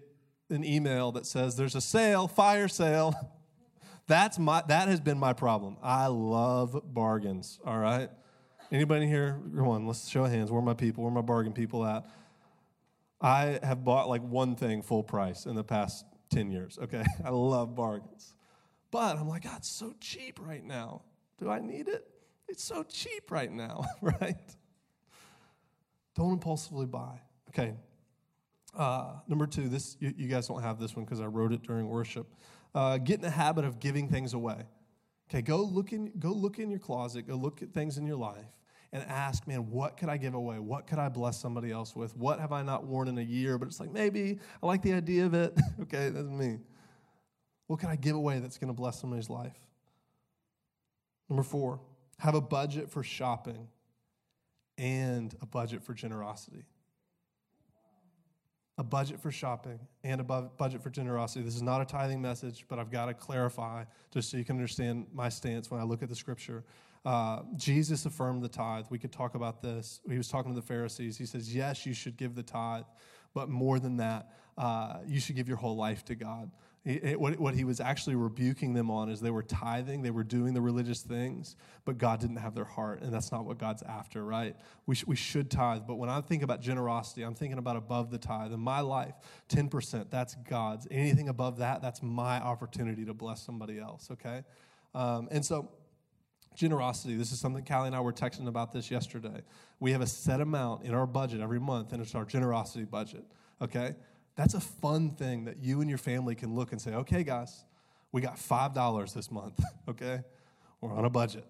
an 0.50 0.64
email 0.64 1.12
that 1.12 1.24
says 1.24 1.54
there's 1.54 1.76
a 1.76 1.80
sale, 1.80 2.26
fire 2.26 2.66
sale, 2.66 3.14
that's 4.08 4.40
my 4.40 4.64
that 4.66 4.88
has 4.88 4.98
been 4.98 5.20
my 5.20 5.34
problem. 5.34 5.76
I 5.84 6.08
love 6.08 6.82
bargains, 6.84 7.60
all 7.64 7.78
right? 7.78 8.10
Anybody 8.70 9.07
here? 9.07 9.40
Come 9.57 9.68
on, 9.68 9.87
let's 9.87 10.09
show 10.09 10.24
hands. 10.24 10.50
Where 10.50 10.61
my 10.61 10.74
people? 10.74 11.04
Where 11.04 11.12
my 11.12 11.22
bargain 11.22 11.52
people 11.52 11.85
at? 11.87 12.04
I 13.20 13.59
have 13.62 13.83
bought 13.83 14.09
like 14.09 14.22
one 14.22 14.57
thing 14.57 14.83
full 14.83 15.02
price 15.02 15.46
in 15.46 15.54
the 15.54 15.64
past 15.64 16.04
10 16.31 16.50
years, 16.50 16.78
okay? 16.83 17.04
I 17.24 17.31
love 17.31 17.74
bargains. 17.74 18.35
But 18.90 19.16
I'm 19.16 19.28
like, 19.28 19.44
God, 19.44 19.59
it's 19.59 19.70
so 19.70 19.94
cheap 20.00 20.38
right 20.40 20.64
now. 20.64 21.02
Do 21.38 21.50
I 21.50 21.61
need 21.61 21.88
it? 21.88 22.07
It's 22.46 22.62
so 22.62 22.83
cheap 22.83 23.31
right 23.31 23.50
now, 23.50 23.85
right? 24.02 24.37
Don't 26.14 26.33
impulsively 26.33 26.87
buy. 26.87 27.20
Okay. 27.50 27.74
Uh, 28.76 29.14
number 29.26 29.46
two, 29.46 29.68
this 29.68 29.96
you, 29.98 30.12
you, 30.16 30.28
guys 30.28 30.46
don't 30.46 30.62
have 30.62 30.78
this 30.78 30.94
one 30.94 31.04
because 31.04 31.20
I 31.20 31.26
wrote 31.26 31.52
it 31.52 31.62
during 31.62 31.88
worship. 31.88 32.26
Uh, 32.74 32.98
get 32.98 33.16
in 33.16 33.22
the 33.22 33.31
habit 33.31 33.64
of 33.64 33.81
giving 33.81 34.09
things 34.09 34.35
away. 34.35 34.64
Okay, 35.28 35.42
go 35.42 35.58
look 35.58 35.92
in 35.92 36.12
go 36.18 36.32
look 36.32 36.58
in 36.58 36.70
your 36.70 36.78
closet, 36.78 37.26
go 37.26 37.34
look 37.34 37.62
at 37.62 37.72
things 37.72 37.98
in 37.98 38.06
your 38.06 38.16
life, 38.16 38.46
and 38.92 39.02
ask, 39.04 39.46
man, 39.46 39.70
what 39.70 39.96
could 39.96 40.08
I 40.08 40.16
give 40.16 40.34
away? 40.34 40.58
What 40.58 40.86
could 40.86 40.98
I 40.98 41.08
bless 41.08 41.38
somebody 41.38 41.70
else 41.70 41.94
with? 41.94 42.16
What 42.16 42.40
have 42.40 42.52
I 42.52 42.62
not 42.62 42.86
worn 42.86 43.08
in 43.08 43.18
a 43.18 43.22
year? 43.22 43.58
But 43.58 43.68
it's 43.68 43.80
like, 43.80 43.92
maybe 43.92 44.38
I 44.62 44.66
like 44.66 44.82
the 44.82 44.94
idea 44.94 45.26
of 45.26 45.34
it. 45.34 45.58
okay, 45.82 46.08
that's 46.08 46.28
me. 46.28 46.58
What 47.66 47.80
can 47.80 47.90
I 47.90 47.96
give 47.96 48.16
away 48.16 48.38
that's 48.38 48.56
going 48.56 48.68
to 48.68 48.74
bless 48.74 48.98
somebody's 48.98 49.28
life? 49.28 49.56
Number 51.28 51.42
four, 51.42 51.80
have 52.18 52.34
a 52.34 52.40
budget 52.40 52.90
for 52.90 53.02
shopping 53.02 53.68
and 54.78 55.34
a 55.42 55.46
budget 55.46 55.82
for 55.82 55.92
generosity. 55.92 56.64
A 58.78 58.84
budget 58.84 59.20
for 59.20 59.30
shopping 59.32 59.78
and 60.04 60.20
a 60.20 60.24
budget 60.24 60.82
for 60.82 60.88
generosity. 60.88 61.44
This 61.44 61.56
is 61.56 61.62
not 61.62 61.80
a 61.80 61.84
tithing 61.84 62.22
message, 62.22 62.64
but 62.68 62.78
I've 62.78 62.90
got 62.90 63.06
to 63.06 63.14
clarify 63.14 63.84
just 64.12 64.30
so 64.30 64.36
you 64.36 64.44
can 64.44 64.56
understand 64.56 65.06
my 65.12 65.28
stance 65.28 65.70
when 65.70 65.80
I 65.80 65.84
look 65.84 66.02
at 66.02 66.08
the 66.08 66.14
scripture. 66.14 66.64
Uh, 67.04 67.42
Jesus 67.56 68.06
affirmed 68.06 68.42
the 68.42 68.48
tithe. 68.48 68.84
We 68.90 68.98
could 68.98 69.12
talk 69.12 69.34
about 69.34 69.62
this. 69.62 70.00
He 70.08 70.16
was 70.16 70.28
talking 70.28 70.54
to 70.54 70.60
the 70.60 70.66
Pharisees. 70.66 71.18
He 71.18 71.26
says, 71.26 71.54
Yes, 71.54 71.86
you 71.86 71.92
should 71.92 72.16
give 72.16 72.34
the 72.34 72.42
tithe, 72.42 72.84
but 73.34 73.48
more 73.48 73.78
than 73.78 73.96
that, 73.96 74.32
uh, 74.56 74.98
you 75.06 75.20
should 75.20 75.36
give 75.36 75.48
your 75.48 75.56
whole 75.56 75.76
life 75.76 76.04
to 76.06 76.14
God. 76.14 76.50
It, 76.84 77.20
what, 77.20 77.38
what 77.38 77.54
he 77.54 77.64
was 77.64 77.80
actually 77.80 78.14
rebuking 78.14 78.72
them 78.72 78.90
on 78.90 79.10
is 79.10 79.20
they 79.20 79.30
were 79.30 79.42
tithing, 79.42 80.02
they 80.02 80.10
were 80.10 80.24
doing 80.24 80.54
the 80.54 80.60
religious 80.60 81.02
things, 81.02 81.56
but 81.84 81.98
God 81.98 82.20
didn't 82.20 82.36
have 82.36 82.54
their 82.54 82.64
heart, 82.64 83.02
and 83.02 83.12
that's 83.12 83.30
not 83.30 83.44
what 83.44 83.58
God's 83.58 83.82
after, 83.82 84.24
right? 84.24 84.56
We, 84.86 84.94
sh- 84.94 85.04
we 85.06 85.16
should 85.16 85.50
tithe, 85.50 85.82
but 85.86 85.96
when 85.96 86.08
I 86.08 86.20
think 86.22 86.42
about 86.42 86.62
generosity, 86.62 87.22
I'm 87.22 87.34
thinking 87.34 87.58
about 87.58 87.76
above 87.76 88.10
the 88.10 88.16
tithe. 88.16 88.52
In 88.52 88.60
my 88.60 88.80
life, 88.80 89.14
10%, 89.50 90.06
that's 90.08 90.36
God's. 90.48 90.86
Anything 90.90 91.28
above 91.28 91.58
that, 91.58 91.82
that's 91.82 92.02
my 92.02 92.40
opportunity 92.40 93.04
to 93.04 93.12
bless 93.12 93.42
somebody 93.42 93.78
else, 93.78 94.08
okay? 94.12 94.44
Um, 94.94 95.28
and 95.30 95.44
so, 95.44 95.70
generosity, 96.54 97.16
this 97.16 97.32
is 97.32 97.40
something 97.40 97.64
Callie 97.64 97.88
and 97.88 97.96
I 97.96 98.00
were 98.00 98.12
texting 98.12 98.48
about 98.48 98.72
this 98.72 98.90
yesterday. 98.90 99.42
We 99.78 99.92
have 99.92 100.00
a 100.00 100.06
set 100.06 100.40
amount 100.40 100.84
in 100.84 100.94
our 100.94 101.06
budget 101.06 101.40
every 101.40 101.60
month, 101.60 101.92
and 101.92 102.00
it's 102.00 102.14
our 102.14 102.24
generosity 102.24 102.84
budget, 102.84 103.24
okay? 103.60 103.94
That's 104.38 104.55
a 104.55 104.61
fun 104.61 105.11
thing 105.11 105.46
that 105.46 105.64
you 105.64 105.81
and 105.81 105.90
your 105.90 105.98
family 105.98 106.37
can 106.37 106.55
look 106.55 106.70
and 106.70 106.81
say, 106.81 106.94
okay, 106.94 107.24
guys, 107.24 107.64
we 108.12 108.20
got 108.20 108.37
$5 108.37 109.12
this 109.12 109.33
month, 109.33 109.61
okay? 109.88 110.20
We're 110.81 110.94
on 110.94 111.05
a 111.05 111.11
budget. 111.11 111.44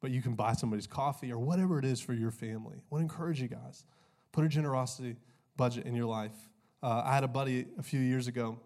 but 0.00 0.10
you 0.10 0.22
can 0.22 0.34
buy 0.34 0.54
somebody's 0.54 0.86
coffee 0.86 1.30
or 1.30 1.38
whatever 1.38 1.78
it 1.78 1.84
is 1.84 2.00
for 2.00 2.14
your 2.14 2.30
family. 2.30 2.76
I 2.78 2.82
want 2.88 3.06
to 3.06 3.12
encourage 3.12 3.38
you 3.38 3.48
guys. 3.48 3.84
Put 4.32 4.46
a 4.46 4.48
generosity 4.48 5.16
budget 5.58 5.84
in 5.84 5.94
your 5.94 6.06
life. 6.06 6.32
Uh, 6.82 7.02
I 7.04 7.12
had 7.16 7.22
a 7.22 7.28
buddy 7.28 7.66
a 7.78 7.82
few 7.82 8.00
years 8.00 8.26
ago. 8.26 8.58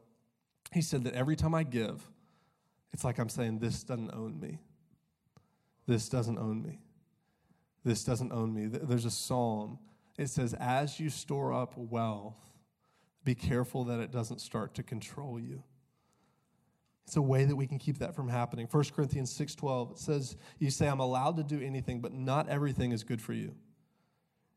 He 0.72 0.80
said 0.80 1.02
that 1.04 1.14
every 1.14 1.34
time 1.34 1.56
I 1.56 1.64
give, 1.64 2.08
it's 2.92 3.02
like 3.02 3.18
I'm 3.18 3.28
saying, 3.28 3.58
This 3.58 3.82
doesn't 3.82 4.12
own 4.14 4.38
me. 4.38 4.60
This 5.88 6.08
doesn't 6.08 6.38
own 6.38 6.62
me. 6.62 6.78
This 7.84 8.04
doesn't 8.04 8.30
own 8.30 8.54
me. 8.54 8.66
There's 8.66 9.06
a 9.06 9.10
psalm 9.10 9.80
it 10.16 10.28
says, 10.28 10.54
as 10.54 11.00
you 11.00 11.10
store 11.10 11.52
up 11.52 11.76
wealth, 11.76 12.36
be 13.24 13.34
careful 13.34 13.84
that 13.84 14.00
it 14.00 14.10
doesn't 14.10 14.40
start 14.40 14.74
to 14.74 14.82
control 14.82 15.40
you. 15.40 15.62
It's 17.06 17.16
a 17.16 17.22
way 17.22 17.44
that 17.44 17.56
we 17.56 17.66
can 17.66 17.78
keep 17.78 17.98
that 17.98 18.14
from 18.14 18.28
happening. 18.28 18.66
1 18.70 18.84
Corinthians 18.94 19.30
6:12 19.30 19.92
it 19.92 19.98
says 19.98 20.36
you 20.58 20.70
say 20.70 20.88
I'm 20.88 21.00
allowed 21.00 21.36
to 21.36 21.42
do 21.42 21.60
anything 21.60 22.00
but 22.00 22.12
not 22.12 22.48
everything 22.48 22.92
is 22.92 23.04
good 23.04 23.20
for 23.20 23.32
you. 23.32 23.54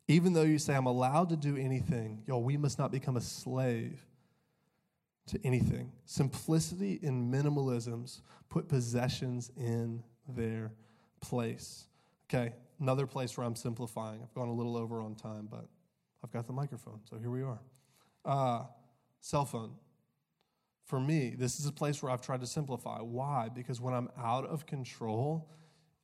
Even 0.08 0.32
though 0.32 0.44
you 0.44 0.58
say 0.58 0.74
I'm 0.74 0.86
allowed 0.86 1.30
to 1.30 1.36
do 1.36 1.58
anything, 1.58 2.24
y'all 2.26 2.42
we 2.42 2.56
must 2.56 2.80
not 2.80 2.92
become 2.92 3.18
a 3.18 3.22
slave 3.22 4.06
to 5.28 5.40
anything. 5.46 5.92
Simplicity 6.06 7.00
and 7.04 7.34
minimalisms 7.34 8.22
put 8.50 8.70
possessions 8.70 9.52
in 9.58 10.04
their 10.28 10.72
place. 11.20 11.88
Okay, 12.30 12.54
another 12.80 13.08
place 13.08 13.38
where 13.38 13.46
I'm 13.46 13.56
simplifying. 13.56 14.22
I've 14.22 14.34
gone 14.34 14.48
a 14.48 14.54
little 14.54 14.78
over 14.78 15.02
on 15.02 15.16
time, 15.16 15.48
but 15.50 15.66
I've 16.24 16.32
got 16.32 16.48
the 16.48 16.54
microphone, 16.54 17.02
so 17.10 17.18
here 17.18 17.30
we 17.30 17.42
are. 17.42 17.60
Uh, 18.26 18.64
cell 19.22 19.46
phone. 19.46 19.72
For 20.86 21.00
me, 21.00 21.36
this 21.38 21.60
is 21.60 21.66
a 21.66 21.72
place 21.72 22.02
where 22.02 22.12
I've 22.12 22.22
tried 22.22 22.42
to 22.42 22.48
simplify. 22.48 23.00
Why? 23.00 23.50
Because 23.54 23.82
when 23.82 23.94
I'm 23.94 24.10
out 24.18 24.46
of 24.46 24.66
control 24.66 25.50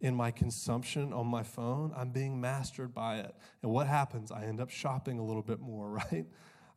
in 0.01 0.13
my 0.13 0.29
consumption 0.29 1.13
on 1.13 1.25
my 1.25 1.43
phone, 1.43 1.93
I'm 1.95 2.09
being 2.09 2.39
mastered 2.39 2.93
by 2.93 3.19
it. 3.19 3.33
And 3.61 3.71
what 3.71 3.87
happens? 3.87 4.31
I 4.31 4.43
end 4.43 4.59
up 4.59 4.69
shopping 4.69 5.19
a 5.19 5.23
little 5.23 5.41
bit 5.41 5.61
more, 5.61 5.89
right? 6.11 6.25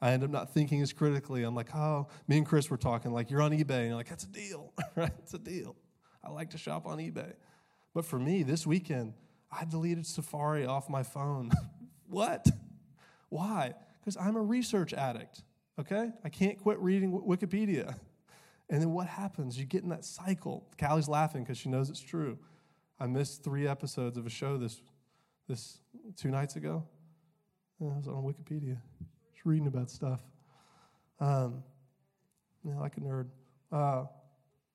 I 0.01 0.12
end 0.12 0.22
up 0.22 0.30
not 0.30 0.55
thinking 0.55 0.82
as 0.82 0.92
critically. 0.92 1.42
I'm 1.42 1.55
like, 1.55 1.74
oh, 1.74 2.07
me 2.28 2.36
and 2.38 2.47
Chris 2.47 2.70
were 2.70 2.76
talking, 2.76 3.12
like, 3.12 3.30
you're 3.30 3.42
on 3.42 3.51
eBay. 3.51 3.78
And 3.78 3.86
you're 3.88 3.97
like, 3.97 4.09
that's 4.09 4.24
a 4.24 4.28
deal, 4.28 4.72
right? 4.97 5.12
It's 5.18 5.34
a 5.34 5.38
deal. 5.38 5.74
I 6.22 6.30
like 6.30 6.51
to 6.51 6.59
shop 6.59 6.86
on 6.86 6.99
eBay. 6.99 7.32
But 7.92 8.05
for 8.05 8.18
me, 8.18 8.42
this 8.42 8.66
weekend, 8.66 9.14
I 9.51 9.64
deleted 9.64 10.07
Safari 10.07 10.66
off 10.66 10.88
my 10.88 11.03
phone. 11.03 11.51
what? 12.09 12.47
Why? 13.28 13.74
Because 14.01 14.16
I'm 14.16 14.36
a 14.36 14.42
research 14.42 14.92
addict, 14.92 15.42
okay? 15.78 16.11
I 16.24 16.28
can't 16.28 16.59
quit 16.59 16.78
reading 16.78 17.12
Wikipedia. 17.12 17.97
And 18.68 18.82
then 18.82 18.90
what 18.90 19.07
happens? 19.07 19.57
You 19.57 19.64
get 19.64 19.84
in 19.84 19.90
that 19.90 20.05
cycle. 20.05 20.66
Callie's 20.76 21.09
laughing 21.09 21.44
because 21.44 21.57
she 21.57 21.68
knows 21.68 21.88
it's 21.88 22.01
true. 22.01 22.36
I 22.99 23.07
missed 23.07 23.44
three 23.44 23.68
episodes 23.68 24.16
of 24.18 24.26
a 24.26 24.28
show 24.28 24.59
this, 24.59 24.82
this 25.49 25.78
two 26.16 26.32
nights 26.32 26.57
ago. 26.57 26.82
I 27.80 27.84
was 27.84 28.09
on 28.09 28.24
Wikipedia, 28.24 28.78
just 29.32 29.44
reading 29.44 29.68
about 29.68 29.88
stuff. 29.88 30.20
Um, 31.20 31.62
yeah, 32.64 32.78
like 32.80 32.97
a 32.97 33.01
nerd. 33.01 33.28
Uh, 33.70 34.07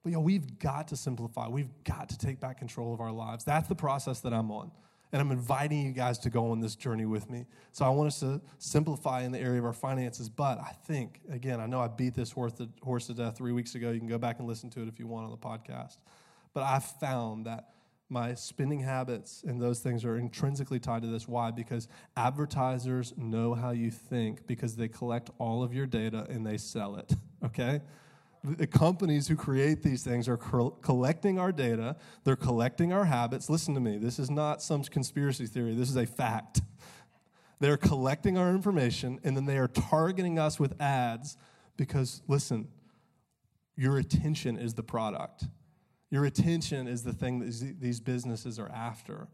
but 0.04 0.12
yeah, 0.12 0.18
we've 0.18 0.60
got 0.60 0.88
to 0.89 0.95
simplify. 0.95 1.47
We've 1.47 1.70
got 1.84 2.10
to 2.10 2.18
take 2.18 2.39
back 2.39 2.58
control 2.58 2.93
of 2.93 3.02
our 3.02 3.12
lives. 3.12 3.43
That's 3.43 3.68
the 3.68 3.76
process 3.76 4.20
that 4.22 4.34
I'm 4.34 4.52
on. 4.52 4.72
And 5.14 5.22
I'm 5.22 5.32
inviting 5.32 5.86
you 5.86 5.91
guys 5.91 6.18
to 6.20 6.30
go 6.30 6.52
on 6.52 6.62
this 6.62 6.76
journey 6.76 7.06
with 7.06 7.30
me. 7.30 7.45
So 7.74 7.84
I 7.84 7.89
want 7.89 8.08
us 8.08 8.22
to 8.22 8.41
simplify 8.60 9.24
in 9.24 9.32
the 9.34 9.39
area 9.39 9.60
of 9.60 9.66
our 9.66 9.74
finances. 9.74 10.30
But 10.30 10.58
I 10.60 10.74
think, 10.88 11.20
again, 11.30 11.60
I 11.60 11.66
know 11.66 11.82
I 11.82 11.89
beat 11.89 12.16
this 12.16 12.32
horse 12.32 12.54
to, 12.54 12.70
horse 12.82 13.08
to 13.08 13.14
death 13.14 13.38
three 13.38 13.52
weeks 13.52 13.76
ago. 13.76 13.91
You 13.91 13.99
can 13.99 14.08
go 14.08 14.18
back 14.18 14.39
and 14.39 14.47
listen 14.47 14.70
to 14.72 14.82
it 14.82 14.88
if 14.88 14.99
you 14.99 15.08
want 15.08 15.26
on 15.26 15.32
the 15.32 15.38
podcast. 15.38 15.97
But 16.54 16.64
I've 16.64 16.86
found 16.86 17.45
that 17.45 17.72
my 18.08 18.34
spending 18.34 18.80
habits 18.80 19.43
and 19.45 19.62
those 19.62 19.80
things 19.80 20.04
are 20.04 20.18
intrinsically 20.18 20.80
tied 20.80 21.02
to 21.02 21.08
this. 21.08 21.28
Why? 21.28 21.52
Because 21.52 21.88
advertisers 22.18 23.14
know 23.18 23.54
how 23.54 23.72
you 23.72 23.91
think 23.91 24.47
because 24.47 24.76
they 24.76 24.88
collect 24.88 25.30
all 25.39 25.62
of 25.62 25.74
your 25.74 25.86
data 25.86 26.26
and 26.30 26.45
they 26.45 26.58
sell 26.58 26.95
it. 26.95 27.14
Okay? 27.43 27.82
The 28.44 28.68
companies 28.68 29.28
who 29.28 29.36
create 29.36 29.84
these 29.84 30.04
things 30.04 30.28
are 30.28 30.38
collecting 30.38 31.38
our 31.38 31.52
data, 31.52 31.96
they're 32.24 32.36
collecting 32.36 32.92
our 32.92 33.06
habits. 33.06 33.50
Listen 33.50 33.74
to 33.76 33.80
me, 33.80 33.98
this 33.98 34.18
is 34.18 34.32
not 34.32 34.62
some 34.62 34.84
conspiracy 34.84 35.46
theory, 35.46 35.76
this 35.76 35.89
is 35.89 35.98
a 35.98 36.06
fact. 36.06 36.62
They're 37.60 37.78
collecting 37.78 38.39
our 38.39 38.50
information 38.50 39.20
and 39.24 39.38
then 39.38 39.46
they 39.46 39.58
are 39.58 39.68
targeting 39.68 40.39
us 40.39 40.60
with 40.60 40.80
ads 40.82 41.38
because, 41.78 42.24
listen, 42.28 42.68
your 43.76 43.98
attention 44.00 44.58
is 44.58 44.74
the 44.74 44.84
product. 44.84 45.46
Your 46.10 46.26
attention 46.26 46.88
is 46.88 47.04
the 47.04 47.14
thing 47.14 47.39
that 47.39 47.80
these 47.80 48.00
businesses 48.00 48.58
are 48.58 48.70
after. 48.70 49.28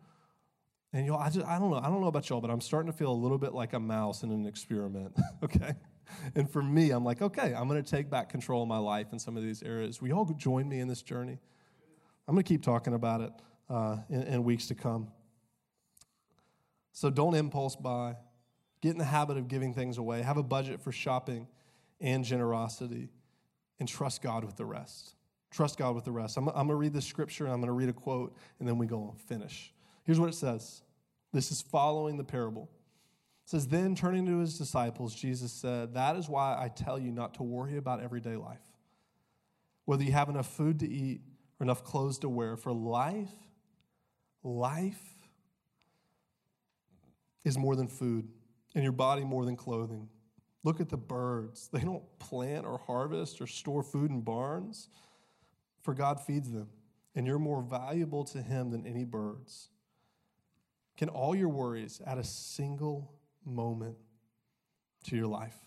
And 0.92 1.06
y'all, 1.06 1.20
I 1.20 1.30
just 1.30 1.46
I 1.46 1.58
don't 1.58 1.72
know, 1.72 1.78
I 1.78 1.88
don't 1.88 2.02
know 2.02 2.08
about 2.08 2.30
y'all, 2.30 2.42
but 2.42 2.52
I'm 2.52 2.62
starting 2.62 2.92
to 2.92 2.98
feel 2.98 3.12
a 3.12 3.14
little 3.14 3.38
bit 3.38 3.54
like 3.54 3.74
a 3.74 3.80
mouse 3.80 4.24
in 4.24 4.32
an 4.32 4.46
experiment. 4.46 5.18
okay? 5.44 5.76
And 6.36 6.50
for 6.50 6.62
me, 6.62 6.92
I'm 6.92 7.04
like, 7.04 7.22
okay, 7.22 7.54
I'm 7.54 7.68
going 7.68 7.84
to 7.84 7.90
take 7.90 8.10
back 8.10 8.30
control 8.30 8.64
of 8.64 8.68
my 8.68 8.78
life 8.78 9.08
in 9.12 9.20
some 9.20 9.38
of 9.38 9.44
these 9.44 9.64
areas. 9.64 10.02
Will 10.02 10.10
you 10.10 10.16
all 10.16 10.26
join 10.26 10.68
me 10.68 10.80
in 10.80 10.88
this 10.88 11.02
journey? 11.02 11.40
I'm 12.28 12.36
going 12.36 12.44
to 12.44 12.48
keep 12.48 12.64
talking 12.64 12.94
about 12.94 13.22
it 13.22 13.32
uh, 13.70 13.98
in, 14.10 14.24
in 14.24 14.44
weeks 14.44 14.68
to 14.68 14.76
come. 14.76 15.10
So 16.92 17.10
don't 17.10 17.36
impulse 17.36 17.76
buy. 17.76 18.16
Get 18.82 18.92
in 18.92 18.98
the 18.98 19.06
habit 19.06 19.38
of 19.38 19.48
giving 19.48 19.74
things 19.74 19.98
away. 19.98 20.22
Have 20.22 20.38
a 20.38 20.44
budget 20.44 20.82
for 20.82 20.92
shopping 20.92 21.48
and 22.00 22.24
generosity, 22.24 23.10
and 23.80 23.90
trust 23.90 24.22
God 24.22 24.44
with 24.44 24.56
the 24.56 24.66
rest. 24.66 25.16
Trust 25.50 25.78
God 25.78 25.96
with 25.96 26.06
the 26.06 26.12
rest. 26.12 26.38
I'm, 26.38 26.48
I'm 26.50 26.54
going 26.54 26.70
to 26.70 26.76
read 26.76 26.94
the 26.94 27.02
scripture 27.02 27.46
and 27.46 27.54
I'm 27.54 27.60
going 27.60 27.68
to 27.68 27.74
read 27.74 27.90
a 27.90 27.94
quote, 27.94 28.36
and 28.60 28.68
then 28.68 28.78
we 28.78 28.86
go 28.86 29.16
finish. 29.26 29.74
Here's 30.04 30.20
what 30.20 30.30
it 30.30 30.36
says 30.36 30.82
this 31.34 31.52
is 31.52 31.62
following 31.62 32.18
the 32.18 32.24
parable. 32.24 32.70
It 33.48 33.52
says, 33.52 33.68
Then 33.68 33.96
turning 33.96 34.26
to 34.26 34.40
his 34.40 34.58
disciples, 34.58 35.16
Jesus 35.16 35.54
said, 35.54 35.94
That 35.94 36.18
is 36.18 36.28
why 36.28 36.58
I 36.60 36.68
tell 36.68 37.00
you 37.00 37.14
not 37.14 37.36
to 37.36 37.44
worry 37.44 37.78
about 37.78 38.04
everyday 38.04 38.36
life, 38.36 38.60
whether 39.86 40.04
you 40.04 40.12
have 40.12 40.28
enough 40.28 40.54
food 40.54 40.82
to 40.82 40.90
eat 40.90 41.22
or 41.58 41.64
enough 41.64 41.82
clothes 41.82 42.20
to 42.20 42.30
wear. 42.30 42.58
For 42.58 42.74
life, 42.74 43.32
life 44.44 45.02
is 47.46 47.58
more 47.58 47.78
than 47.78 47.88
food, 47.88 48.28
and 48.76 48.84
your 48.84 48.92
body 48.92 49.24
more 49.24 49.46
than 49.46 49.56
clothing. 49.56 50.10
Look 50.66 50.82
at 50.82 50.90
the 50.90 50.98
birds. 50.98 51.70
They 51.72 51.80
don't 51.80 52.04
plant 52.20 52.66
or 52.66 52.80
harvest 52.80 53.40
or 53.40 53.48
store 53.48 53.82
food 53.82 54.12
in 54.12 54.20
barns, 54.20 54.90
for 55.84 55.94
God 55.94 56.20
feeds 56.20 56.52
them, 56.52 56.68
and 57.16 57.26
you're 57.26 57.40
more 57.40 57.62
valuable 57.62 58.26
to 58.26 58.42
Him 58.42 58.72
than 58.72 58.86
any 58.86 59.06
birds. 59.06 59.70
Can 60.98 61.08
all 61.08 61.34
your 61.34 61.48
worries 61.48 62.02
add 62.06 62.18
a 62.18 62.26
single 62.26 63.14
moment 63.48 63.98
to 65.06 65.16
your 65.16 65.28
life. 65.28 65.58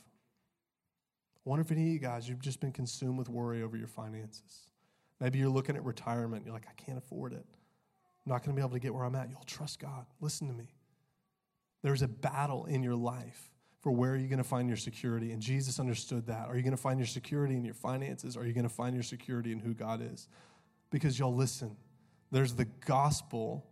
I 1.36 1.48
wonder 1.48 1.62
if 1.62 1.72
any 1.72 1.82
of 1.82 1.88
you 1.88 1.98
guys, 1.98 2.28
you've 2.28 2.42
just 2.42 2.60
been 2.60 2.72
consumed 2.72 3.18
with 3.18 3.28
worry 3.28 3.62
over 3.62 3.76
your 3.76 3.88
finances. 3.88 4.68
Maybe 5.20 5.38
you're 5.38 5.48
looking 5.48 5.76
at 5.76 5.84
retirement. 5.84 6.44
You're 6.44 6.54
like, 6.54 6.66
I 6.68 6.82
can't 6.82 6.98
afford 6.98 7.32
it. 7.32 7.44
I'm 8.26 8.32
not 8.32 8.44
going 8.44 8.54
to 8.54 8.60
be 8.60 8.62
able 8.62 8.74
to 8.74 8.78
get 8.78 8.94
where 8.94 9.04
I'm 9.04 9.14
at. 9.14 9.30
You'll 9.30 9.42
trust 9.46 9.80
God. 9.80 10.06
Listen 10.20 10.48
to 10.48 10.54
me. 10.54 10.68
There's 11.82 12.02
a 12.02 12.08
battle 12.08 12.66
in 12.66 12.82
your 12.82 12.94
life 12.94 13.50
for 13.80 13.90
where 13.90 14.12
are 14.12 14.16
you 14.16 14.28
going 14.28 14.38
to 14.38 14.44
find 14.44 14.68
your 14.68 14.76
security. 14.76 15.32
And 15.32 15.40
Jesus 15.40 15.80
understood 15.80 16.26
that. 16.26 16.48
Are 16.48 16.56
you 16.56 16.62
going 16.62 16.76
to 16.76 16.82
find 16.82 16.98
your 16.98 17.06
security 17.06 17.56
in 17.56 17.64
your 17.64 17.74
finances? 17.74 18.36
Are 18.36 18.44
you 18.44 18.52
going 18.52 18.68
to 18.68 18.74
find 18.74 18.94
your 18.94 19.02
security 19.02 19.52
in 19.52 19.58
who 19.58 19.72
God 19.72 20.02
is? 20.02 20.28
Because 20.90 21.18
y'all 21.18 21.34
listen, 21.34 21.76
there's 22.30 22.52
the 22.54 22.66
gospel 22.86 23.66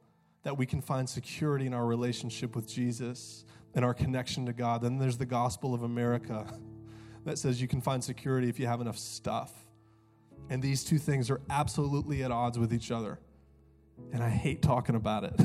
that 0.45 0.57
we 0.57 0.65
can 0.65 0.81
find 0.81 1.09
security 1.09 1.67
in 1.67 1.75
our 1.75 1.85
relationship 1.85 2.57
with 2.57 2.67
Jesus 2.67 3.45
and 3.79 3.85
our 3.85 3.95
connection 3.95 4.45
to 4.45 4.53
God. 4.53 4.83
Then 4.83 4.99
there's 4.99 5.19
the 5.19 5.25
gospel 5.25 5.73
of 5.73 5.85
America 5.85 6.45
that 7.25 7.39
says 7.39 7.63
you 7.63 7.69
can 7.69 7.81
find 7.81 8.03
security 8.03 8.49
if 8.49 8.59
you 8.59 8.67
have 8.67 8.81
enough 8.81 8.99
stuff. 8.99 9.53
And 10.51 10.61
these 10.61 10.83
two 10.83 10.99
things 10.99 11.31
are 11.31 11.41
absolutely 11.49 12.25
at 12.25 12.33
odds 12.33 12.59
with 12.59 12.73
each 12.73 12.91
other. 12.91 13.21
And 14.13 14.21
I 14.21 14.31
hate 14.31 14.63
talking 14.63 14.97
about 14.97 15.23
it. 15.23 15.41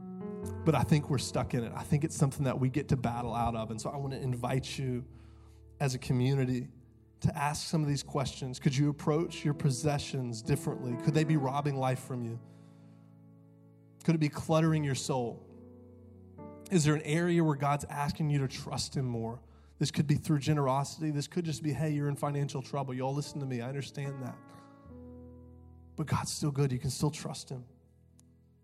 but 0.64 0.74
I 0.74 0.82
think 0.82 1.08
we're 1.08 1.18
stuck 1.18 1.54
in 1.54 1.62
it. 1.62 1.70
I 1.76 1.84
think 1.84 2.02
it's 2.02 2.16
something 2.16 2.42
that 2.46 2.58
we 2.58 2.68
get 2.68 2.88
to 2.88 2.96
battle 2.96 3.32
out 3.32 3.54
of. 3.54 3.70
And 3.70 3.80
so 3.80 3.90
I 3.90 3.96
want 3.96 4.12
to 4.12 4.20
invite 4.20 4.76
you 4.76 5.04
as 5.78 5.94
a 5.94 5.98
community 5.98 6.66
to 7.20 7.38
ask 7.38 7.68
some 7.68 7.80
of 7.80 7.88
these 7.88 8.02
questions. 8.02 8.58
Could 8.58 8.76
you 8.76 8.90
approach 8.90 9.44
your 9.44 9.54
possessions 9.54 10.42
differently? 10.42 10.96
Could 11.04 11.14
they 11.14 11.22
be 11.22 11.36
robbing 11.36 11.76
life 11.76 12.00
from 12.00 12.24
you? 12.24 12.40
Could 14.02 14.16
it 14.16 14.20
be 14.20 14.28
cluttering 14.28 14.82
your 14.82 14.96
soul? 14.96 15.40
Is 16.74 16.82
there 16.82 16.96
an 16.96 17.02
area 17.02 17.44
where 17.44 17.54
God's 17.54 17.84
asking 17.88 18.30
you 18.30 18.40
to 18.40 18.48
trust 18.48 18.96
Him 18.96 19.04
more? 19.04 19.38
This 19.78 19.92
could 19.92 20.08
be 20.08 20.16
through 20.16 20.40
generosity. 20.40 21.12
This 21.12 21.28
could 21.28 21.44
just 21.44 21.62
be, 21.62 21.72
hey, 21.72 21.90
you're 21.90 22.08
in 22.08 22.16
financial 22.16 22.62
trouble. 22.62 22.92
Y'all 22.92 23.14
listen 23.14 23.38
to 23.38 23.46
me. 23.46 23.60
I 23.60 23.68
understand 23.68 24.16
that. 24.22 24.34
But 25.94 26.08
God's 26.08 26.32
still 26.32 26.50
good. 26.50 26.72
You 26.72 26.80
can 26.80 26.90
still 26.90 27.12
trust 27.12 27.48
Him. 27.48 27.62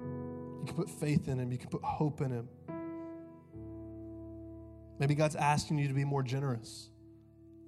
You 0.00 0.64
can 0.66 0.74
put 0.74 0.90
faith 0.90 1.28
in 1.28 1.38
Him, 1.38 1.52
you 1.52 1.58
can 1.58 1.70
put 1.70 1.84
hope 1.84 2.20
in 2.20 2.32
Him. 2.32 2.48
Maybe 4.98 5.14
God's 5.14 5.36
asking 5.36 5.78
you 5.78 5.86
to 5.86 5.94
be 5.94 6.04
more 6.04 6.24
generous. 6.24 6.90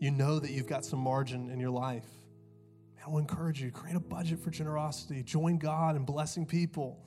You 0.01 0.11
know 0.11 0.41
that 0.41 0.51
you've 0.51 0.67
got 0.67 0.85
some 0.85 0.99
margin 0.99 1.51
in 1.51 1.61
your 1.61 1.71
life. 1.71 2.09
I 3.07 3.09
will 3.09 3.19
encourage 3.19 3.63
you 3.63 3.71
create 3.71 3.95
a 3.95 4.01
budget 4.01 4.41
for 4.41 4.51
generosity, 4.51 5.23
join 5.23 5.59
God 5.59 5.95
in 5.95 6.05
blessing 6.05 6.47
people. 6.47 6.99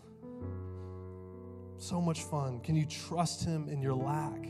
So 1.78 2.00
much 2.02 2.24
fun. 2.24 2.60
Can 2.62 2.76
you 2.76 2.86
trust 2.86 3.46
Him 3.46 3.70
in 3.70 3.82
your 3.82 3.94
lack? 3.94 4.48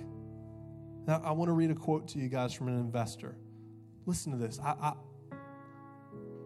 Now, 1.08 1.22
I 1.24 1.32
want 1.32 1.50
to 1.50 1.54
read 1.54 1.72
a 1.72 1.76
quote 1.76 2.08
to 2.10 2.20
you 2.20 2.30
guys 2.30 2.54
from 2.54 2.68
an 2.68 2.80
investor. 2.80 3.36
Listen 4.06 4.32
to 4.32 4.38
this. 4.38 4.60
I, 4.60 4.72
I, 4.72 4.94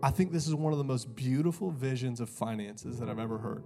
I 0.02 0.12
think 0.12 0.32
this 0.32 0.48
is 0.48 0.56
one 0.56 0.72
of 0.74 0.78
the 0.78 0.86
most 0.86 1.16
beautiful 1.16 1.72
visions 1.72 2.20
of 2.20 2.30
finances 2.30 3.00
that 3.00 3.10
I've 3.10 3.20
ever 3.20 3.38
heard. 3.38 3.64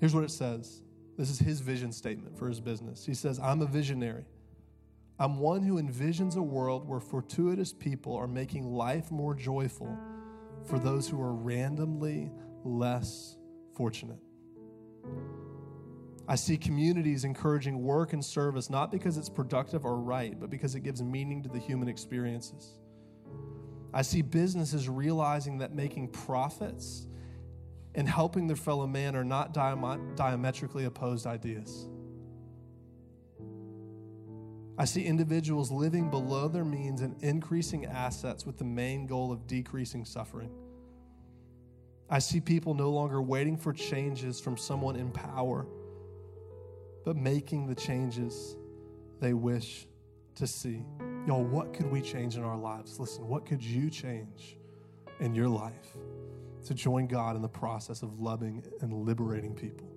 Here's 0.00 0.14
what 0.14 0.24
it 0.24 0.30
says 0.30 0.82
this 1.16 1.30
is 1.30 1.38
his 1.38 1.60
vision 1.60 1.90
statement 1.90 2.38
for 2.38 2.48
his 2.48 2.60
business. 2.60 3.04
He 3.04 3.14
says, 3.14 3.40
I'm 3.40 3.60
a 3.60 3.66
visionary. 3.66 4.24
I'm 5.18 5.40
one 5.40 5.62
who 5.62 5.82
envisions 5.82 6.36
a 6.36 6.42
world 6.42 6.88
where 6.88 7.00
fortuitous 7.00 7.72
people 7.72 8.14
are 8.14 8.28
making 8.28 8.72
life 8.72 9.10
more 9.10 9.34
joyful 9.34 9.98
for 10.64 10.78
those 10.78 11.08
who 11.08 11.20
are 11.20 11.32
randomly 11.32 12.30
less 12.62 13.36
fortunate. 13.74 14.20
I 16.30 16.34
see 16.34 16.58
communities 16.58 17.24
encouraging 17.24 17.82
work 17.82 18.12
and 18.12 18.22
service 18.22 18.68
not 18.68 18.92
because 18.92 19.16
it's 19.16 19.30
productive 19.30 19.86
or 19.86 19.96
right, 19.96 20.38
but 20.38 20.50
because 20.50 20.74
it 20.74 20.80
gives 20.80 21.02
meaning 21.02 21.42
to 21.42 21.48
the 21.48 21.58
human 21.58 21.88
experiences. 21.88 22.74
I 23.94 24.02
see 24.02 24.20
businesses 24.20 24.90
realizing 24.90 25.56
that 25.58 25.74
making 25.74 26.08
profits 26.08 27.06
and 27.94 28.06
helping 28.06 28.46
their 28.46 28.56
fellow 28.56 28.86
man 28.86 29.16
are 29.16 29.24
not 29.24 29.54
diametrically 29.54 30.84
opposed 30.84 31.26
ideas. 31.26 31.88
I 34.76 34.84
see 34.84 35.04
individuals 35.04 35.70
living 35.70 36.10
below 36.10 36.46
their 36.46 36.64
means 36.64 37.00
and 37.00 37.20
increasing 37.24 37.86
assets 37.86 38.44
with 38.44 38.58
the 38.58 38.64
main 38.64 39.06
goal 39.06 39.32
of 39.32 39.46
decreasing 39.46 40.04
suffering. 40.04 40.50
I 42.10 42.18
see 42.18 42.38
people 42.38 42.74
no 42.74 42.90
longer 42.90 43.22
waiting 43.22 43.56
for 43.56 43.72
changes 43.72 44.38
from 44.38 44.58
someone 44.58 44.94
in 44.94 45.10
power 45.10 45.66
but 47.08 47.16
making 47.16 47.66
the 47.66 47.74
changes 47.74 48.54
they 49.18 49.32
wish 49.32 49.86
to 50.34 50.46
see. 50.46 50.84
Y'all, 51.26 51.42
what 51.42 51.72
could 51.72 51.90
we 51.90 52.02
change 52.02 52.36
in 52.36 52.44
our 52.44 52.58
lives? 52.58 53.00
Listen, 53.00 53.26
what 53.26 53.46
could 53.46 53.64
you 53.64 53.88
change 53.88 54.58
in 55.18 55.34
your 55.34 55.48
life 55.48 55.96
to 56.66 56.74
join 56.74 57.06
God 57.06 57.34
in 57.34 57.40
the 57.40 57.48
process 57.48 58.02
of 58.02 58.20
loving 58.20 58.62
and 58.82 58.92
liberating 58.92 59.54
people? 59.54 59.88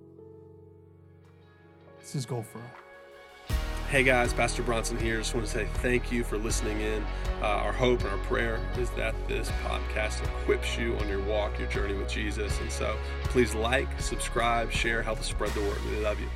It's 2.00 2.14
his 2.14 2.24
goal 2.24 2.42
for 2.42 2.60
us. 2.60 3.56
Hey 3.90 4.04
guys, 4.04 4.32
Pastor 4.32 4.62
Bronson 4.62 4.96
here. 4.96 5.18
Just 5.18 5.34
want 5.34 5.44
to 5.44 5.52
say 5.52 5.68
thank 5.82 6.10
you 6.10 6.24
for 6.24 6.38
listening 6.38 6.80
in. 6.80 7.04
Uh, 7.42 7.46
our 7.46 7.72
hope 7.72 8.00
and 8.00 8.08
our 8.08 8.24
prayer 8.24 8.58
is 8.78 8.88
that 8.92 9.14
this 9.28 9.50
podcast 9.64 10.24
equips 10.24 10.78
you 10.78 10.96
on 10.96 11.06
your 11.10 11.20
walk, 11.24 11.58
your 11.58 11.68
journey 11.68 11.92
with 11.92 12.08
Jesus. 12.08 12.58
And 12.58 12.72
so 12.72 12.96
please 13.24 13.54
like, 13.54 14.00
subscribe, 14.00 14.72
share, 14.72 15.02
help 15.02 15.18
us 15.18 15.26
spread 15.26 15.50
the 15.50 15.60
word. 15.60 15.76
We 15.90 15.98
love 15.98 16.18
you. 16.18 16.28